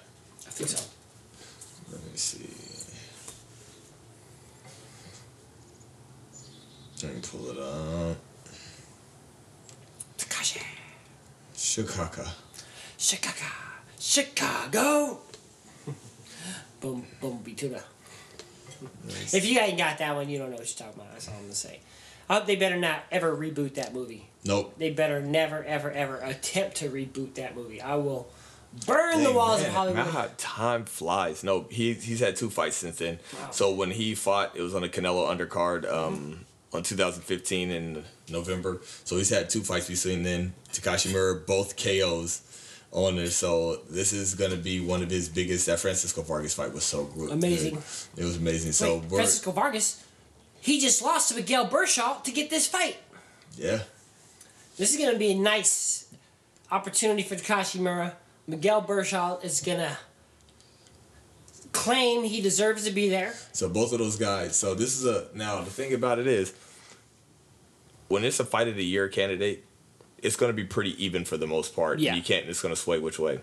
I 0.47 0.49
think 0.49 0.69
so. 0.69 0.86
Let 1.91 2.04
me 2.04 2.15
see. 2.15 2.49
Let 7.03 7.15
me 7.15 7.21
pull 7.21 7.51
it 7.51 7.57
up. 7.57 8.17
Takashi. 10.17 10.62
Shikaka. 11.55 12.27
Chicago. 12.97 13.45
Chicago. 13.99 15.19
boom, 16.81 17.05
boom, 17.21 17.39
be 17.43 17.53
tuna. 17.53 17.81
If 19.07 19.45
you 19.45 19.59
ain't 19.59 19.77
got 19.77 19.97
that 19.99 20.15
one, 20.15 20.29
you 20.29 20.38
don't 20.38 20.51
know 20.51 20.57
what 20.57 20.67
you're 20.67 20.88
talking 20.88 21.01
about. 21.01 21.13
That's 21.13 21.27
all 21.27 21.35
I'm 21.35 21.41
going 21.41 21.51
to 21.51 21.55
say. 21.55 21.79
I 22.29 22.35
hope 22.35 22.45
they 22.45 22.55
better 22.55 22.77
not 22.77 23.03
ever 23.12 23.35
reboot 23.35 23.75
that 23.75 23.93
movie. 23.93 24.29
Nope. 24.43 24.75
They 24.77 24.91
better 24.91 25.21
never, 25.21 25.63
ever, 25.63 25.91
ever 25.91 26.17
attempt 26.17 26.77
to 26.77 26.89
reboot 26.89 27.35
that 27.35 27.55
movie. 27.55 27.81
I 27.81 27.95
will 27.95 28.29
burn 28.85 29.23
the 29.23 29.31
walls 29.31 29.62
man, 29.62 29.69
of 29.69 29.75
Hollywood. 29.75 30.05
how 30.07 30.29
time 30.38 30.85
flies. 30.85 31.43
No, 31.43 31.65
he 31.69 31.93
he's 31.93 32.19
had 32.19 32.35
two 32.35 32.49
fights 32.49 32.77
since 32.77 32.97
then. 32.97 33.19
Wow. 33.33 33.51
So 33.51 33.73
when 33.73 33.91
he 33.91 34.15
fought, 34.15 34.55
it 34.55 34.62
was 34.62 34.75
on 34.75 34.81
the 34.81 34.89
Canelo 34.89 35.27
undercard 35.27 35.91
um, 35.91 36.45
on 36.73 36.84
2015 36.84 37.71
in 37.71 38.03
November. 38.29 38.82
So 39.03 39.17
he's 39.17 39.29
had 39.29 39.49
two 39.49 39.62
fights 39.62 39.88
between 39.88 40.23
then. 40.23 40.53
Takashi 40.71 41.12
Miura, 41.12 41.36
both 41.36 41.75
KOs 41.75 42.41
on 42.91 43.15
there. 43.15 43.27
So 43.27 43.77
this 43.89 44.13
is 44.13 44.36
gonna 44.36 44.55
be 44.55 44.79
one 44.79 45.01
of 45.01 45.10
his 45.10 45.29
biggest. 45.29 45.65
That 45.67 45.79
Francisco 45.79 46.21
Vargas 46.21 46.53
fight 46.53 46.73
was 46.73 46.84
so 46.84 47.05
good. 47.05 47.32
Amazing. 47.32 47.77
It 48.17 48.23
was 48.23 48.38
amazing. 48.38 48.71
So 48.73 48.97
Wait, 48.97 49.10
Francisco 49.10 49.51
Vargas, 49.51 50.03
he 50.62 50.79
just 50.79 51.01
lost 51.01 51.29
to 51.29 51.36
Miguel 51.36 51.67
Berchelt 51.67 52.23
to 52.25 52.32
get 52.32 52.49
this 52.49 52.67
fight. 52.67 52.97
yeah. 53.58 53.79
This 54.77 54.91
is 54.91 54.97
going 54.97 55.12
to 55.12 55.19
be 55.19 55.32
a 55.32 55.36
nice 55.36 56.05
opportunity 56.71 57.21
for 57.21 57.36
Takashi 57.36 57.82
Miura. 57.82 58.15
Miguel 58.47 58.82
Berchelt 58.82 59.43
is 59.43 59.60
going 59.60 59.79
to 59.79 59.97
claim 61.71 62.23
he 62.23 62.41
deserves 62.41 62.86
to 62.86 62.91
be 62.91 63.10
there. 63.10 63.34
So 63.53 63.69
both 63.69 63.91
of 63.93 63.99
those 63.99 64.15
guys. 64.15 64.55
So 64.55 64.73
this 64.75 64.97
is 64.97 65.05
a 65.05 65.27
now 65.34 65.62
the 65.62 65.69
thing 65.71 65.93
about 65.93 66.19
it 66.19 66.27
is 66.27 66.53
when 68.08 68.23
it's 68.23 68.39
a 68.39 68.45
fight 68.45 68.67
of 68.67 68.75
the 68.75 68.84
year 68.86 69.08
candidate, 69.08 69.63
it's 70.21 70.36
going 70.36 70.49
to 70.49 70.55
be 70.55 70.63
pretty 70.65 71.01
even 71.03 71.25
for 71.25 71.38
the 71.38 71.47
most 71.47 71.75
part. 71.75 71.99
Yeah. 71.99 72.15
You 72.15 72.21
can't. 72.23 72.47
It's 72.47 72.62
going 72.62 72.73
to 72.73 72.79
sway 72.79 72.99
which 72.99 73.19
way. 73.19 73.39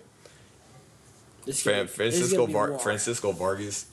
Fran- 1.55 1.87
Francisco 1.87 2.47
Var- 2.47 2.79
Francisco 2.81 3.31
Vargas 3.33 3.87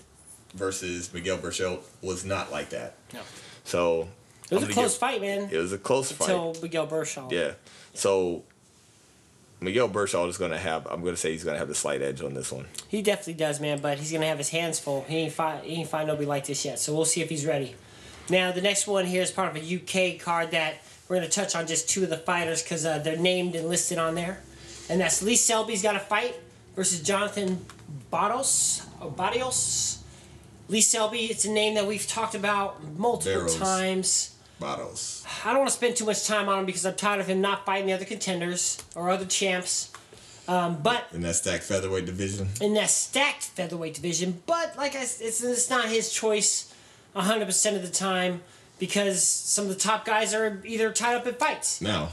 versus 0.55 1.13
Miguel 1.13 1.37
Berchelt 1.37 1.81
was 2.01 2.25
not 2.25 2.51
like 2.51 2.69
that. 2.71 2.95
No. 3.13 3.19
So 3.63 4.09
It 4.49 4.55
was 4.55 4.63
I'm 4.63 4.69
a 4.71 4.73
close 4.73 4.93
give- 4.93 4.99
fight, 4.99 5.21
man. 5.21 5.49
It 5.51 5.57
was 5.57 5.71
a 5.71 5.77
close 5.77 6.11
fight. 6.11 6.29
Until 6.31 6.55
Miguel 6.61 6.87
Berchelt. 6.87 7.31
Yeah. 7.31 7.51
So 7.93 8.43
Miguel 9.63 9.89
Berchelt 9.89 10.29
is 10.29 10.37
going 10.37 10.51
to 10.51 10.57
have. 10.57 10.85
I'm 10.87 11.01
going 11.01 11.13
to 11.13 11.19
say 11.19 11.31
he's 11.31 11.43
going 11.43 11.55
to 11.55 11.59
have 11.59 11.67
the 11.67 11.75
slight 11.75 12.01
edge 12.01 12.21
on 12.21 12.33
this 12.33 12.51
one. 12.51 12.65
He 12.87 13.01
definitely 13.01 13.33
does, 13.35 13.59
man. 13.59 13.79
But 13.79 13.97
he's 13.97 14.11
gonna 14.11 14.27
have 14.27 14.37
his 14.37 14.49
hands 14.49 14.79
full. 14.79 15.03
He 15.07 15.17
ain't 15.17 15.33
fight. 15.33 15.63
He 15.63 15.75
ain't 15.75 15.89
find 15.89 16.07
nobody 16.07 16.25
like 16.25 16.45
this 16.45 16.63
yet. 16.63 16.79
So 16.79 16.93
we'll 16.93 17.05
see 17.05 17.21
if 17.21 17.29
he's 17.29 17.45
ready. 17.45 17.75
Now 18.29 18.51
the 18.51 18.61
next 18.61 18.87
one 18.87 19.05
here 19.05 19.21
is 19.21 19.31
part 19.31 19.55
of 19.55 19.61
a 19.61 19.75
UK 19.75 20.19
card 20.19 20.51
that 20.51 20.75
we're 21.07 21.17
gonna 21.17 21.27
touch 21.27 21.55
on 21.55 21.67
just 21.67 21.89
two 21.89 22.03
of 22.03 22.09
the 22.09 22.17
fighters 22.17 22.63
because 22.63 22.85
uh, 22.85 22.99
they're 22.99 23.17
named 23.17 23.55
and 23.55 23.67
listed 23.67 23.97
on 23.97 24.15
there, 24.15 24.41
and 24.89 25.01
that's 25.01 25.21
Lee 25.21 25.35
Selby's 25.35 25.81
got 25.81 25.95
a 25.95 25.99
fight 25.99 26.35
versus 26.75 27.01
Jonathan 27.01 27.65
Barros 28.11 28.85
or 29.01 29.11
Barrios. 29.11 30.03
Lee 30.69 30.81
Selby, 30.81 31.25
it's 31.25 31.45
a 31.45 31.51
name 31.51 31.73
that 31.73 31.85
we've 31.85 32.07
talked 32.07 32.35
about 32.35 32.81
multiple 32.97 33.41
Barros. 33.41 33.57
times. 33.57 34.32
Bottles. 34.59 35.25
I 35.43 35.49
don't 35.49 35.59
want 35.59 35.69
to 35.71 35.75
spend 35.75 35.95
too 35.95 36.05
much 36.05 36.25
time 36.25 36.47
on 36.47 36.59
him 36.59 36.65
because 36.65 36.85
I'm 36.85 36.95
tired 36.95 37.19
of 37.19 37.27
him 37.27 37.41
not 37.41 37.65
fighting 37.65 37.87
the 37.87 37.93
other 37.93 38.05
contenders 38.05 38.81
or 38.95 39.09
other 39.09 39.25
champs. 39.25 39.91
Um, 40.47 40.81
but 40.81 41.05
In 41.13 41.21
that 41.21 41.35
stacked 41.35 41.63
featherweight 41.63 42.05
division. 42.05 42.49
in 42.61 42.73
that 42.73 42.89
stacked 42.89 43.43
featherweight 43.43 43.93
division. 43.93 44.41
But 44.45 44.75
like 44.77 44.95
I, 44.95 45.01
it's 45.01 45.21
it's 45.43 45.69
not 45.69 45.85
his 45.89 46.11
choice, 46.11 46.73
hundred 47.15 47.45
percent 47.45 47.75
of 47.77 47.81
the 47.81 47.89
time 47.89 48.41
because 48.79 49.23
some 49.23 49.65
of 49.65 49.69
the 49.69 49.79
top 49.79 50.03
guys 50.05 50.33
are 50.33 50.61
either 50.65 50.91
tied 50.91 51.15
up 51.15 51.27
in 51.27 51.35
fights. 51.35 51.79
Now, 51.81 52.09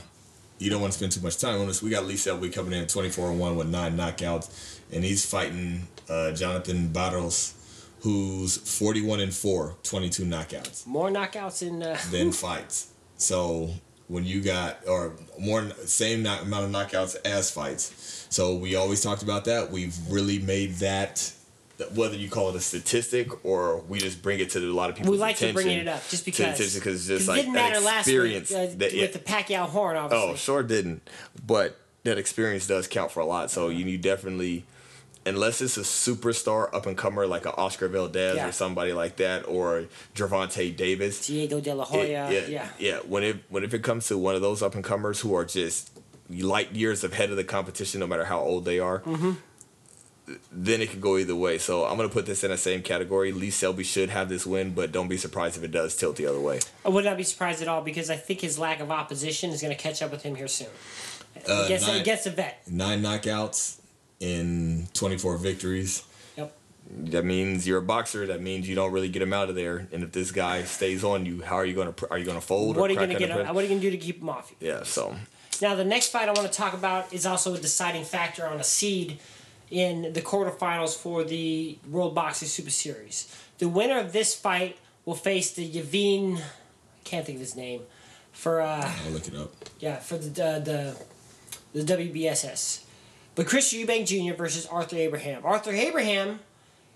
you 0.59 0.71
don't 0.71 0.81
want 0.81 0.93
to 0.93 0.99
spend 0.99 1.11
too 1.13 1.21
much 1.23 1.39
time 1.39 1.61
on 1.61 1.67
this. 1.67 1.83
We 1.83 1.91
got 1.91 2.05
Lee 2.05 2.17
Selby 2.17 2.51
coming 2.51 2.73
in 2.73 2.87
24 2.87 3.31
and 3.31 3.41
1 3.41 3.57
with 3.57 3.69
nine 3.69 3.97
knockouts, 3.97 4.79
and 4.93 5.03
he's 5.03 5.25
fighting 5.27 5.89
uh, 6.09 6.31
Jonathan 6.33 6.89
Barros, 6.89 7.55
who's 8.01 8.57
41 8.57 9.21
and 9.21 9.35
4, 9.35 9.77
22 9.83 10.25
knockouts, 10.25 10.87
More 10.87 11.11
knockouts 11.11 11.67
in. 11.67 11.83
Uh, 11.83 11.99
then 12.11 12.33
fights. 12.47 12.91
So 13.17 13.71
when 14.09 14.25
you 14.25 14.41
got, 14.41 14.79
or 14.89 15.15
more, 15.39 15.71
same 15.85 16.21
amount 16.21 16.65
of 16.65 16.71
knockouts 16.71 17.17
as 17.25 17.51
fights. 17.51 18.27
So 18.31 18.55
we 18.57 18.75
always 18.75 19.03
talked 19.03 19.23
about 19.23 19.45
that. 19.45 19.71
We've 19.71 19.95
really 20.09 20.39
made 20.39 20.75
that. 20.77 21.33
Whether 21.95 22.17
you 22.17 22.29
call 22.29 22.51
it 22.51 22.57
a 22.57 22.61
statistic 22.61 23.43
or 23.43 23.79
we 23.81 24.01
just 24.01 24.21
bring 24.21 24.39
it 24.39 24.51
to 24.51 24.59
a 24.59 24.69
lot 24.71 24.91
of 24.91 24.97
people. 24.97 25.13
we 25.13 25.17
like 25.19 25.37
to 25.37 25.51
bring 25.55 25.69
it 25.69 25.89
up 25.89 26.07
just 26.11 26.27
because. 26.27 26.75
because 26.75 27.07
just 27.07 27.27
it 27.27 27.29
like 27.31 27.41
didn't 27.41 27.55
that 27.55 27.71
matter 27.71 27.81
last 27.81 28.07
week 28.07 28.17
experience 28.37 28.53
uh, 28.53 28.75
that- 28.77 28.93
yeah. 28.93 29.03
with 29.03 29.15
the 29.15 29.19
Pacquiao 29.19 29.67
Horn, 29.67 29.97
obviously. 29.97 30.31
Oh, 30.31 30.35
sure 30.37 30.63
didn't. 30.63 31.09
But 31.47 31.79
that 32.05 32.19
experience 32.19 32.67
does 32.67 32.87
count 32.87 33.11
for 33.13 33.21
a 33.21 33.25
lot. 33.25 33.51
So 33.51 33.71
you 33.71 33.87
need 33.87 34.03
definitely, 34.03 34.65
unless 35.35 35.61
it's 35.61 35.77
a 35.77 35.81
superstar 35.83 36.73
up 36.75 36.87
and 36.87 36.97
comer 36.97 37.27
like 37.27 37.47
an 37.47 37.53
Oscar 37.57 37.89
Valdez 37.89 38.37
Yeah. 38.37 38.49
or 38.49 38.53
somebody 38.53 38.93
like 38.93 39.17
that, 39.17 39.47
or 39.49 39.85
Gervonta 40.15 40.75
Davis. 40.77 41.27
Diego 41.27 41.61
De 41.61 41.75
La 41.75 41.85
it- 41.85 41.89
Hoya. 41.89 42.31
yeah, 42.49 42.69
yeah. 42.79 42.99
When 43.07 43.23
it 43.23 43.37
when 43.49 43.65
if 43.65 43.73
it 43.75 43.83
comes 43.83 44.07
to 44.09 44.19
one 44.19 44.35
of 44.35 44.43
those 44.43 44.63
up 44.63 44.75
and 44.75 44.85
comers 44.85 45.21
who 45.21 45.35
are 45.35 45.45
just 45.45 45.91
light 46.29 46.73
years 46.73 47.03
ahead 47.03 47.31
of 47.31 47.37
the 47.37 47.45
competition, 47.45 48.01
no 48.01 48.07
matter 48.07 48.25
how 48.27 48.39
old 48.41 48.65
they 48.65 48.79
are, 48.79 49.01
Mm-hmm. 49.01 49.33
then 50.53 50.81
it 50.81 50.91
could 50.91 51.01
go 51.01 51.17
either 51.19 51.35
way. 51.35 51.59
So 51.59 51.85
I'm 51.85 51.97
gonna 51.97 52.09
put 52.09 52.25
this 52.27 52.45
in 52.45 52.51
the 52.51 52.57
same 52.57 52.83
category. 52.83 53.33
Lee 53.33 53.51
Selby 53.51 53.83
should 53.83 54.11
have 54.11 54.29
this 54.29 54.47
win, 54.47 54.73
but 54.75 54.93
don't 54.93 55.09
be 55.09 55.17
surprised 55.17 55.57
if 55.57 55.65
it 55.65 55.73
does 55.73 55.97
tilt 55.97 56.17
the 56.17 56.27
other 56.27 56.39
way. 56.41 56.61
I 56.85 56.89
would 56.89 57.05
not 57.05 57.17
be 57.17 57.25
surprised 57.25 57.63
at 57.63 57.69
all 57.69 57.83
because 57.83 58.11
I 58.11 58.17
think 58.17 58.41
his 58.41 58.57
lack 58.59 58.79
of 58.81 58.91
opposition 58.93 59.51
is 59.51 59.61
going 59.61 59.77
to 59.77 59.83
catch 59.83 60.03
up 60.03 60.11
with 60.13 60.23
him 60.23 60.37
here 60.37 60.47
soon. 60.49 60.69
Uh, 61.49 61.63
against, 61.65 61.87
nine- 61.89 62.01
against 62.01 62.27
a 62.27 62.31
vet. 62.31 62.63
Nine 62.71 63.03
knockouts 63.03 63.79
in 64.21 64.87
24 64.95 65.39
victories. 65.39 66.05
Yep. 66.37 66.57
That 66.91 67.25
means 67.25 67.67
you're 67.67 67.79
a 67.79 67.83
boxer. 67.83 68.27
That 68.27 68.43
means 68.43 68.69
you 68.69 68.75
don't 68.75 68.93
really 68.93 69.09
get 69.09 69.23
him 69.23 69.33
out 69.33 69.49
of 69.49 69.55
there. 69.55 69.89
And 69.93 70.03
if 70.03 70.13
this 70.13 70.31
guy 70.31 70.63
stays 70.65 71.03
on 71.03 71.27
you, 71.27 71.43
how 71.43 71.57
are 71.57 71.65
you 71.65 71.75
gonna 71.75 71.95
are 72.11 72.19
you 72.19 72.25
gonna 72.25 72.41
fold? 72.41 72.77
What 72.77 72.83
or 72.83 72.87
are 72.87 72.91
you 72.91 72.97
going 72.97 73.11
to 73.11 73.19
get? 73.19 73.31
pressure? 73.31 73.53
What 73.53 73.61
are 73.61 73.63
you 73.63 73.69
going 73.69 73.81
to 73.81 73.91
do 73.91 73.97
to 73.97 73.97
keep 73.97 74.21
him 74.21 74.29
off 74.29 74.53
you? 74.61 74.69
Yeah. 74.69 74.83
So 74.85 75.17
Now, 75.63 75.75
the 75.75 75.85
next 75.85 76.09
fight 76.09 76.29
I 76.29 76.33
want 76.33 76.51
to 76.51 76.57
talk 76.57 76.75
about 76.75 77.13
is 77.13 77.27
also 77.27 77.55
a 77.55 77.59
deciding 77.59 78.05
factor 78.05 78.47
on 78.47 78.61
a 78.61 78.65
seed 78.65 79.19
in 79.71 80.13
the 80.13 80.21
quarterfinals 80.21 80.97
for 80.97 81.23
the 81.23 81.79
World 81.89 82.15
Boxing 82.15 82.49
Super 82.49 82.71
Series. 82.71 83.35
The 83.59 83.69
winner 83.69 83.99
of 83.99 84.13
this 84.13 84.35
fight 84.35 84.79
will 85.05 85.15
face 85.15 85.53
the 85.53 85.69
Yavin, 85.69 86.39
I 86.39 86.43
can't 87.05 87.25
think 87.25 87.37
of 87.37 87.41
his 87.41 87.57
name, 87.57 87.83
for 88.33 88.61
uh, 88.61 88.93
I'll 89.07 89.13
look 89.13 89.29
it 89.29 89.35
up. 89.37 89.53
yeah 89.79 89.97
for 89.97 90.19
the 90.19 90.45
uh, 90.45 90.59
the 90.59 90.97
the 91.73 91.83
WBSS. 91.83 92.85
But 93.41 93.47
Chris 93.47 93.73
Eubank 93.73 94.05
Jr. 94.05 94.35
versus 94.35 94.67
Arthur 94.67 94.97
Abraham. 94.97 95.47
Arthur 95.47 95.73
Abraham 95.73 96.41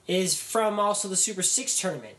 is 0.06 0.38
from 0.38 0.78
also 0.78 1.08
the 1.08 1.16
Super 1.16 1.40
Six 1.40 1.80
tournament. 1.80 2.16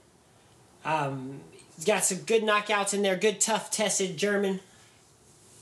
Um, 0.84 1.42
he's 1.76 1.86
got 1.86 2.04
some 2.04 2.18
good 2.22 2.42
knockouts 2.42 2.96
in 2.96 3.04
there. 3.04 3.18
Good, 3.18 3.40
tough, 3.40 3.70
tested 3.70 4.18
German. 4.18 4.62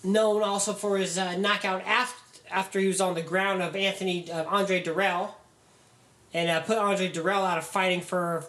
Known 0.01 0.43
also 0.43 0.72
for 0.72 0.97
his 0.97 1.18
uh, 1.18 1.36
knockout 1.36 1.84
after 1.86 2.18
after 2.49 2.80
he 2.80 2.88
was 2.88 3.01
on 3.01 3.16
the 3.16 3.22
ground 3.22 3.61
of 3.61 3.76
Anthony 3.76 4.32
uh, 4.32 4.45
Andre 4.45 4.82
Dirrell, 4.82 5.32
and 6.34 6.49
uh, 6.49 6.61
put 6.61 6.78
Andre 6.78 7.11
Dirrell 7.11 7.45
out 7.45 7.57
of 7.57 7.66
fighting 7.66 7.99
for 7.99 8.45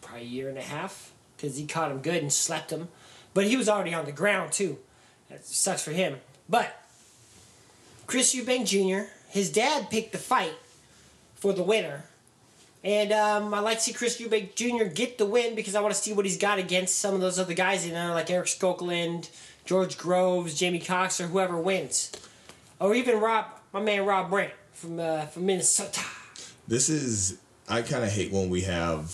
probably 0.00 0.22
a 0.22 0.28
year 0.28 0.48
and 0.48 0.58
a 0.58 0.62
half 0.62 1.12
because 1.36 1.56
he 1.56 1.66
caught 1.66 1.92
him 1.92 2.02
good 2.02 2.20
and 2.20 2.32
slept 2.32 2.72
him. 2.72 2.88
But 3.32 3.44
he 3.44 3.56
was 3.56 3.68
already 3.68 3.94
on 3.94 4.06
the 4.06 4.12
ground 4.12 4.50
too. 4.50 4.78
That 5.28 5.46
sucks 5.46 5.84
for 5.84 5.92
him. 5.92 6.18
But 6.48 6.76
Chris 8.08 8.34
Eubank 8.34 8.66
Jr., 8.66 9.08
his 9.30 9.50
dad 9.50 9.90
picked 9.90 10.12
the 10.12 10.18
fight 10.18 10.54
for 11.36 11.52
the 11.52 11.62
winner. 11.62 12.04
And 12.82 13.12
um, 13.12 13.52
I 13.52 13.60
like 13.60 13.76
to 13.78 13.82
see 13.84 13.92
Chris 13.92 14.18
Eubank 14.20 14.54
Jr. 14.54 14.84
get 14.84 15.18
the 15.18 15.26
win 15.26 15.54
because 15.54 15.74
I 15.74 15.80
want 15.80 15.94
to 15.94 16.00
see 16.00 16.12
what 16.14 16.24
he's 16.24 16.38
got 16.38 16.58
against 16.58 16.98
some 16.98 17.14
of 17.14 17.20
those 17.20 17.38
other 17.38 17.52
guys 17.54 17.84
in 17.84 17.92
there, 17.92 18.10
like 18.10 18.30
Erik 18.30 18.46
Skoglund, 18.46 19.28
George 19.66 19.98
Groves, 19.98 20.58
Jamie 20.58 20.78
Cox, 20.78 21.20
or 21.20 21.26
whoever 21.26 21.58
wins. 21.60 22.10
Or 22.78 22.94
even 22.94 23.20
Rob, 23.20 23.44
my 23.74 23.80
man 23.80 24.06
Rob 24.06 24.30
Brant 24.30 24.52
from, 24.72 24.98
uh, 24.98 25.26
from 25.26 25.44
Minnesota. 25.46 26.00
This 26.66 26.88
is, 26.88 27.38
I 27.68 27.82
kind 27.82 28.02
of 28.04 28.10
hate 28.10 28.32
when 28.32 28.48
we 28.48 28.62
have 28.62 29.10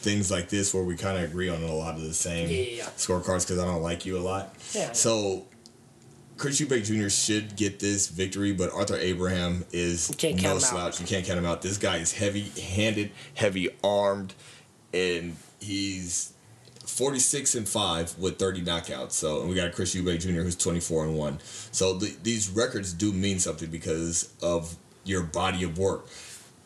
things 0.00 0.30
like 0.30 0.48
this 0.50 0.74
where 0.74 0.84
we 0.84 0.96
kind 0.96 1.16
of 1.16 1.24
agree 1.24 1.48
on 1.48 1.62
a 1.62 1.72
lot 1.74 1.94
of 1.94 2.02
the 2.02 2.12
same 2.14 2.48
Yeah. 2.50 2.84
scorecards 2.96 3.46
because 3.46 3.58
I 3.58 3.64
don't 3.64 3.82
like 3.82 4.04
you 4.04 4.18
a 4.18 4.20
lot. 4.20 4.54
Yeah. 4.74 4.92
So, 4.92 5.46
Chris 6.38 6.60
Eubank 6.60 6.84
Jr. 6.84 7.08
should 7.08 7.56
get 7.56 7.80
this 7.80 8.06
victory, 8.08 8.52
but 8.52 8.72
Arthur 8.72 8.96
Abraham 8.96 9.64
is 9.72 10.08
no 10.42 10.54
out. 10.54 10.62
slouch. 10.62 11.00
You 11.00 11.06
can't 11.06 11.26
count 11.26 11.38
him 11.38 11.44
out. 11.44 11.62
This 11.62 11.76
guy 11.78 11.96
is 11.96 12.12
heavy 12.12 12.48
handed. 12.60 13.10
heavy 13.34 13.68
armed, 13.82 14.34
and 14.94 15.36
he's 15.60 16.32
46 16.86 17.56
and 17.56 17.68
5 17.68 18.18
with 18.18 18.38
30 18.38 18.62
knockouts. 18.62 19.12
So, 19.12 19.40
and 19.40 19.48
we 19.48 19.56
got 19.56 19.72
Chris 19.72 19.94
Eubank 19.94 20.20
Jr. 20.20 20.42
who's 20.42 20.56
24 20.56 21.06
and 21.06 21.18
1. 21.18 21.38
So, 21.72 21.98
th- 21.98 22.22
these 22.22 22.48
records 22.48 22.92
do 22.92 23.12
mean 23.12 23.40
something 23.40 23.68
because 23.68 24.32
of 24.40 24.76
your 25.04 25.22
body 25.24 25.64
of 25.64 25.76
work. 25.76 26.06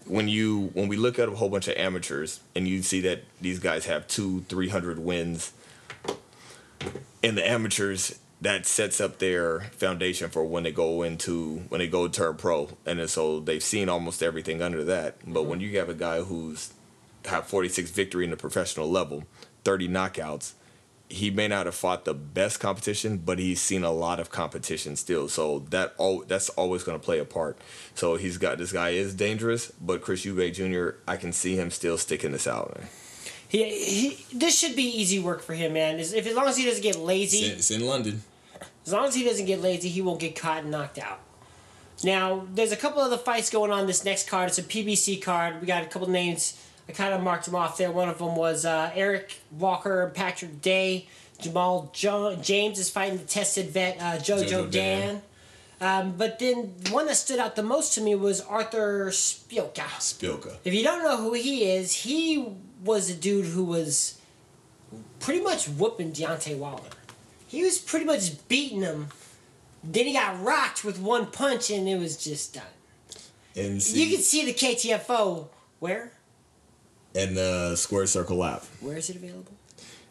when 0.05 0.29
you 0.29 0.71
when 0.75 0.89
we 0.89 0.97
look 0.97 1.19
at 1.19 1.29
a 1.29 1.33
whole 1.37 1.49
bunch 1.49 1.69
of 1.69 1.77
amateurs 1.77 2.41
and 2.57 2.67
you 2.69 2.83
see 2.83 3.01
that 3.01 3.23
these 3.41 3.59
guys 3.61 3.87
have 3.87 4.07
two 4.09 4.41
three 4.49 4.69
hundred 4.69 4.99
wins 4.99 5.53
and 7.23 7.39
the 7.39 7.49
amateurs 7.49 8.19
that 8.43 8.67
sets 8.67 9.01
up 9.01 9.19
their 9.19 9.61
foundation 9.73 10.29
for 10.29 10.45
when 10.45 10.65
they 10.65 10.73
go 10.73 11.03
into 11.03 11.63
when 11.69 11.79
they 11.79 11.89
go 11.89 12.09
turn 12.09 12.37
pro 12.37 12.69
and 12.85 12.99
then 12.99 13.09
so 13.09 13.41
they've 13.41 13.63
seen 13.63 13.89
almost 13.89 14.23
everything 14.23 14.61
under 14.61 14.85
that 14.85 15.17
but 15.27 15.41
mm-hmm. 15.41 15.51
when 15.51 15.61
you 15.61 15.79
have 15.79 15.89
a 15.89 15.95
guy 15.95 16.21
who's 16.21 16.73
have 17.25 17.47
46 17.47 17.91
victory 17.91 18.25
in 18.25 18.31
the 18.31 18.37
professional 18.37 18.91
level 18.91 19.25
30 19.65 19.89
knockouts 19.89 20.55
he 21.09 21.31
may 21.31 21.47
not 21.47 21.67
have 21.67 21.75
fought 21.75 22.07
the 22.07 22.15
best 22.15 22.59
competition, 22.59 23.19
but 23.19 23.39
he's 23.39 23.61
seen 23.61 23.85
a 23.85 23.93
lot 23.93 24.19
of 24.19 24.31
competition 24.31 24.97
still. 24.97 25.29
So 25.29 25.59
that 25.69 25.93
all 25.99 26.25
that's 26.27 26.49
always 26.51 26.83
going 26.85 26.99
to 26.99 27.05
play 27.05 27.19
a 27.19 27.25
part. 27.27 27.59
So 27.95 28.17
he's 28.17 28.39
got 28.39 28.57
this 28.57 28.73
guy 28.73 28.91
is 28.91 29.15
dangerous, 29.15 29.71
but 29.79 30.01
Chris 30.01 30.25
Eubank 30.25 30.55
Jr. 30.55 30.97
I 31.07 31.19
can 31.19 31.33
see 31.33 31.55
him 31.55 31.71
still 31.71 31.99
sticking 31.99 32.33
this 32.33 32.47
out. 32.47 32.79
Man. 32.79 32.89
He, 33.47 33.69
he, 33.69 34.27
this 34.33 34.59
should 34.59 34.75
be 34.75 34.85
easy 34.85 35.19
work 35.19 35.43
for 35.43 35.53
him, 35.53 35.75
man. 35.75 35.99
Is- 35.99 36.15
If 36.15 36.27
as 36.27 36.35
long 36.35 36.49
as 36.49 36.57
he 36.57 36.65
doesn't 36.65 36.83
get 36.83 36.97
lazy, 36.97 37.41
It's 37.41 37.49
in, 37.49 37.59
it's 37.59 37.71
in 37.71 37.87
London. 37.87 38.23
As 38.87 38.93
long 38.93 39.07
as 39.07 39.15
he 39.15 39.25
doesn't 39.25 39.47
get 39.47 39.61
lazy, 39.61 39.89
he 39.89 40.03
won't 40.03 40.21
get 40.21 40.35
caught 40.35 40.63
and 40.63 40.71
knocked 40.71 40.99
out. 40.99 41.21
Now, 42.05 42.47
there's 42.53 42.73
a 42.73 42.77
couple 42.77 43.01
other 43.01 43.19
fights 43.19 43.49
going 43.51 43.71
on 43.71 43.87
this 43.87 44.05
next 44.05 44.29
card. 44.29 44.49
It's 44.49 44.59
a 44.59 44.63
PBC 44.63 45.23
card. 45.23 45.61
We 45.61 45.67
got 45.67 45.83
a 45.85 45.87
couple 45.87 46.09
names. 46.09 46.61
I 46.89 46.93
kind 46.93 47.15
of 47.15 47.21
marked 47.23 47.45
them 47.45 47.55
off 47.55 47.77
there. 47.79 47.93
One 47.93 48.09
of 48.09 48.19
them 48.19 48.35
was 48.35 48.65
uh, 48.65 48.91
Eric 48.95 49.39
Walker 49.53 50.03
and 50.03 50.15
Patrick 50.15 50.61
Day. 50.61 51.07
Jamal 51.41 51.91
jo- 51.93 52.37
James 52.37 52.79
is 52.79 52.91
fighting 52.91 53.19
the 53.19 53.25
tested 53.25 53.71
vet 53.71 53.99
uh, 54.01 54.19
Jojo, 54.19 54.45
Jojo 54.45 54.71
Dan. 54.71 54.71
Dan. 54.71 55.23
Um, 55.81 56.15
but 56.17 56.39
then 56.39 56.75
one 56.91 57.07
that 57.07 57.17
stood 57.17 57.41
out 57.41 57.57
the 57.57 57.63
most 57.63 57.95
to 57.95 58.01
me 58.01 58.15
was 58.15 58.41
Arthur 58.41 59.09
Szpilka. 59.11 59.83
Szpilka. 59.99 60.57
If 60.65 60.75
you 60.75 60.85
don't 60.85 61.03
know 61.03 61.17
who 61.17 61.33
he 61.33 61.65
is, 61.73 61.93
he 61.93 62.53
was 62.85 63.11
a 63.11 63.15
dude 63.15 63.47
who 63.47 63.65
was 63.65 64.19
pretty 65.19 65.41
much 65.41 65.69
whooping 65.69 66.13
Deontay 66.13 66.57
Wilder. 66.57 66.89
He 67.53 67.63
was 67.63 67.79
pretty 67.79 68.07
much 68.07 68.49
beating 68.49 68.81
him. 68.81 69.09
Then 69.85 70.07
he 70.07 70.15
got 70.15 70.43
rocked 70.43 70.85
with 70.85 70.99
one 70.99 71.27
punch, 71.27 71.71
and 71.71 71.87
it 71.87 71.99
was 71.99 72.17
just 72.17 72.55
done. 72.55 72.63
And 73.55 73.83
see, 73.83 74.03
You 74.05 74.17
can 74.17 74.25
see 74.25 74.45
the 74.47 74.55
KTFO. 74.55 75.49
Where? 75.79 76.13
and 77.15 77.37
the 77.37 77.77
Square 77.77 78.07
Circle 78.07 78.43
app. 78.43 78.65
Where 78.81 78.97
is 78.97 79.11
it 79.11 79.17
available? 79.17 79.53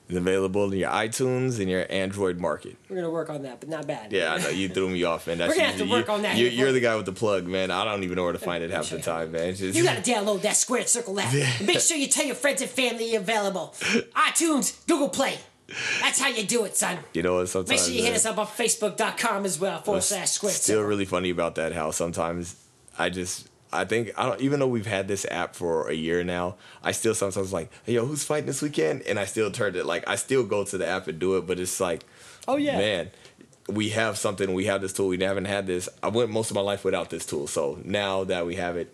It's 0.07 0.15
available 0.17 0.71
in 0.71 0.77
your 0.77 0.91
iTunes 0.91 1.59
and 1.59 1.67
your 1.67 1.87
Android 1.89 2.37
market. 2.39 2.75
We're 2.89 2.97
gonna 2.97 3.09
work 3.09 3.31
on 3.31 3.41
that, 3.41 3.59
but 3.59 3.69
not 3.69 3.87
bad. 3.87 4.11
Yeah, 4.13 4.33
I 4.35 4.37
know 4.37 4.49
you 4.49 4.69
threw 4.69 4.87
me 4.87 5.03
off, 5.03 5.25
man. 5.25 5.39
That's 5.39 5.49
We're 5.49 5.55
gonna 5.55 5.67
have 5.69 5.79
to 5.79 5.85
you- 5.85 5.91
work 5.91 6.09
on 6.09 6.21
that 6.21 6.37
You're, 6.37 6.51
you're 6.51 6.71
the 6.73 6.79
guy 6.79 6.95
with 6.95 7.05
the 7.07 7.11
plug, 7.13 7.47
man. 7.47 7.71
I 7.71 7.83
don't 7.85 8.03
even 8.03 8.17
know 8.17 8.23
where 8.23 8.33
to 8.33 8.37
find 8.39 8.63
it 8.63 8.69
half 8.69 8.89
the 8.91 8.99
time, 9.01 9.31
man. 9.31 9.55
Just, 9.55 9.75
You 9.75 9.83
gotta 9.83 10.01
download 10.01 10.41
that 10.43 10.57
Squared 10.57 10.87
Circle 10.89 11.19
app. 11.19 11.33
Make 11.65 11.79
sure 11.79 11.97
you 11.97 12.05
tell 12.07 12.25
your 12.25 12.35
friends 12.35 12.61
and 12.61 12.69
family 12.69 13.15
available. 13.15 13.73
iTunes, 13.79 14.85
Google 14.85 15.09
Play. 15.09 15.39
That's 16.01 16.19
how 16.19 16.27
you 16.29 16.43
do 16.43 16.65
it, 16.65 16.75
son. 16.75 16.97
you 17.13 17.23
know 17.23 17.35
what? 17.35 17.49
Sometimes 17.49 17.69
Make 17.69 17.79
sure 17.79 17.89
you 17.93 18.03
hit 18.03 18.15
us 18.15 18.25
up 18.25 18.37
on 18.37 18.47
Facebook.com 18.47 19.45
as 19.45 19.59
well, 19.59 19.81
forward 19.81 20.03
slash 20.03 20.29
Squared 20.31 20.55
still 20.55 20.81
really 20.81 21.05
funny 21.05 21.29
about 21.29 21.55
that 21.55 21.71
how 21.73 21.91
sometimes 21.91 22.55
I 22.97 23.09
just 23.09 23.47
I 23.73 23.85
think 23.85 24.11
I 24.17 24.27
don't 24.27 24.41
even 24.41 24.59
though 24.59 24.67
we've 24.67 24.85
had 24.85 25.07
this 25.07 25.25
app 25.31 25.55
for 25.55 25.87
a 25.89 25.93
year 25.93 26.23
now, 26.23 26.55
I 26.83 26.91
still 26.91 27.15
sometimes 27.15 27.53
like, 27.53 27.71
hey 27.85 27.93
yo, 27.93 28.05
who's 28.05 28.23
fighting 28.23 28.47
this 28.47 28.61
weekend? 28.61 29.03
And 29.03 29.17
I 29.17 29.25
still 29.25 29.49
turn 29.51 29.75
it 29.75 29.85
like 29.85 30.07
I 30.07 30.15
still 30.15 30.43
go 30.43 30.63
to 30.65 30.77
the 30.77 30.87
app 30.87 31.07
and 31.07 31.19
do 31.19 31.37
it, 31.37 31.47
but 31.47 31.59
it's 31.59 31.79
like 31.79 32.03
Oh, 32.47 32.57
yeah. 32.57 32.77
Man, 32.77 33.11
we 33.69 33.89
have 33.89 34.17
something, 34.17 34.53
we 34.53 34.65
have 34.65 34.81
this 34.81 34.93
tool, 34.93 35.07
we 35.07 35.17
haven't 35.23 35.45
had 35.45 35.67
this. 35.67 35.87
I 36.01 36.07
went 36.09 36.31
most 36.31 36.49
of 36.51 36.55
my 36.55 36.61
life 36.61 36.83
without 36.83 37.09
this 37.09 37.25
tool. 37.25 37.47
So 37.47 37.79
now 37.85 38.23
that 38.25 38.45
we 38.45 38.55
have 38.55 38.77
it, 38.77 38.93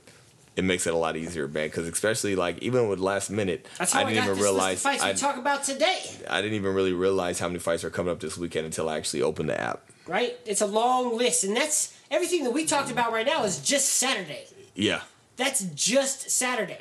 it 0.57 0.63
makes 0.63 0.87
it 0.87 0.93
a 0.93 0.97
lot 0.97 1.15
easier, 1.15 1.47
man. 1.47 1.67
Because 1.67 1.87
especially 1.87 2.35
like 2.35 2.57
even 2.63 2.89
with 2.89 2.99
last 2.99 3.29
minute, 3.29 3.65
I 3.79 3.83
I, 3.83 3.85
didn't 3.85 3.93
got 3.93 4.09
even 4.09 4.15
this 4.15 4.27
list 4.27 4.39
of 4.39 4.43
realize 4.43 4.81
fights 4.81 5.03
I, 5.03 5.11
we 5.11 5.17
talk 5.17 5.37
about 5.37 5.63
today. 5.63 5.99
I 6.29 6.41
didn't 6.41 6.55
even 6.55 6.73
really 6.73 6.93
realize 6.93 7.39
how 7.39 7.47
many 7.47 7.59
fights 7.59 7.83
are 7.83 7.89
coming 7.91 8.11
up 8.11 8.19
this 8.19 8.37
weekend 8.37 8.65
until 8.65 8.89
I 8.89 8.97
actually 8.97 9.21
opened 9.21 9.49
the 9.49 9.61
app. 9.61 9.83
right? 10.07 10.37
It's 10.45 10.61
a 10.61 10.65
long 10.65 11.15
list, 11.15 11.43
and 11.43 11.55
that's 11.55 11.95
everything 12.09 12.43
that 12.43 12.51
we 12.51 12.65
talked 12.65 12.91
about 12.91 13.13
right 13.13 13.25
now 13.25 13.43
is 13.43 13.59
just 13.59 13.87
Saturday. 13.89 14.45
Yeah. 14.75 15.01
That's 15.37 15.61
just 15.61 16.31
Saturday. 16.31 16.79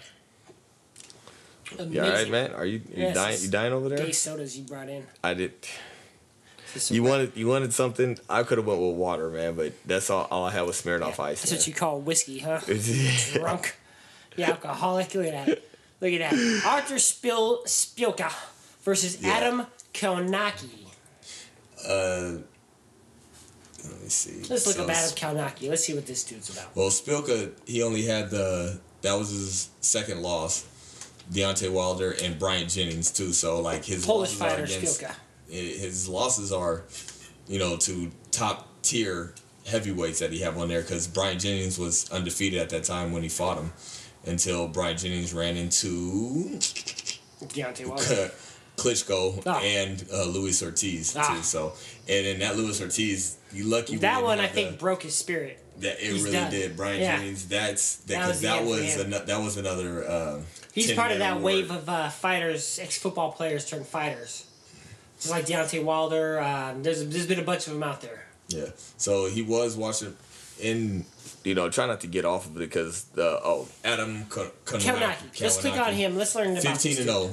Amazing. 1.72 1.92
You 1.92 2.02
all 2.02 2.08
right, 2.10 2.30
man? 2.30 2.52
Are 2.52 2.64
you 2.64 2.78
you 2.78 3.02
Yes, 3.02 3.14
dying? 3.14 3.38
You 3.42 3.48
dying 3.50 3.72
over 3.72 3.88
there? 3.90 3.98
Gay 3.98 4.12
sodas 4.12 4.56
you 4.56 4.64
brought 4.64 4.88
in. 4.88 5.04
I 5.22 5.34
did. 5.34 5.52
You 6.90 7.02
wanted 7.02 7.32
you 7.36 7.46
wanted 7.48 7.72
something. 7.72 8.18
I 8.28 8.42
could 8.42 8.58
have 8.58 8.66
went 8.66 8.80
with 8.80 8.96
water, 8.96 9.30
man, 9.30 9.54
but 9.54 9.72
that's 9.86 10.10
all. 10.10 10.26
All 10.30 10.44
I 10.44 10.50
had 10.52 10.62
was 10.62 10.80
Smirnoff 10.80 11.18
Ice. 11.20 11.40
That's 11.42 11.52
what 11.52 11.66
you 11.66 11.74
call 11.74 12.00
whiskey, 12.00 12.38
huh? 12.40 12.60
Drunk. 13.32 13.76
Yeah, 14.36 14.50
alcoholic. 14.50 15.14
Look 15.14 15.26
at 15.26 15.46
that. 15.46 15.62
Look 16.00 16.12
at 16.12 16.30
that. 16.30 16.62
Arthur 16.66 16.96
Spil 16.96 17.64
Szpilka 17.64 18.32
versus 18.82 19.20
Yeah. 19.20 19.30
Adam 19.34 19.66
Kownacki. 19.94 20.86
Uh, 21.86 22.38
Let 23.84 24.02
me 24.02 24.08
see. 24.08 24.42
Let's 24.50 24.66
look 24.66 24.76
So 24.76 24.84
up 24.84 24.90
Adam 24.90 25.10
Kownacki. 25.10 25.68
Let's 25.70 25.84
see 25.84 25.94
what 25.94 26.06
this 26.06 26.24
dude's 26.24 26.50
about. 26.50 26.74
Well, 26.76 26.88
Szpilka, 26.90 27.52
he 27.66 27.82
only 27.82 28.02
had 28.04 28.30
the 28.30 28.78
that 29.02 29.14
was 29.14 29.30
his 29.30 29.68
second 29.80 30.22
loss. 30.22 30.66
Deontay 31.32 31.70
Wilder 31.72 32.14
and 32.22 32.38
Bryant 32.38 32.70
Jennings 32.70 33.10
too. 33.10 33.32
So 33.32 33.60
like 33.60 33.84
his 33.84 34.04
Polish 34.06 34.34
fighter 34.34 34.64
against- 34.64 35.00
Szpilka. 35.00 35.14
His 35.48 36.08
losses 36.08 36.52
are, 36.52 36.84
you 37.48 37.58
know, 37.58 37.76
to 37.78 38.10
top 38.30 38.68
tier 38.82 39.34
heavyweights 39.66 40.18
that 40.20 40.32
he 40.32 40.40
have 40.40 40.56
on 40.58 40.68
there 40.68 40.80
because 40.82 41.06
Bryant 41.08 41.40
Jennings 41.40 41.78
was 41.78 42.10
undefeated 42.10 42.60
at 42.60 42.70
that 42.70 42.84
time 42.84 43.12
when 43.12 43.22
he 43.22 43.28
fought 43.28 43.58
him, 43.58 43.72
until 44.24 44.68
Bryant 44.68 45.00
Jennings 45.00 45.32
ran 45.34 45.56
into 45.56 46.58
Deontay 47.42 47.86
Wilder. 47.86 48.30
Klitschko 48.76 49.42
Ah. 49.46 49.58
and 49.62 50.04
uh, 50.12 50.24
Luis 50.24 50.62
Ortiz 50.62 51.16
Ah. 51.16 51.34
too. 51.36 51.42
So 51.42 51.72
and 52.08 52.26
in 52.26 52.40
that 52.40 52.56
Luis 52.56 52.80
Ortiz, 52.80 53.36
you 53.52 53.64
lucky 53.64 53.96
That 53.96 54.22
one 54.22 54.38
I 54.38 54.48
think 54.48 54.78
broke 54.78 55.02
his 55.02 55.14
spirit. 55.16 55.58
that 55.78 55.94
it 56.04 56.12
He's 56.12 56.22
really 56.24 56.36
done. 56.36 56.50
did. 56.50 56.76
Bryant 56.76 57.00
Yeah. 57.00 57.16
Jennings. 57.16 57.46
That's 57.48 57.96
that 57.96 58.08
That 58.08 58.28
was 58.28 58.40
because 58.40 58.40
that 58.42 58.64
was 58.66 58.96
ano- 59.04 59.24
that 59.24 59.40
was 59.40 59.56
another. 59.56 60.06
Uh, 60.08 60.40
He's 60.74 60.92
part 60.92 61.10
of 61.12 61.20
that 61.20 61.32
award. 61.38 61.44
wave 61.44 61.70
of 61.70 61.88
uh, 61.88 62.10
fighters, 62.10 62.78
ex 62.82 62.98
football 62.98 63.32
players 63.32 63.64
turned 63.64 63.86
fighters. 63.86 64.44
Just 65.18 65.30
like 65.30 65.46
Deontay 65.46 65.82
Wilder. 65.84 66.40
Um, 66.40 66.82
there's 66.82 67.06
there's 67.08 67.26
been 67.26 67.38
a 67.40 67.42
bunch 67.44 67.66
of 67.66 67.72
them 67.72 67.82
out 67.82 68.00
there. 68.02 68.26
Yeah. 68.48 68.66
So 68.96 69.26
he 69.26 69.42
was 69.42 69.76
watching 69.76 70.16
in 70.60 71.04
You 71.44 71.54
know, 71.54 71.68
try 71.70 71.86
not 71.86 72.00
to 72.02 72.06
get 72.06 72.24
off 72.24 72.46
of 72.46 72.56
it 72.56 72.60
because 72.60 73.04
the 73.14 73.40
oh 73.44 73.68
Adam 73.84 74.24
Ko- 74.28 74.50
Kownacki. 74.64 75.40
Let's 75.40 75.58
click 75.60 75.74
on 75.78 75.92
him. 75.94 76.16
Let's 76.16 76.34
learn 76.34 76.50
about 76.52 76.62
15 76.62 76.90
this 76.90 76.98
and 77.00 77.08
0, 77.08 77.30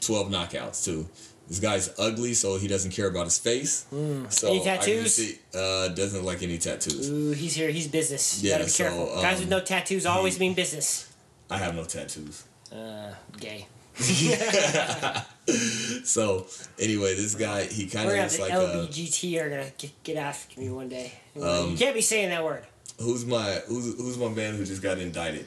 12 0.00 0.28
knockouts 0.30 0.84
too. 0.84 1.08
This 1.48 1.60
guy's 1.60 1.94
ugly, 1.98 2.34
so 2.34 2.56
he 2.58 2.66
doesn't 2.66 2.90
care 2.90 3.06
about 3.06 3.24
his 3.24 3.38
face. 3.38 3.86
So 3.90 3.96
Hmm. 3.96 4.26
Any 4.46 4.64
tattoos? 4.64 5.14
see- 5.14 5.38
uh, 5.54 5.88
doesn't 5.88 6.24
like 6.24 6.42
any 6.42 6.58
tattoos. 6.58 7.08
Ooh, 7.08 7.30
he's 7.32 7.54
here. 7.54 7.70
He's 7.70 7.86
business. 7.88 8.42
You 8.42 8.48
Yeah, 8.50 8.54
gotta 8.56 8.64
be 8.64 8.70
so, 8.70 8.84
careful. 8.84 9.06
Guys 9.22 9.38
with 9.38 9.44
um, 9.52 9.58
no 9.58 9.60
tattoos 9.60 10.06
always 10.06 10.38
mean 10.40 10.54
business. 10.54 11.08
I 11.50 11.58
have 11.58 11.74
no 11.76 11.84
tattoos. 11.84 12.42
Uh, 12.72 13.12
gay. 13.38 13.66
So 16.04 16.46
anyway, 16.78 17.14
this 17.14 17.34
guy 17.34 17.64
he 17.64 17.86
kind 17.86 18.08
of 18.08 18.16
looks 18.16 18.38
like 18.38 18.52
the 18.52 18.82
a 18.82 18.86
LBGT 18.86 19.40
are 19.42 19.48
gonna 19.50 19.70
get, 19.76 20.02
get 20.04 20.16
after 20.16 20.60
me 20.60 20.70
one 20.70 20.88
day. 20.88 21.12
Um, 21.40 21.70
you 21.72 21.76
can't 21.76 21.94
be 21.94 22.00
saying 22.00 22.30
that 22.30 22.44
word. 22.44 22.64
who's 23.00 23.26
my 23.26 23.60
who's 23.66 23.96
who's 23.96 24.16
my 24.18 24.28
man 24.28 24.54
who 24.56 24.64
just 24.64 24.82
got 24.82 24.98
indicted. 24.98 25.46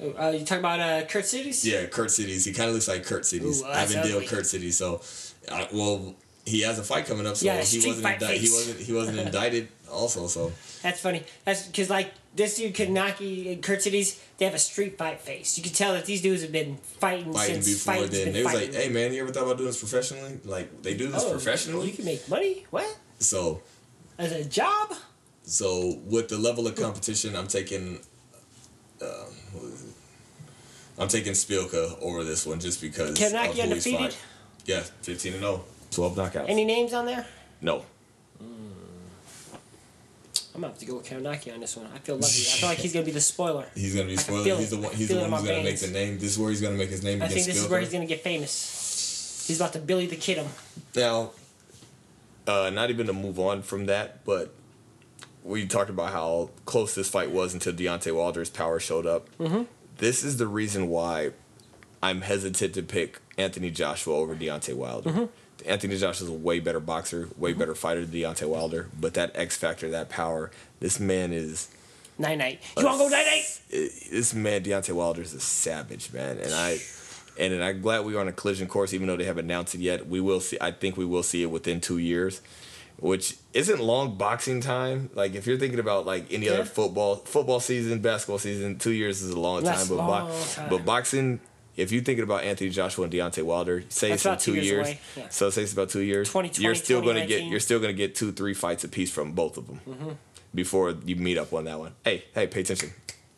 Uh, 0.00 0.30
you 0.30 0.44
talking 0.44 0.58
about 0.58 0.80
uh, 0.80 1.06
Kurt 1.06 1.24
Cities? 1.24 1.64
Yeah, 1.64 1.86
Kurt 1.86 2.10
Cities. 2.10 2.44
He 2.44 2.52
kind 2.52 2.68
of 2.68 2.74
looks 2.74 2.88
like 2.88 3.04
Kurt 3.04 3.24
Cities. 3.24 3.62
Ooh, 3.62 3.64
Dale 3.64 4.16
ugly. 4.16 4.26
Kurt 4.26 4.44
Cities. 4.44 4.76
So, 4.76 5.00
I, 5.50 5.68
well, 5.72 6.16
he 6.44 6.62
has 6.62 6.80
a 6.80 6.82
fight 6.82 7.06
coming 7.06 7.26
up, 7.28 7.36
so 7.36 7.46
Yeah, 7.46 7.62
he 7.62 7.78
wasn't 7.86 8.22
indi- 8.22 8.38
he 8.38 8.50
wasn't 8.50 8.80
he 8.80 8.92
wasn't 8.92 9.18
indicted 9.26 9.68
also. 9.90 10.26
So 10.26 10.52
That's 10.82 11.00
funny. 11.00 11.22
That's 11.44 11.66
because 11.66 11.90
like 11.90 12.12
this 12.34 12.56
dude 12.56 12.74
Kownacki 12.74 13.52
and 13.52 13.62
Kurt 13.62 13.82
Cities, 13.82 14.20
they 14.38 14.44
have 14.44 14.54
a 14.54 14.58
street 14.58 14.98
fight 14.98 15.20
face. 15.20 15.56
You 15.56 15.62
can 15.64 15.72
tell 15.72 15.92
that 15.94 16.04
these 16.06 16.20
dudes 16.22 16.42
have 16.42 16.52
been 16.52 16.76
fighting, 16.76 17.32
fighting 17.32 17.62
since 17.62 17.84
before 17.84 17.94
fighting's 17.94 18.10
then, 18.24 18.32
they 18.32 18.42
was 18.42 18.52
fighting. 18.52 18.72
like, 18.74 18.82
"Hey 18.82 18.88
man, 18.88 19.12
you 19.12 19.22
ever 19.22 19.32
thought 19.32 19.44
about 19.44 19.56
doing 19.58 19.68
this 19.68 19.78
professionally? 19.78 20.38
Like 20.44 20.82
they 20.82 20.94
do 20.94 21.08
this 21.08 21.22
Oh, 21.24 21.30
professionally." 21.30 21.86
You 21.88 21.92
can 21.92 22.04
make 22.04 22.28
money. 22.28 22.66
What? 22.70 22.96
So 23.18 23.62
As 24.18 24.32
a 24.32 24.44
job? 24.44 24.94
so 25.44 26.00
with 26.06 26.28
the 26.28 26.38
level 26.38 26.66
of 26.66 26.74
competition, 26.76 27.36
I'm 27.36 27.46
taking. 27.48 28.00
Uh, 29.00 29.06
what 29.52 29.64
is 29.72 29.84
it? 29.84 29.90
I'm 30.98 31.08
taking 31.08 31.32
Szpilka 31.32 32.00
over 32.00 32.22
this 32.24 32.46
one 32.46 32.60
just 32.60 32.80
because. 32.80 33.18
Kownacki 33.18 33.34
of 33.34 33.46
who 33.48 33.52
he's 33.54 33.62
undefeated? 33.62 34.12
fight. 34.12 34.16
Yeah, 34.66 34.80
15 35.02 35.32
and 35.34 35.42
0. 35.42 35.64
12 35.90 36.16
knockouts. 36.16 36.48
Any 36.48 36.64
names 36.64 36.92
on 36.94 37.06
there? 37.06 37.26
no. 37.60 37.84
I'm 40.54 40.60
gonna 40.60 40.72
have 40.72 40.78
to 40.78 40.86
go 40.86 40.96
with 40.96 41.06
Kownacki 41.06 41.52
on 41.52 41.60
this 41.60 41.76
one. 41.76 41.86
I 41.92 41.98
feel 41.98 42.14
lucky. 42.14 42.26
I 42.26 42.28
feel 42.28 42.68
like 42.68 42.78
he's 42.78 42.92
gonna 42.92 43.04
be 43.04 43.10
the 43.10 43.20
spoiler. 43.20 43.66
He's 43.74 43.94
gonna 43.94 44.06
be 44.06 44.12
I 44.12 44.16
can 44.16 44.24
spoiled. 44.24 44.44
feel 44.44 44.56
He's 44.56 44.70
the 44.70 44.76
one. 44.78 44.94
He's 44.94 45.08
the 45.08 45.20
one 45.20 45.30
who's 45.30 45.48
gonna 45.48 45.62
make 45.64 45.80
the 45.80 45.88
name. 45.88 46.14
This 46.18 46.30
is 46.32 46.38
where 46.38 46.50
he's 46.50 46.60
gonna 46.60 46.76
make 46.76 46.90
his 46.90 47.02
name 47.02 47.20
I 47.22 47.26
against 47.26 47.34
think 47.34 47.46
this 47.46 47.56
Szpilka. 47.56 47.64
is 47.64 47.70
where 47.70 47.80
he's 47.80 47.92
gonna 47.92 48.06
get 48.06 48.20
famous. 48.22 49.44
He's 49.48 49.60
about 49.60 49.72
to 49.72 49.80
Billy 49.80 50.06
the 50.06 50.16
Kid 50.16 50.38
him. 50.38 50.46
Now, 50.94 51.32
uh, 52.46 52.70
not 52.70 52.90
even 52.90 53.06
to 53.08 53.12
move 53.12 53.38
on 53.40 53.62
from 53.62 53.86
that, 53.86 54.24
but 54.24 54.54
we 55.42 55.66
talked 55.66 55.90
about 55.90 56.12
how 56.12 56.50
close 56.66 56.94
this 56.94 57.08
fight 57.08 57.30
was 57.32 57.52
until 57.52 57.72
Deontay 57.72 58.14
Wilder's 58.14 58.48
power 58.48 58.78
showed 58.78 59.06
up. 59.06 59.28
Mm-hmm. 59.38 59.64
This 59.98 60.22
is 60.24 60.36
the 60.38 60.46
reason 60.46 60.88
why 60.88 61.32
I'm 62.02 62.20
hesitant 62.22 62.74
to 62.74 62.82
pick 62.82 63.20
Anthony 63.36 63.70
Joshua 63.70 64.14
over 64.16 64.34
Deontay 64.36 64.74
Wilder. 64.76 65.10
Mm-hmm. 65.10 65.24
Anthony 65.66 65.96
Joshua 65.96 66.26
is 66.26 66.30
a 66.30 66.36
way 66.36 66.60
better 66.60 66.80
boxer, 66.80 67.28
way 67.36 67.50
mm-hmm. 67.50 67.58
better 67.60 67.74
fighter 67.74 68.04
than 68.04 68.10
Deontay 68.20 68.48
Wilder, 68.48 68.88
but 68.98 69.14
that 69.14 69.32
X 69.34 69.56
factor, 69.56 69.90
that 69.90 70.08
power, 70.08 70.50
this 70.80 71.00
man 71.00 71.32
is. 71.32 71.68
Night 72.18 72.38
night. 72.38 72.60
You 72.76 72.84
wanna 72.84 72.98
go 72.98 73.08
night 73.08 73.26
night? 73.26 73.60
This 73.70 74.34
man, 74.34 74.62
Deontay 74.62 74.92
Wilder, 74.92 75.22
is 75.22 75.34
a 75.34 75.40
savage, 75.40 76.12
man, 76.12 76.38
and 76.38 76.52
I. 76.54 76.78
And, 77.38 77.52
and 77.52 77.64
I'm 77.64 77.80
glad 77.80 78.04
we 78.04 78.14
are 78.14 78.20
on 78.20 78.28
a 78.28 78.32
collision 78.32 78.68
course, 78.68 78.94
even 78.94 79.08
though 79.08 79.16
they 79.16 79.24
haven't 79.24 79.46
announced 79.46 79.74
it 79.74 79.80
yet. 79.80 80.06
We 80.06 80.20
will 80.20 80.38
see. 80.38 80.56
I 80.60 80.70
think 80.70 80.96
we 80.96 81.04
will 81.04 81.24
see 81.24 81.42
it 81.42 81.50
within 81.50 81.80
two 81.80 81.98
years, 81.98 82.40
which 82.98 83.36
isn't 83.52 83.80
long 83.80 84.16
boxing 84.16 84.60
time. 84.60 85.10
Like 85.14 85.34
if 85.34 85.44
you're 85.44 85.58
thinking 85.58 85.80
about 85.80 86.06
like 86.06 86.32
any 86.32 86.46
Yeah. 86.46 86.52
other 86.52 86.64
football 86.64 87.16
football 87.16 87.58
season, 87.58 87.98
basketball 88.00 88.38
season, 88.38 88.78
two 88.78 88.92
years 88.92 89.20
is 89.22 89.30
a 89.30 89.40
long 89.40 89.64
That's 89.64 89.88
time. 89.88 89.96
But 89.96 90.06
bo- 90.06 90.10
long 90.10 90.44
time. 90.54 90.68
but 90.70 90.84
boxing, 90.84 91.40
if 91.76 91.90
you're 91.92 92.02
thinking 92.02 92.22
about 92.24 92.44
Anthony 92.44 92.70
Joshua 92.70 93.04
and 93.04 93.12
Deontay 93.12 93.42
Wilder, 93.42 93.84
say 93.88 94.08
That's 94.10 94.20
it's 94.20 94.24
in 94.26 94.30
about 94.32 94.40
two 94.40 94.54
two 94.54 94.60
years 94.60 94.88
years. 94.88 94.98
yeah. 95.16 95.28
So 95.30 95.50
say 95.50 95.62
it's 95.62 95.72
about 95.72 95.90
two 95.90 96.00
years. 96.00 96.28
2020, 96.28 96.62
you're 96.64 96.74
still 96.74 97.00
gonna 97.02 97.26
get 97.26 97.42
you're 97.44 97.60
still 97.60 97.80
gonna 97.80 97.92
get 97.92 98.14
two 98.14 98.32
three 98.32 98.54
fights 98.54 98.84
apiece 98.84 99.10
from 99.10 99.32
both 99.32 99.56
of 99.56 99.66
them 99.66 99.80
Mm-hmm. 99.88 100.10
before 100.54 100.94
you 101.04 101.16
meet 101.16 101.38
up 101.38 101.52
on 101.52 101.64
that 101.64 101.78
one. 101.78 101.92
Hey 102.04 102.24
hey, 102.34 102.46
pay 102.46 102.60
attention. 102.60 102.92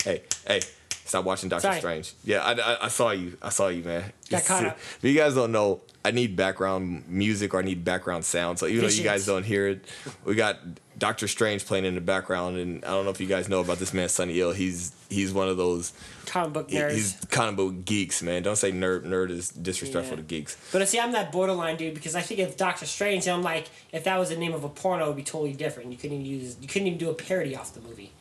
Hey 0.05 0.23
hey. 0.47 0.61
Stop 1.05 1.25
watching 1.25 1.49
Doctor 1.49 1.69
Sorry. 1.69 1.79
Strange. 1.79 2.15
Yeah, 2.25 2.43
I, 2.43 2.53
I, 2.55 2.85
I 2.87 2.89
saw 2.89 3.13
you. 3.13 3.39
I 3.41 3.51
saw 3.51 3.69
you, 3.69 3.85
man. 3.85 4.13
Got 4.29 4.45
caught 4.45 4.65
up. 4.71 4.77
If 4.77 5.05
you 5.05 5.15
guys 5.15 5.37
don't 5.37 5.53
know, 5.53 5.83
I 6.07 6.13
need 6.13 6.37
background 6.37 7.05
music 7.09 7.53
or 7.53 7.59
I 7.59 7.63
need 7.63 7.85
background 7.85 8.25
sound. 8.25 8.59
So 8.59 8.67
even 8.67 8.83
though 8.83 8.91
you 8.93 9.03
guys 9.03 9.27
don't 9.27 9.45
hear 9.45 9.67
it, 9.67 9.85
we 10.25 10.37
got 10.37 10.59
Doctor 10.99 11.27
Strange 11.27 11.67
playing 11.67 11.85
in 11.85 11.95
the 11.97 12.01
background, 12.01 12.57
and 12.59 12.85
I 12.85 12.89
don't 12.89 13.05
know 13.05 13.11
if 13.11 13.21
you 13.21 13.27
guys 13.27 13.49
know 13.49 13.61
about 13.61 13.79
this 13.79 13.93
man, 13.93 14.09
Sonny 14.09 14.41
Ill. 14.41 14.53
He's 14.53 14.93
he's 15.11 15.33
one 15.33 15.49
of 15.49 15.57
those. 15.57 15.93
Comic 16.27 16.53
book 16.53 16.69
nerds. 16.69 16.93
He's 16.93 17.17
comic 17.31 17.57
book 17.57 17.85
geeks, 17.85 18.23
man. 18.23 18.43
Don't 18.43 18.57
say 18.57 18.71
nerd. 18.73 19.03
Nerd 19.05 19.31
is 19.31 19.51
disrespectful 19.51 20.17
Yeah. 20.17 20.23
to 20.23 20.29
geeks. 20.29 20.57
But 20.73 20.89
see, 20.89 20.99
I'm 21.01 21.13
that 21.13 21.33
borderline 21.33 21.77
dude 21.77 21.95
because 21.95 22.15
I 22.15 22.21
think 22.23 22.41
of 22.41 22.57
Doctor 22.57 22.87
Strange, 22.87 23.27
and 23.27 23.35
I'm 23.37 23.43
like, 23.43 23.69
if 23.93 24.05
that 24.05 24.17
was 24.19 24.29
the 24.31 24.37
name 24.37 24.55
of 24.55 24.63
a 24.65 24.69
porno, 24.69 25.05
it'd 25.05 25.17
be 25.17 25.23
totally 25.23 25.53
different. 25.53 25.91
You 25.93 25.99
couldn't 25.99 26.19
even 26.21 26.27
use, 26.27 26.57
you 26.61 26.69
couldn't 26.69 26.87
even 26.87 26.99
do 26.99 27.11
a 27.11 27.15
parody 27.15 27.55
off 27.57 27.75
the 27.75 27.81
movie. 27.81 28.13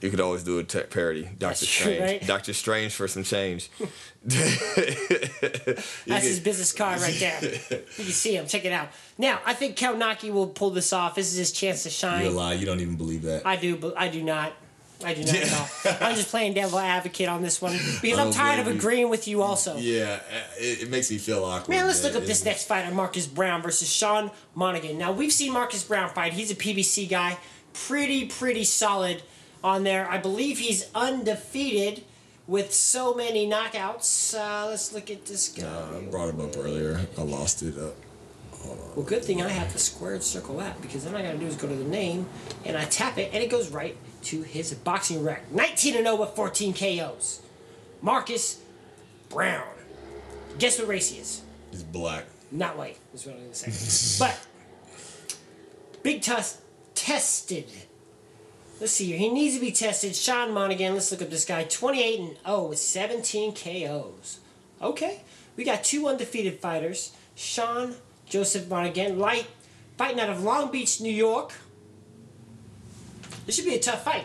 You 0.00 0.10
could 0.10 0.20
always 0.20 0.42
do 0.42 0.58
a 0.58 0.64
te- 0.64 0.82
parody. 0.82 1.22
Doctor 1.22 1.38
That's 1.46 1.60
true, 1.66 1.92
Strange. 1.94 2.00
right? 2.00 2.26
Doctor 2.26 2.52
Strange 2.52 2.92
for 2.94 3.08
some 3.08 3.24
change. 3.24 3.70
That's 4.24 6.04
his 6.06 6.40
business 6.40 6.72
card 6.72 7.00
right 7.00 7.16
there. 7.18 7.38
you 7.42 7.80
can 7.96 8.04
see 8.04 8.36
him. 8.36 8.46
Check 8.46 8.64
it 8.64 8.72
out. 8.72 8.88
Now, 9.18 9.40
I 9.44 9.54
think 9.54 9.76
Kownacki 9.76 10.32
will 10.32 10.48
pull 10.48 10.70
this 10.70 10.92
off. 10.92 11.14
This 11.14 11.32
is 11.32 11.38
his 11.38 11.52
chance 11.52 11.82
to 11.84 11.90
shine. 11.90 12.22
You're 12.22 12.30
shine. 12.30 12.34
a 12.34 12.38
lie. 12.38 12.52
You 12.54 12.66
don't 12.66 12.80
even 12.80 12.96
believe 12.96 13.22
that. 13.22 13.46
I 13.46 13.56
do, 13.56 13.76
but 13.76 13.98
I 13.98 14.08
do 14.08 14.22
not. 14.22 14.52
I 15.04 15.14
do 15.14 15.24
not 15.24 15.34
at 15.34 15.52
all. 15.52 15.96
I'm 16.08 16.14
just 16.14 16.28
playing 16.28 16.54
devil 16.54 16.78
advocate 16.78 17.28
on 17.28 17.42
this 17.42 17.60
one 17.60 17.76
because 18.00 18.18
I 18.18 18.24
I'm 18.24 18.32
tired 18.32 18.60
of 18.60 18.66
blame 18.66 18.76
you. 18.76 18.80
agreeing 18.80 19.08
with 19.08 19.26
you 19.26 19.42
also. 19.42 19.76
yeah, 19.76 20.20
uh, 20.30 20.36
it, 20.60 20.82
it 20.84 20.90
makes 20.90 21.10
me 21.10 21.18
feel 21.18 21.44
awkward. 21.44 21.74
Man, 21.74 21.86
let's 21.86 22.04
look 22.04 22.12
man. 22.12 22.22
up 22.22 22.28
this 22.28 22.44
next 22.44 22.68
fighter, 22.68 22.94
Marcus 22.94 23.26
Brown 23.26 23.62
versus 23.62 23.92
Sean 23.92 24.30
Monaghan. 24.54 24.98
Now 24.98 25.10
we've 25.10 25.32
seen 25.32 25.52
Marcus 25.52 25.82
Brown 25.82 26.08
fight. 26.10 26.34
He's 26.34 26.52
a 26.52 26.54
PBC 26.54 27.08
guy, 27.08 27.36
pretty 27.72 28.26
pretty 28.26 28.62
solid 28.62 29.24
on 29.62 29.84
there. 29.84 30.08
I 30.08 30.18
believe 30.18 30.58
he's 30.58 30.90
undefeated 30.94 32.04
with 32.46 32.72
so 32.72 33.14
many 33.14 33.48
knockouts. 33.48 34.34
Uh, 34.34 34.68
let's 34.68 34.92
look 34.92 35.10
at 35.10 35.26
this 35.26 35.48
guy. 35.48 35.64
Uh, 35.64 35.98
I 35.98 36.00
brought 36.10 36.30
him 36.30 36.40
up 36.40 36.56
earlier. 36.56 37.00
I 37.16 37.22
lost 37.22 37.62
it 37.62 37.78
up. 37.78 37.94
Well, 38.94 39.04
good 39.04 39.24
thing 39.24 39.42
I 39.42 39.48
have 39.48 39.72
the 39.72 39.78
squared 39.78 40.22
circle 40.22 40.60
app 40.60 40.80
because 40.82 41.04
then 41.04 41.14
all 41.14 41.20
I 41.20 41.24
gotta 41.24 41.38
do 41.38 41.46
is 41.46 41.56
go 41.56 41.66
to 41.66 41.74
the 41.74 41.84
name 41.84 42.26
and 42.64 42.76
I 42.76 42.84
tap 42.84 43.18
it 43.18 43.30
and 43.32 43.42
it 43.42 43.50
goes 43.50 43.70
right 43.70 43.96
to 44.24 44.42
his 44.42 44.72
boxing 44.74 45.24
rec. 45.24 45.50
19 45.50 45.94
0 45.94 46.16
with 46.16 46.30
14 46.30 46.74
KOs. 46.74 47.42
Marcus 48.02 48.60
Brown. 49.28 49.66
Guess 50.58 50.78
what 50.78 50.88
race 50.88 51.10
he 51.10 51.18
is? 51.18 51.42
He's 51.70 51.82
black. 51.82 52.26
Not 52.50 52.76
white, 52.76 52.98
is 53.14 53.26
what 53.26 53.34
I'm 53.36 53.42
gonna 53.42 53.54
say. 53.54 54.18
but 54.24 54.38
Big 56.02 56.22
Tuss 56.22 56.60
tested. 56.94 57.66
Let's 58.82 58.94
see 58.94 59.06
here. 59.06 59.16
He 59.16 59.28
needs 59.28 59.54
to 59.54 59.60
be 59.60 59.70
tested. 59.70 60.16
Sean 60.16 60.52
Monaghan. 60.52 60.94
Let's 60.94 61.12
look 61.12 61.22
up 61.22 61.30
this 61.30 61.44
guy. 61.44 61.62
28 61.62 62.18
and 62.18 62.36
0 62.44 62.64
with 62.64 62.80
17 62.80 63.54
KOs. 63.54 64.40
Okay. 64.82 65.20
We 65.54 65.62
got 65.62 65.84
two 65.84 66.08
undefeated 66.08 66.58
fighters. 66.58 67.12
Sean 67.36 67.94
Joseph 68.26 68.68
Monaghan, 68.68 69.20
light, 69.20 69.46
fighting 69.96 70.18
out 70.18 70.30
of 70.30 70.42
Long 70.42 70.72
Beach, 70.72 71.00
New 71.00 71.12
York. 71.12 71.52
This 73.46 73.54
should 73.54 73.66
be 73.66 73.76
a 73.76 73.78
tough 73.78 74.02
fight. 74.02 74.24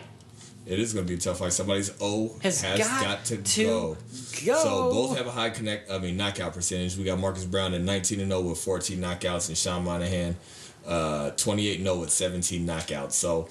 It 0.66 0.80
is 0.80 0.92
going 0.92 1.06
to 1.06 1.08
be 1.08 1.14
a 1.14 1.20
tough 1.20 1.38
fight. 1.38 1.52
Somebody's 1.52 1.92
O 2.00 2.36
Has 2.42 2.60
has, 2.62 2.80
got 2.80 3.04
got, 3.04 3.24
to, 3.26 3.36
to 3.36 3.64
go. 3.64 3.96
go. 4.44 4.54
So 4.56 4.90
both 4.90 5.16
have 5.18 5.28
a 5.28 5.30
high 5.30 5.50
connect. 5.50 5.88
I 5.88 5.98
mean 5.98 6.16
knockout 6.16 6.52
percentage. 6.52 6.96
We 6.96 7.04
got 7.04 7.20
Marcus 7.20 7.44
Brown 7.44 7.74
at 7.74 7.82
19 7.82 8.18
and 8.18 8.32
0 8.32 8.40
with 8.40 8.58
14 8.58 8.98
knockouts, 8.98 9.46
and 9.50 9.56
Sean 9.56 9.84
Monaghan 9.84 10.36
uh, 10.84 11.30
28 11.30 11.80
0 11.80 12.00
with 12.00 12.10
17 12.10 12.66
knockouts. 12.66 13.12
So, 13.12 13.48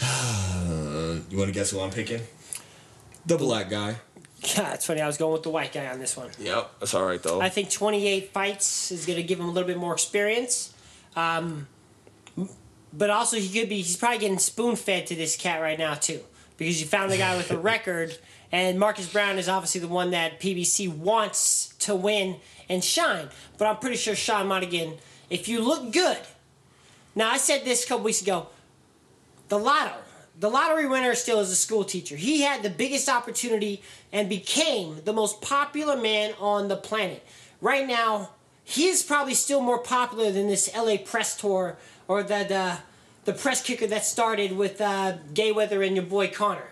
you 1.30 1.38
want 1.38 1.48
to 1.48 1.52
guess 1.52 1.70
who 1.70 1.80
I'm 1.80 1.90
picking? 1.90 2.20
The 3.26 3.36
black 3.36 3.70
guy. 3.70 3.96
Yeah, 4.56 4.74
it's 4.74 4.86
funny. 4.86 5.00
I 5.00 5.06
was 5.06 5.16
going 5.16 5.32
with 5.32 5.42
the 5.42 5.50
white 5.50 5.72
guy 5.72 5.86
on 5.86 5.98
this 5.98 6.16
one. 6.16 6.30
Yep, 6.38 6.72
that's 6.80 6.94
all 6.94 7.04
right 7.04 7.22
though. 7.22 7.40
I 7.40 7.48
think 7.48 7.70
28 7.70 8.32
fights 8.32 8.90
is 8.92 9.06
going 9.06 9.16
to 9.16 9.22
give 9.22 9.40
him 9.40 9.46
a 9.46 9.50
little 9.50 9.66
bit 9.66 9.78
more 9.78 9.94
experience. 9.94 10.74
Um, 11.16 11.66
but 12.96 13.10
also, 13.10 13.36
he 13.36 13.48
could 13.48 13.68
be, 13.68 13.76
he's 13.76 13.96
probably 13.96 14.18
getting 14.18 14.38
spoon 14.38 14.76
fed 14.76 15.06
to 15.08 15.14
this 15.16 15.36
cat 15.36 15.60
right 15.60 15.78
now, 15.78 15.94
too. 15.94 16.20
Because 16.56 16.80
you 16.80 16.86
found 16.86 17.10
the 17.10 17.18
guy 17.18 17.36
with 17.36 17.50
a 17.50 17.58
record, 17.72 18.16
and 18.52 18.78
Marcus 18.78 19.10
Brown 19.12 19.38
is 19.38 19.48
obviously 19.48 19.80
the 19.80 19.88
one 19.88 20.10
that 20.12 20.40
PBC 20.40 20.94
wants 20.94 21.74
to 21.80 21.94
win 21.94 22.36
and 22.68 22.84
shine. 22.84 23.28
But 23.58 23.66
I'm 23.66 23.78
pretty 23.78 23.96
sure 23.96 24.14
Sean 24.14 24.46
Monaghan, 24.46 24.94
if 25.28 25.48
you 25.48 25.60
look 25.60 25.92
good, 25.92 26.18
now 27.16 27.30
I 27.30 27.36
said 27.36 27.64
this 27.64 27.84
a 27.84 27.88
couple 27.88 28.04
weeks 28.04 28.22
ago, 28.22 28.48
the 29.48 29.58
lotto. 29.58 29.96
The 30.38 30.50
lottery 30.50 30.86
winner 30.86 31.14
still 31.14 31.38
is 31.38 31.50
a 31.50 31.56
school 31.56 31.84
teacher. 31.84 32.16
He 32.16 32.42
had 32.42 32.62
the 32.62 32.70
biggest 32.70 33.08
opportunity 33.08 33.82
and 34.12 34.28
became 34.28 35.00
the 35.04 35.12
most 35.12 35.40
popular 35.40 35.96
man 35.96 36.34
on 36.40 36.68
the 36.68 36.76
planet. 36.76 37.24
Right 37.60 37.86
now, 37.86 38.30
he 38.64 38.88
is 38.88 39.02
probably 39.02 39.34
still 39.34 39.60
more 39.60 39.78
popular 39.78 40.32
than 40.32 40.48
this 40.48 40.74
LA 40.74 40.96
press 40.96 41.36
tour 41.36 41.76
or 42.08 42.22
the 42.22 42.44
the, 42.48 42.78
the 43.26 43.32
press 43.32 43.62
kicker 43.62 43.86
that 43.86 44.04
started 44.04 44.52
with 44.52 44.80
uh, 44.80 45.18
Gayweather 45.32 45.86
and 45.86 45.94
your 45.94 46.04
boy 46.04 46.28
Conor. 46.28 46.70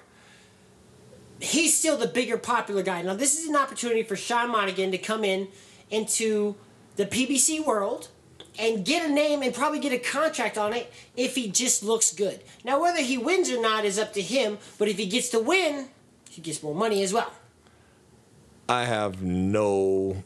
He's 1.38 1.76
still 1.76 1.96
the 1.96 2.06
bigger 2.06 2.38
popular 2.38 2.82
guy. 2.82 3.02
Now 3.02 3.14
this 3.14 3.38
is 3.38 3.48
an 3.48 3.56
opportunity 3.56 4.02
for 4.02 4.16
Sean 4.16 4.50
Monaghan 4.50 4.90
to 4.90 4.98
come 4.98 5.24
in 5.24 5.48
into 5.90 6.56
the 6.96 7.06
PBC 7.06 7.64
world 7.64 8.08
and 8.58 8.84
get 8.84 9.08
a 9.08 9.12
name 9.12 9.42
and 9.42 9.54
probably 9.54 9.78
get 9.78 9.92
a 9.92 9.98
contract 9.98 10.58
on 10.58 10.72
it 10.72 10.92
if 11.16 11.34
he 11.34 11.48
just 11.50 11.82
looks 11.82 12.12
good. 12.12 12.40
Now 12.64 12.80
whether 12.80 13.00
he 13.02 13.16
wins 13.18 13.50
or 13.50 13.60
not 13.60 13.84
is 13.84 13.98
up 13.98 14.12
to 14.14 14.22
him, 14.22 14.58
but 14.78 14.88
if 14.88 14.98
he 14.98 15.06
gets 15.06 15.28
to 15.30 15.38
win, 15.38 15.88
he 16.30 16.40
gets 16.42 16.62
more 16.62 16.74
money 16.74 17.02
as 17.02 17.12
well. 17.12 17.32
I 18.68 18.84
have 18.84 19.22
no 19.22 20.22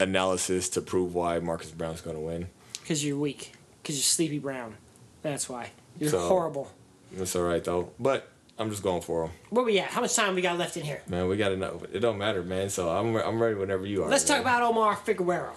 analysis 0.00 0.68
to 0.70 0.80
prove 0.80 1.14
why 1.14 1.38
Marcus 1.38 1.70
Brown's 1.70 2.00
going 2.00 2.16
to 2.16 2.22
win. 2.22 2.48
Because 2.80 3.04
you're 3.04 3.18
weak. 3.18 3.52
Because 3.82 3.96
you're 3.96 4.02
Sleepy 4.02 4.38
Brown. 4.38 4.74
That's 5.22 5.48
why. 5.48 5.70
You're 5.98 6.10
So- 6.10 6.28
horrible. 6.28 6.70
That's 7.12 7.34
all 7.36 7.42
right 7.42 7.64
though. 7.64 7.90
But 7.98 8.28
I'm 8.58 8.68
just 8.70 8.82
going 8.82 9.00
for 9.00 9.24
him, 9.24 9.30
Where 9.50 9.64
we 9.64 9.78
at? 9.78 9.88
How 9.88 10.00
much 10.02 10.14
time 10.14 10.34
we 10.34 10.42
got 10.42 10.58
left 10.58 10.76
in 10.76 10.82
here? 10.84 11.00
man. 11.08 11.26
We 11.26 11.36
got 11.38 11.56
know. 11.56 11.80
It 11.92 12.00
don't 12.00 12.18
matter, 12.18 12.42
man. 12.42 12.68
So 12.68 12.90
I'm 12.90 13.16
I'm 13.16 13.40
ready 13.40 13.54
whenever 13.54 13.86
you 13.86 14.04
are. 14.04 14.10
Let's 14.10 14.24
talk 14.24 14.40
about 14.40 14.62
Omar 14.62 14.94
Figueroa 14.96 15.52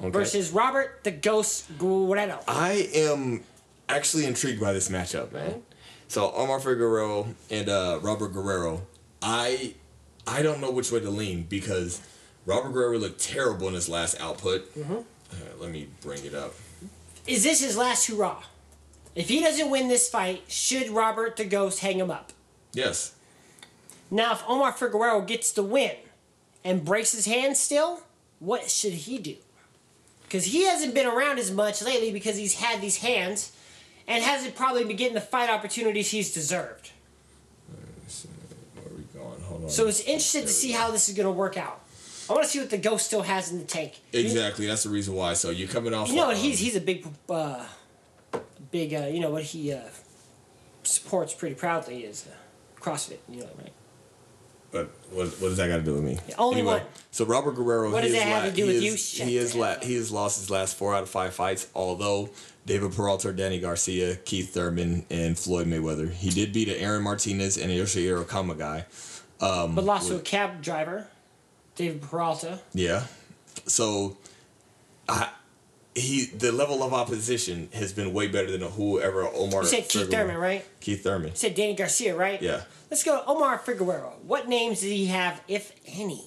Okay. 0.00 0.10
versus 0.10 0.50
Robert 0.50 1.00
the 1.04 1.10
Ghost 1.10 1.66
Guerrero. 1.78 2.40
I 2.48 2.88
am 2.94 3.42
actually 3.88 4.24
intrigued 4.24 4.60
by 4.60 4.72
this 4.72 4.88
matchup, 4.88 5.32
man. 5.32 5.62
So 6.08 6.32
Omar 6.32 6.58
Figueroa 6.58 7.26
and 7.50 7.68
uh, 7.68 7.98
Robert 8.02 8.32
Guerrero, 8.32 8.82
I 9.22 9.74
I 10.26 10.42
don't 10.42 10.60
know 10.60 10.70
which 10.70 10.90
way 10.90 11.00
to 11.00 11.10
lean 11.10 11.44
because 11.44 12.00
Robert 12.46 12.72
Guerrero 12.72 12.98
looked 12.98 13.20
terrible 13.20 13.68
in 13.68 13.74
his 13.74 13.88
last 13.88 14.20
output. 14.20 14.74
Mm-hmm. 14.74 14.94
Uh, 14.94 15.36
let 15.58 15.70
me 15.70 15.88
bring 16.00 16.24
it 16.24 16.34
up. 16.34 16.54
Is 17.26 17.44
this 17.44 17.60
his 17.60 17.76
last 17.76 18.06
hurrah? 18.08 18.42
If 19.14 19.28
he 19.28 19.40
doesn't 19.40 19.70
win 19.70 19.88
this 19.88 20.08
fight, 20.08 20.44
should 20.48 20.88
Robert 20.88 21.36
the 21.36 21.44
Ghost 21.44 21.80
hang 21.80 21.98
him 21.98 22.10
up? 22.10 22.32
Yes. 22.72 23.14
Now, 24.10 24.32
if 24.32 24.42
Omar 24.48 24.72
Figueroa 24.72 25.22
gets 25.26 25.52
the 25.52 25.62
win 25.62 25.92
and 26.64 26.84
breaks 26.84 27.12
his 27.12 27.26
hand 27.26 27.56
still, 27.56 28.02
what 28.38 28.70
should 28.70 28.92
he 28.92 29.18
do? 29.18 29.36
Because 30.30 30.44
he 30.44 30.64
hasn't 30.64 30.94
been 30.94 31.08
around 31.08 31.40
as 31.40 31.50
much 31.50 31.82
lately 31.82 32.12
because 32.12 32.36
he's 32.36 32.54
had 32.54 32.80
these 32.80 32.98
hands 32.98 33.50
and 34.06 34.22
hasn't 34.22 34.54
probably 34.54 34.84
been 34.84 34.94
getting 34.94 35.14
the 35.14 35.20
fight 35.20 35.50
opportunities 35.50 36.12
he's 36.12 36.32
deserved. 36.32 36.92
Where 38.76 38.84
are 38.84 38.96
we 38.96 39.02
going? 39.12 39.40
Hold 39.40 39.64
on. 39.64 39.70
So 39.70 39.88
it's 39.88 39.98
interesting 40.02 40.42
to 40.42 40.48
see 40.48 40.70
how 40.70 40.92
this 40.92 41.08
is 41.08 41.16
going 41.16 41.26
to 41.26 41.32
work 41.32 41.56
out. 41.56 41.80
I 42.28 42.32
want 42.32 42.44
to 42.44 42.48
see 42.48 42.60
what 42.60 42.70
the 42.70 42.78
Ghost 42.78 43.06
still 43.06 43.22
has 43.22 43.50
in 43.50 43.58
the 43.58 43.64
tank. 43.64 43.98
exactly. 44.12 44.66
That's 44.66 44.84
the 44.84 44.90
reason 44.90 45.14
why. 45.14 45.32
So 45.32 45.50
you're 45.50 45.66
coming 45.66 45.92
off. 45.92 46.08
You 46.08 46.14
know. 46.14 46.30
He's 46.30 46.60
um, 46.60 46.64
he's 46.64 46.76
a 46.76 46.80
big, 46.80 47.04
uh, 47.28 47.64
big. 48.70 48.94
Uh, 48.94 49.08
you 49.08 49.18
know 49.18 49.30
what 49.30 49.42
he 49.42 49.72
uh, 49.72 49.80
supports 50.84 51.34
pretty 51.34 51.56
proudly 51.56 52.04
is 52.04 52.28
uh, 52.28 52.80
CrossFit. 52.80 53.18
You 53.28 53.40
know 53.40 53.48
right? 53.58 53.72
But 54.72 54.88
what, 55.10 55.26
what 55.26 55.48
does 55.48 55.56
that 55.56 55.68
got 55.68 55.78
to 55.78 55.82
do 55.82 55.94
with 55.94 56.04
me? 56.04 56.18
only 56.38 56.62
one. 56.62 56.82
So 57.10 57.24
Robert 57.24 57.52
Guerrero. 57.56 57.90
What 57.90 58.04
he 58.04 58.10
does 58.10 58.18
is 58.18 58.22
that 58.24 58.28
have 58.28 58.44
la- 58.44 58.50
to 58.50 58.56
do 58.56 58.62
he 58.66 58.74
with 58.74 58.82
is- 58.84 59.18
you? 59.18 59.24
He 59.26 59.36
has 59.36 59.52
the 59.52 59.58
la- 59.58 59.80
he 59.80 59.94
has 59.96 60.12
lost 60.12 60.38
his 60.38 60.48
last 60.50 60.76
four 60.76 60.94
out 60.94 61.02
of 61.02 61.08
five 61.10 61.34
fights. 61.34 61.66
Although 61.74 62.30
David 62.66 62.92
Peralta, 62.92 63.32
Danny 63.32 63.58
Garcia, 63.58 64.16
Keith 64.16 64.54
Thurman, 64.54 65.04
and 65.10 65.36
Floyd 65.38 65.66
Mayweather, 65.66 66.12
he 66.12 66.30
did 66.30 66.52
beat 66.52 66.68
an 66.68 66.76
Aaron 66.76 67.02
Martinez 67.02 67.56
and 67.58 67.70
a 67.72 67.74
Yoshihiro 67.74 68.24
Kamegai. 68.24 68.84
Um, 69.40 69.74
But 69.74 69.84
lost 69.84 70.08
to 70.08 70.16
a 70.16 70.20
cab 70.20 70.62
driver, 70.62 71.08
David 71.74 72.02
Peralta. 72.02 72.60
Yeah. 72.74 73.04
So, 73.66 74.18
I 75.08 75.30
he 75.94 76.26
the 76.26 76.52
level 76.52 76.82
of 76.82 76.92
opposition 76.94 77.68
has 77.72 77.92
been 77.92 78.12
way 78.12 78.28
better 78.28 78.50
than 78.50 78.60
whoever 78.62 79.24
Omar. 79.26 79.62
You 79.62 79.68
said 79.68 79.88
Keith 79.88 80.06
Figueroa- 80.06 80.10
Thurman, 80.10 80.36
right? 80.36 80.64
Keith 80.80 81.02
Thurman. 81.02 81.30
You 81.30 81.36
said 81.36 81.54
Danny 81.54 81.74
Garcia, 81.74 82.14
right? 82.16 82.40
Yeah. 82.40 82.62
Let's 82.90 83.02
go 83.04 83.22
Omar 83.26 83.58
Figueroa. 83.58 84.12
What 84.24 84.48
names 84.48 84.80
did 84.80 84.92
he 84.92 85.06
have, 85.06 85.40
if 85.48 85.72
any? 85.86 86.24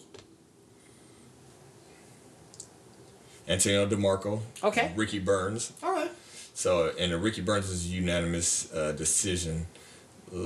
Antonio 3.48 3.86
DeMarco. 3.88 4.40
Okay. 4.64 4.92
Ricky 4.96 5.20
Burns. 5.20 5.74
All 5.84 5.92
right. 5.92 6.12
So 6.54 6.92
and 7.00 7.12
the 7.12 7.18
Ricky 7.18 7.42
Burns 7.42 7.70
a 7.72 7.88
unanimous 7.90 8.72
uh, 8.74 8.92
decision. 8.94 9.66
Uh, 10.34 10.38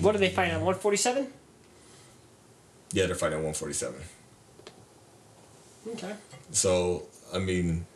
What 0.00 0.14
are 0.14 0.18
they 0.18 0.30
fighting 0.30 0.54
on? 0.54 0.60
147? 0.60 1.26
Yeah, 2.92 3.06
they're 3.06 3.14
fighting 3.14 3.38
at 3.38 3.44
147. 3.44 4.00
Okay. 5.88 6.12
So 6.50 7.04
I 7.32 7.38
mean, 7.38 7.86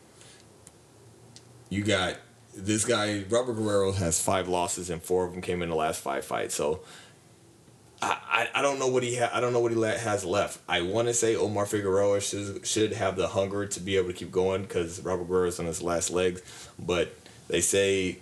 you 1.68 1.84
got 1.84 2.16
this 2.54 2.84
guy 2.84 3.24
Robert 3.28 3.54
Guerrero 3.54 3.92
has 3.92 4.20
five 4.20 4.48
losses 4.48 4.90
and 4.90 5.02
four 5.02 5.24
of 5.26 5.32
them 5.32 5.42
came 5.42 5.62
in 5.62 5.68
the 5.68 5.74
last 5.76 6.00
five 6.00 6.24
fights. 6.24 6.54
So. 6.54 6.80
I, 8.02 8.18
I, 8.54 8.58
I 8.58 8.62
don't 8.62 8.78
know 8.78 8.88
what 8.88 9.02
he 9.02 9.16
ha- 9.16 9.30
I 9.32 9.40
don't 9.40 9.54
know 9.54 9.60
what 9.60 9.72
he 9.72 9.78
le- 9.78 9.88
has 9.96 10.22
left. 10.22 10.58
I 10.68 10.82
want 10.82 11.08
to 11.08 11.14
say 11.14 11.34
Omar 11.34 11.64
Figueroa 11.64 12.20
should 12.20 12.66
should 12.66 12.92
have 12.92 13.16
the 13.16 13.26
hunger 13.28 13.64
to 13.64 13.80
be 13.80 13.96
able 13.96 14.08
to 14.08 14.12
keep 14.12 14.30
going 14.30 14.60
because 14.62 15.00
Robert 15.00 15.24
Guerrero's 15.28 15.58
on 15.58 15.64
his 15.64 15.80
last 15.80 16.10
legs, 16.10 16.42
but 16.78 17.14
they 17.48 17.62
say 17.62 18.18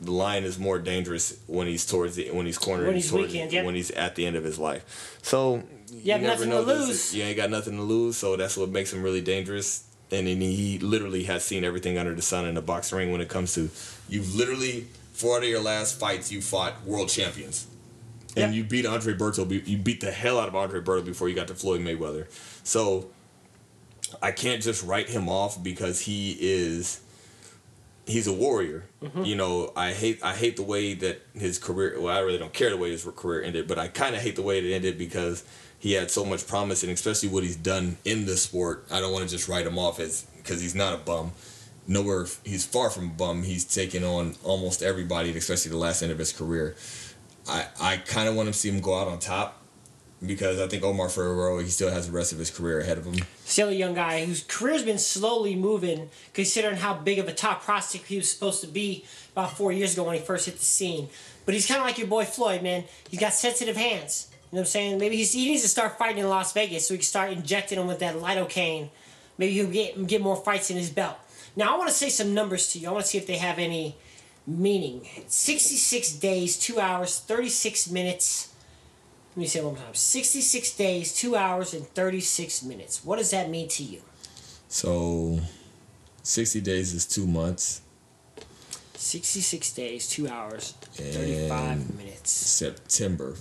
the 0.00 0.10
lion 0.10 0.44
is 0.44 0.58
more 0.58 0.78
dangerous 0.78 1.38
when 1.46 1.66
he's 1.66 1.84
towards 1.84 2.16
the 2.16 2.30
when 2.30 2.46
he's 2.46 2.56
cornered 2.56 2.86
When 2.86 2.94
he's 2.96 3.10
towards- 3.10 3.34
yeah. 3.34 3.62
when 3.62 3.74
he's 3.74 3.90
at 3.90 4.14
the 4.14 4.24
end 4.24 4.36
of 4.36 4.44
his 4.44 4.58
life. 4.58 5.18
So 5.20 5.62
You 5.92 6.12
have 6.12 6.22
nothing 6.22 6.50
to 6.50 6.60
lose. 6.60 7.14
You 7.14 7.22
ain't 7.22 7.36
got 7.36 7.50
nothing 7.50 7.76
to 7.76 7.82
lose, 7.82 8.16
so 8.16 8.36
that's 8.36 8.56
what 8.56 8.70
makes 8.70 8.92
him 8.92 9.02
really 9.02 9.20
dangerous. 9.20 9.84
And 10.10 10.26
then 10.26 10.40
he 10.40 10.78
literally 10.78 11.24
has 11.24 11.44
seen 11.44 11.64
everything 11.64 11.98
under 11.98 12.14
the 12.14 12.22
sun 12.22 12.46
in 12.46 12.54
the 12.54 12.62
boxing 12.62 12.98
ring 12.98 13.12
when 13.12 13.20
it 13.20 13.28
comes 13.28 13.54
to 13.54 13.70
You've 14.08 14.34
literally 14.36 14.86
four 15.12 15.36
out 15.38 15.42
of 15.42 15.48
your 15.48 15.60
last 15.60 15.98
fights 15.98 16.30
you 16.30 16.40
fought 16.40 16.84
world 16.84 17.08
champions. 17.08 17.66
and 18.36 18.52
Yep. 18.52 18.54
you 18.54 18.64
beat 18.64 18.86
Andre 18.86 19.14
Berto. 19.14 19.66
You 19.66 19.78
beat 19.78 20.00
the 20.00 20.12
hell 20.12 20.38
out 20.38 20.46
of 20.48 20.54
Andre 20.54 20.80
Berto 20.80 21.04
before 21.04 21.28
you 21.28 21.34
got 21.34 21.48
to 21.48 21.54
Floyd 21.54 21.80
Mayweather. 21.80 22.26
So 22.64 23.10
I 24.22 24.30
can't 24.30 24.62
just 24.62 24.84
write 24.84 25.08
him 25.08 25.28
off 25.28 25.60
because 25.62 26.00
he 26.00 26.36
is 26.40 27.00
he's 28.06 28.26
a 28.26 28.32
warrior. 28.32 28.84
Mm-hmm. 29.02 29.24
You 29.24 29.36
know, 29.36 29.72
I 29.76 29.92
hate 29.92 30.22
I 30.22 30.34
hate 30.34 30.56
the 30.56 30.62
way 30.62 30.94
that 30.94 31.20
his 31.34 31.58
career. 31.58 32.00
Well, 32.00 32.16
I 32.16 32.20
really 32.20 32.38
don't 32.38 32.52
care 32.52 32.70
the 32.70 32.76
way 32.76 32.90
his 32.90 33.04
career 33.04 33.42
ended, 33.42 33.68
but 33.68 33.78
I 33.78 33.88
kind 33.88 34.14
of 34.14 34.22
hate 34.22 34.36
the 34.36 34.42
way 34.42 34.58
it 34.58 34.74
ended 34.74 34.96
because 34.96 35.44
he 35.78 35.92
had 35.92 36.10
so 36.10 36.24
much 36.24 36.46
promise, 36.46 36.82
and 36.82 36.92
especially 36.92 37.28
what 37.28 37.42
he's 37.42 37.56
done 37.56 37.98
in 38.04 38.24
the 38.24 38.36
sport. 38.36 38.86
I 38.90 39.00
don't 39.00 39.12
want 39.12 39.24
to 39.24 39.30
just 39.30 39.48
write 39.48 39.66
him 39.66 39.78
off 39.78 40.00
as 40.00 40.22
because 40.36 40.62
he's 40.62 40.74
not 40.74 40.94
a 40.94 40.98
bum. 40.98 41.32
Nowhere 41.88 42.26
he's 42.44 42.64
far 42.64 42.90
from 42.90 43.06
a 43.06 43.12
bum. 43.12 43.42
He's 43.42 43.64
taken 43.64 44.02
on 44.02 44.34
almost 44.42 44.82
everybody, 44.82 45.36
especially 45.36 45.70
the 45.70 45.76
last 45.76 46.02
end 46.02 46.12
of 46.12 46.18
his 46.18 46.32
career. 46.32 46.76
I 47.48 47.66
I 47.80 47.96
kind 47.98 48.28
of 48.28 48.34
want 48.36 48.48
to 48.48 48.52
see 48.52 48.68
him 48.68 48.80
go 48.80 48.98
out 48.98 49.08
on 49.08 49.18
top 49.18 49.55
because 50.24 50.60
I 50.60 50.66
think 50.68 50.82
Omar 50.82 51.08
Ferrero 51.08 51.58
he 51.58 51.68
still 51.68 51.90
has 51.90 52.06
the 52.06 52.12
rest 52.12 52.32
of 52.32 52.38
his 52.38 52.50
career 52.50 52.80
ahead 52.80 52.98
of 52.98 53.04
him. 53.04 53.24
Still 53.44 53.68
a 53.68 53.72
young 53.72 53.94
guy 53.94 54.24
whose 54.24 54.44
career's 54.44 54.84
been 54.84 54.98
slowly 54.98 55.54
moving, 55.54 56.10
considering 56.32 56.76
how 56.76 56.94
big 56.94 57.18
of 57.18 57.28
a 57.28 57.32
top 57.32 57.62
prospect 57.62 58.06
he 58.06 58.16
was 58.16 58.30
supposed 58.30 58.60
to 58.62 58.66
be 58.66 59.04
about 59.32 59.56
four 59.56 59.72
years 59.72 59.92
ago 59.92 60.04
when 60.04 60.16
he 60.16 60.20
first 60.20 60.46
hit 60.46 60.56
the 60.56 60.64
scene. 60.64 61.08
But 61.44 61.54
he's 61.54 61.66
kind 61.66 61.80
of 61.80 61.86
like 61.86 61.98
your 61.98 62.08
boy 62.08 62.24
Floyd, 62.24 62.62
man. 62.62 62.84
He's 63.08 63.20
got 63.20 63.32
sensitive 63.32 63.76
hands. 63.76 64.28
You 64.30 64.56
know 64.56 64.60
what 64.60 64.60
I'm 64.60 64.66
saying? 64.66 64.98
Maybe 64.98 65.16
he 65.16 65.48
needs 65.48 65.62
to 65.62 65.68
start 65.68 65.98
fighting 65.98 66.18
in 66.18 66.28
Las 66.28 66.52
Vegas 66.52 66.86
so 66.86 66.94
he 66.94 66.98
can 66.98 67.04
start 67.04 67.32
injecting 67.32 67.78
him 67.78 67.86
with 67.86 67.98
that 67.98 68.16
lidocaine. 68.16 68.90
Maybe 69.38 69.54
he'll 69.54 69.70
get 69.70 70.06
get 70.06 70.22
more 70.22 70.36
fights 70.36 70.70
in 70.70 70.76
his 70.76 70.90
belt. 70.90 71.16
Now 71.56 71.74
I 71.74 71.78
want 71.78 71.88
to 71.88 71.94
say 71.94 72.08
some 72.08 72.32
numbers 72.32 72.72
to 72.72 72.78
you. 72.78 72.88
I 72.88 72.92
want 72.92 73.04
to 73.04 73.10
see 73.10 73.18
if 73.18 73.26
they 73.26 73.36
have 73.36 73.58
any 73.58 73.96
meaning. 74.46 75.06
66 75.26 76.12
days, 76.12 76.58
2 76.58 76.78
hours, 76.78 77.18
36 77.18 77.90
minutes. 77.90 78.52
Let 79.36 79.40
me 79.40 79.46
say 79.48 79.58
it 79.58 79.64
one 79.66 79.74
more 79.74 79.82
time. 79.84 79.94
66 79.94 80.76
days, 80.76 81.14
2 81.14 81.36
hours, 81.36 81.74
and 81.74 81.86
36 81.88 82.62
minutes. 82.62 83.04
What 83.04 83.18
does 83.18 83.32
that 83.32 83.50
mean 83.50 83.68
to 83.68 83.82
you? 83.82 84.00
So, 84.68 85.40
60 86.22 86.62
days 86.62 86.94
is 86.94 87.04
two 87.04 87.26
months. 87.26 87.82
66 88.94 89.72
days, 89.74 90.08
2 90.08 90.26
hours, 90.26 90.72
35 90.92 91.98
minutes. 91.98 92.30
September. 92.30 93.34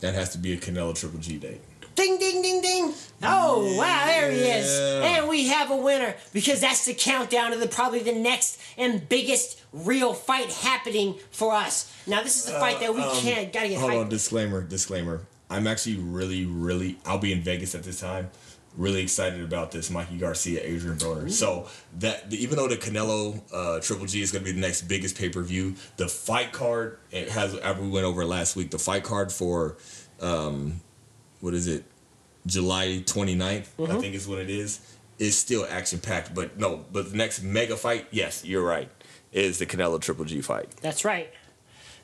That 0.00 0.12
has 0.14 0.28
to 0.32 0.38
be 0.38 0.52
a 0.52 0.58
Canelo 0.58 0.94
Triple 0.94 1.20
G 1.20 1.38
date. 1.38 1.62
Ding, 1.94 2.18
ding, 2.18 2.42
ding, 2.42 2.60
ding. 2.60 2.94
Oh, 3.22 3.76
wow, 3.76 4.06
there 4.06 4.30
he 4.30 4.38
is. 4.38 4.78
And 5.02 5.26
we 5.26 5.48
have 5.48 5.70
a 5.70 5.76
winner 5.76 6.14
because 6.34 6.60
that's 6.60 6.84
the 6.84 6.94
countdown 6.94 7.50
to 7.52 7.56
the 7.56 7.66
probably 7.66 8.00
the 8.00 8.12
next 8.12 8.60
and 8.78 9.08
biggest 9.08 9.60
real 9.72 10.12
fight 10.14 10.52
happening 10.52 11.16
for 11.30 11.54
us. 11.54 11.92
Now, 12.06 12.22
this 12.22 12.36
is 12.38 12.44
the 12.46 12.58
fight 12.58 12.80
that 12.80 12.94
we 12.94 13.02
can't, 13.20 13.52
gotta 13.52 13.68
get 13.68 13.80
Uh, 13.80 13.84
um, 13.84 13.90
Hold 13.90 14.02
on, 14.04 14.08
disclaimer, 14.10 14.62
disclaimer. 14.62 15.26
I'm 15.50 15.66
actually 15.66 15.96
really, 15.96 16.46
really, 16.46 16.96
I'll 17.04 17.18
be 17.18 17.32
in 17.32 17.42
Vegas 17.42 17.74
at 17.74 17.82
this 17.82 18.00
time. 18.00 18.30
Really 18.76 19.02
excited 19.02 19.42
about 19.42 19.72
this 19.72 19.90
Mikey 19.90 20.16
Garcia, 20.16 20.60
Adrian 20.62 20.96
Broner. 20.96 21.28
So 21.28 21.68
that 21.98 22.32
even 22.32 22.56
though 22.56 22.68
the 22.68 22.76
Canelo 22.76 23.42
uh, 23.52 23.80
Triple 23.80 24.06
G 24.06 24.22
is 24.22 24.30
going 24.30 24.44
to 24.44 24.50
be 24.50 24.54
the 24.54 24.64
next 24.64 24.82
biggest 24.82 25.18
pay 25.18 25.28
per 25.28 25.42
view, 25.42 25.74
the 25.96 26.06
fight 26.06 26.52
card 26.52 26.98
it 27.10 27.28
has. 27.30 27.58
After 27.58 27.82
we 27.82 27.88
went 27.88 28.06
over 28.06 28.24
last 28.24 28.54
week, 28.54 28.70
the 28.70 28.78
fight 28.78 29.02
card 29.02 29.32
for, 29.32 29.76
um, 30.20 30.80
what 31.40 31.52
is 31.52 31.66
it, 31.66 31.84
July 32.46 33.02
29th, 33.04 33.90
I 33.90 34.00
think 34.00 34.14
is 34.14 34.28
what 34.28 34.38
it 34.38 34.48
is, 34.48 34.80
is 35.18 35.36
still 35.36 35.66
action 35.68 35.98
packed. 35.98 36.32
But 36.32 36.56
no, 36.56 36.84
but 36.92 37.10
the 37.10 37.16
next 37.16 37.42
mega 37.42 37.76
fight, 37.76 38.06
yes, 38.12 38.44
You're 38.44 38.64
right. 38.64 38.88
Is 39.32 39.58
the 39.58 39.66
Canelo 39.66 40.00
Triple 40.00 40.24
G 40.24 40.40
fight? 40.40 40.70
That's 40.80 41.04
right. 41.04 41.32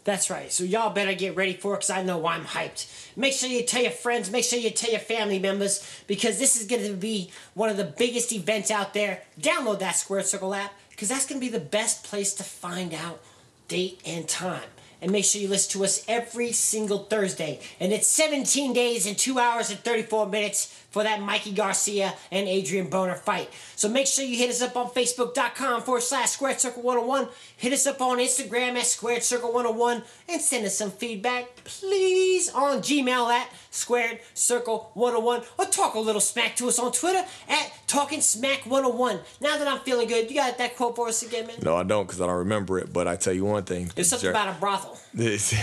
That's 0.07 0.31
right. 0.31 0.53
So 0.53 0.63
y'all 0.63 0.95
better 0.95 1.15
get 1.15 1.35
ready 1.35 1.55
for 1.55 1.75
it 1.75 1.79
because 1.79 1.91
I 1.91 2.05
know 2.05 2.29
I'm 2.29 2.45
hyped. 2.45 2.87
Make 3.17 3.33
sure 3.33 3.49
you 3.49 3.65
tell 3.65 3.83
your 3.83 3.91
friends, 3.91 4.31
make 4.31 4.45
sure 4.45 4.57
you 4.57 4.71
tell 4.71 4.93
your 4.93 5.01
family 5.01 5.41
members 5.41 5.85
because 6.07 6.39
this 6.39 6.55
is 6.55 6.69
going 6.69 6.87
to 6.87 6.93
be 6.95 7.33
one 7.55 7.71
of 7.71 7.77
the 7.77 7.93
biggest 7.99 8.33
events 8.33 8.71
out 8.71 8.95
there. 8.95 9.23
Download 9.41 9.81
that 9.81 9.97
Square 9.97 10.23
Circle 10.23 10.55
app 10.55 10.73
because 10.91 11.09
that's 11.09 11.27
going 11.27 11.41
to 11.41 11.45
be 11.45 11.51
the 11.51 11.59
best 11.59 12.05
place 12.05 12.35
to 12.35 12.45
find 12.45 12.95
out 12.95 13.21
date 13.67 14.01
and 14.07 14.29
time. 14.29 14.63
And 15.03 15.13
make 15.13 15.25
sure 15.25 15.41
you 15.41 15.49
listen 15.49 15.73
to 15.79 15.85
us 15.85 16.05
every 16.09 16.53
single 16.53 17.01
Thursday. 17.01 17.61
And 17.81 17.93
it's 17.93 18.07
17 18.07 18.73
days 18.73 19.07
and 19.07 19.17
2 19.17 19.39
hours 19.39 19.71
and 19.71 19.79
34 19.81 20.27
minutes 20.29 20.83
for 20.91 21.03
that 21.03 21.21
Mikey 21.21 21.53
Garcia 21.53 22.15
and 22.33 22.49
Adrian 22.49 22.89
Boner 22.89 23.15
fight. 23.17 23.51
So 23.75 23.87
make 23.87 24.07
sure 24.07 24.25
you 24.25 24.39
hit 24.39 24.49
us 24.49 24.63
up 24.63 24.77
on 24.79 24.89
Facebook.com 24.89 25.83
forward 25.83 26.03
slash 26.03 26.31
Squared 26.31 26.59
Circle 26.59 26.83
101. 26.83 27.29
Hit 27.59 27.75
us 27.75 27.87
up 27.87 28.01
on 28.01 28.17
Instagram 28.17 28.77
at 28.77 28.87
Squared 28.87 29.23
Circle 29.23 29.53
101 29.53 30.03
and 30.31 30.41
send 30.41 30.65
us 30.65 30.79
some 30.79 30.91
feedback, 30.91 31.55
please, 31.65 32.49
on 32.55 32.79
Gmail 32.79 33.31
at 33.31 33.51
Squared 33.71 34.21
Circle 34.33 34.91
101 34.95 35.43
or 35.59 35.65
talk 35.67 35.95
a 35.95 36.01
little 36.01 36.21
smack 36.21 36.57
to 36.57 36.69
us 36.69 36.79
on 36.79 36.93
Twitter 36.93 37.23
at 37.49 37.73
Talking 37.87 38.23
Smack 38.23 38.65
101. 38.65 39.21
Now 39.43 39.59
that 39.59 39.69
I'm 39.69 39.81
feeling 39.81 40.09
good, 40.09 40.31
you 40.31 40.37
got 40.37 40.57
that 40.57 40.77
quote 40.77 40.97
for 40.97 41.09
us 41.09 41.23
again, 41.23 41.47
man? 41.47 41.57
No, 41.63 41.77
I 41.77 41.83
don't 41.83 42.07
because 42.07 42.23
I 42.23 42.27
don't 42.27 42.39
remember 42.39 42.79
it. 42.79 42.91
But 42.91 43.07
I 43.07 43.17
tell 43.17 43.35
you 43.35 43.45
one 43.45 43.65
thing. 43.65 43.91
There's 43.95 44.09
something 44.09 44.31
about 44.31 44.49
a 44.49 44.59
brothel. 44.59 44.86
This, 45.15 45.55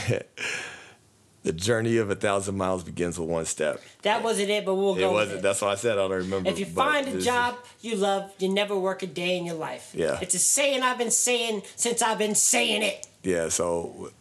the 1.44 1.52
journey 1.52 1.98
of 1.98 2.10
a 2.10 2.16
thousand 2.16 2.56
miles 2.58 2.84
begins 2.84 3.20
with 3.20 3.30
one 3.30 3.46
step. 3.46 3.82
That 4.04 4.24
wasn't 4.24 4.50
it, 4.50 4.66
but 4.66 4.76
we'll 4.76 4.96
It 4.96 5.02
go 5.02 5.10
with 5.10 5.14
wasn't. 5.16 5.40
it. 5.40 5.42
That's 5.44 5.62
why 5.62 5.70
I 5.74 5.76
said 5.76 5.94
I 5.94 6.08
don't 6.08 6.12
remember. 6.12 6.50
If 6.50 6.58
you 6.58 6.66
find 6.66 7.08
a 7.08 7.20
job 7.22 7.56
you 7.82 7.96
love, 7.98 8.32
you 8.40 8.50
never 8.50 8.78
work 8.80 9.04
a 9.04 9.08
day 9.08 9.38
in 9.38 9.46
your 9.46 9.56
life. 9.56 9.92
Yeah. 9.94 10.20
It's 10.22 10.34
a 10.36 10.40
saying 10.40 10.82
I've 10.84 10.98
been 10.98 11.12
saying 11.12 11.64
since 11.76 12.02
I've 12.02 12.18
been 12.18 12.36
saying 12.36 12.82
it. 12.82 13.06
Yeah. 13.24 13.50
So 13.50 14.12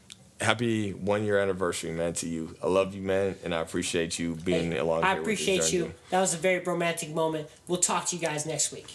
happy 0.40 0.90
one 0.92 1.22
year 1.24 1.38
anniversary, 1.38 1.92
man, 1.92 2.12
to 2.14 2.28
you. 2.28 2.56
I 2.62 2.66
love 2.66 2.92
you, 2.94 3.00
man, 3.02 3.36
and 3.44 3.54
I 3.54 3.60
appreciate 3.60 4.18
you 4.18 4.34
being 4.34 4.72
Hey, 4.72 4.78
along. 4.78 5.04
I 5.04 5.16
appreciate 5.16 5.72
you. 5.72 5.92
That 6.10 6.20
was 6.20 6.34
a 6.34 6.38
very 6.38 6.58
romantic 6.58 7.10
moment. 7.14 7.48
We'll 7.68 7.78
talk 7.78 8.06
to 8.06 8.16
you 8.16 8.22
guys 8.22 8.44
next 8.44 8.72
week. 8.72 8.88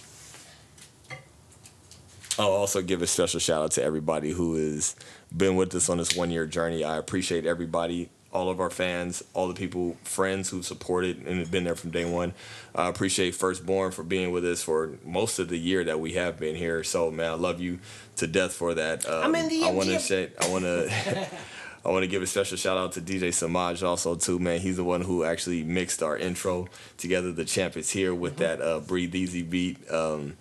I'll 2.39 2.51
also 2.51 2.81
give 2.81 3.01
a 3.01 3.07
special 3.07 3.39
shout 3.39 3.63
out 3.63 3.71
to 3.71 3.83
everybody 3.83 4.31
who 4.31 4.55
has 4.55 4.95
been 5.35 5.55
with 5.55 5.73
us 5.75 5.89
on 5.89 5.97
this 5.97 6.15
one 6.15 6.31
year 6.31 6.45
journey. 6.45 6.83
I 6.83 6.97
appreciate 6.97 7.45
everybody, 7.45 8.09
all 8.31 8.49
of 8.49 8.59
our 8.59 8.69
fans, 8.69 9.23
all 9.33 9.47
the 9.47 9.53
people, 9.53 9.97
friends 10.03 10.49
who 10.49 10.61
supported 10.63 11.25
and 11.25 11.39
have 11.39 11.51
been 11.51 11.63
there 11.63 11.75
from 11.75 11.91
day 11.91 12.05
one. 12.05 12.33
I 12.75 12.87
appreciate 12.87 13.35
Firstborn 13.35 13.91
for 13.91 14.03
being 14.03 14.31
with 14.31 14.45
us 14.45 14.63
for 14.63 14.91
most 15.05 15.39
of 15.39 15.49
the 15.49 15.57
year 15.57 15.83
that 15.85 15.99
we 15.99 16.13
have 16.13 16.39
been 16.39 16.55
here. 16.55 16.83
So 16.83 17.11
man, 17.11 17.31
I 17.31 17.35
love 17.35 17.59
you 17.59 17.79
to 18.17 18.27
death 18.27 18.53
for 18.53 18.73
that. 18.75 19.07
Um, 19.07 19.23
I'm 19.25 19.35
in 19.35 19.49
the 19.49 19.63
I 19.63 19.71
want 19.71 19.89
to 19.89 19.99
say, 19.99 20.31
I 20.41 20.49
want 20.49 20.63
to. 20.63 21.27
I 21.85 21.89
want 21.91 22.03
to 22.03 22.07
give 22.07 22.21
a 22.21 22.27
special 22.27 22.57
shout 22.57 22.77
out 22.77 22.91
to 22.93 23.01
DJ 23.01 23.33
Samaj 23.33 23.81
also 23.81 24.15
too, 24.15 24.39
man. 24.39 24.59
He's 24.59 24.75
the 24.75 24.83
one 24.83 24.99
who 24.99 25.23
actually 25.23 25.63
mixed 25.63 26.03
our 26.03 26.17
intro 26.17 26.67
together. 26.97 27.31
The 27.31 27.45
champ 27.45 27.77
is 27.77 27.89
here 27.89 28.13
with 28.13 28.33
Mm-hmm. 28.33 28.41
that 28.59 28.61
uh, 28.61 28.79
"Breathe 28.81 29.15
Easy" 29.15 29.41
beat. 29.41 29.89
Um, 29.89 30.35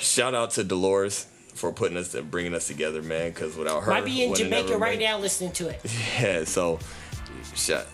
shout 0.00 0.34
out 0.34 0.50
to 0.52 0.64
Dolores 0.64 1.26
for 1.56 1.72
putting 1.72 1.96
us 1.96 2.14
and 2.14 2.30
bringing 2.30 2.54
us 2.54 2.66
together, 2.68 3.02
man. 3.02 3.30
Because 3.30 3.56
without 3.56 3.82
her, 3.82 3.90
Might 3.90 4.04
be 4.04 4.22
in 4.24 4.34
Jamaica 4.34 4.76
right 4.78 4.98
now 4.98 5.18
listening 5.18 5.52
to 5.52 5.68
it. 5.68 5.80
Yeah, 6.20 6.44
so 6.44 6.78
shout. 7.54 7.86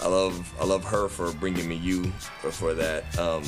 I 0.00 0.08
love 0.08 0.54
I 0.60 0.64
love 0.64 0.84
her 0.84 1.08
for 1.08 1.32
bringing 1.32 1.68
me 1.68 1.74
you 1.76 2.04
for, 2.40 2.50
for 2.50 2.74
that. 2.74 3.18
Um, 3.18 3.42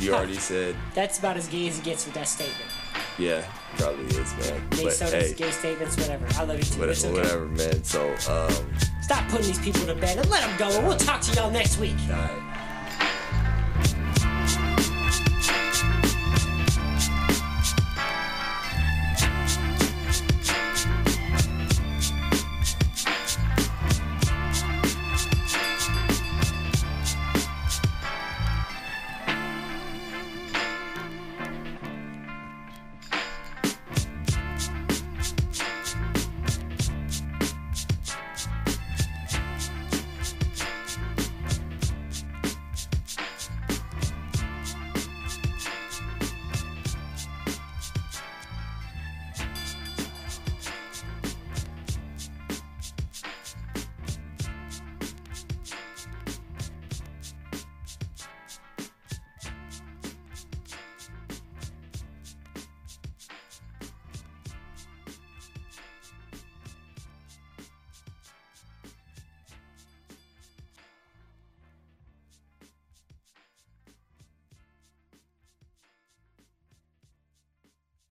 you 0.00 0.12
Huh. 0.12 0.18
already 0.18 0.34
said, 0.36 0.76
That's 0.94 1.18
about 1.18 1.36
as 1.36 1.48
gay 1.48 1.68
as 1.68 1.78
it 1.78 1.84
gets 1.84 2.04
with 2.06 2.14
that 2.14 2.28
statement. 2.28 2.70
yeah, 3.18 3.42
probably 3.76 4.04
is, 4.06 4.32
man. 4.36 4.68
Gay 4.70 4.84
But 4.84 4.98
hey, 5.10 5.34
gay 5.34 5.50
statements, 5.50 5.96
whatever. 5.96 6.26
I 6.36 6.44
love 6.44 6.58
you 6.58 6.62
too. 6.64 6.78
whatever, 6.80 7.08
okay. 7.08 7.12
whatever, 7.20 7.46
man. 7.46 7.82
So 7.84 8.08
um, 8.30 8.72
Stop 9.02 9.28
putting 9.30 9.46
these 9.46 9.58
people 9.58 9.80
to 9.86 9.94
bed 9.94 10.18
and 10.18 10.28
let 10.30 10.42
them 10.42 10.56
go. 10.58 10.68
And 10.78 10.86
we'll 10.86 10.96
talk 10.96 11.20
to 11.22 11.32
y'all 11.34 11.50
next 11.50 11.78
week. 11.78 11.96
all 12.10 12.16
right. 12.16 12.47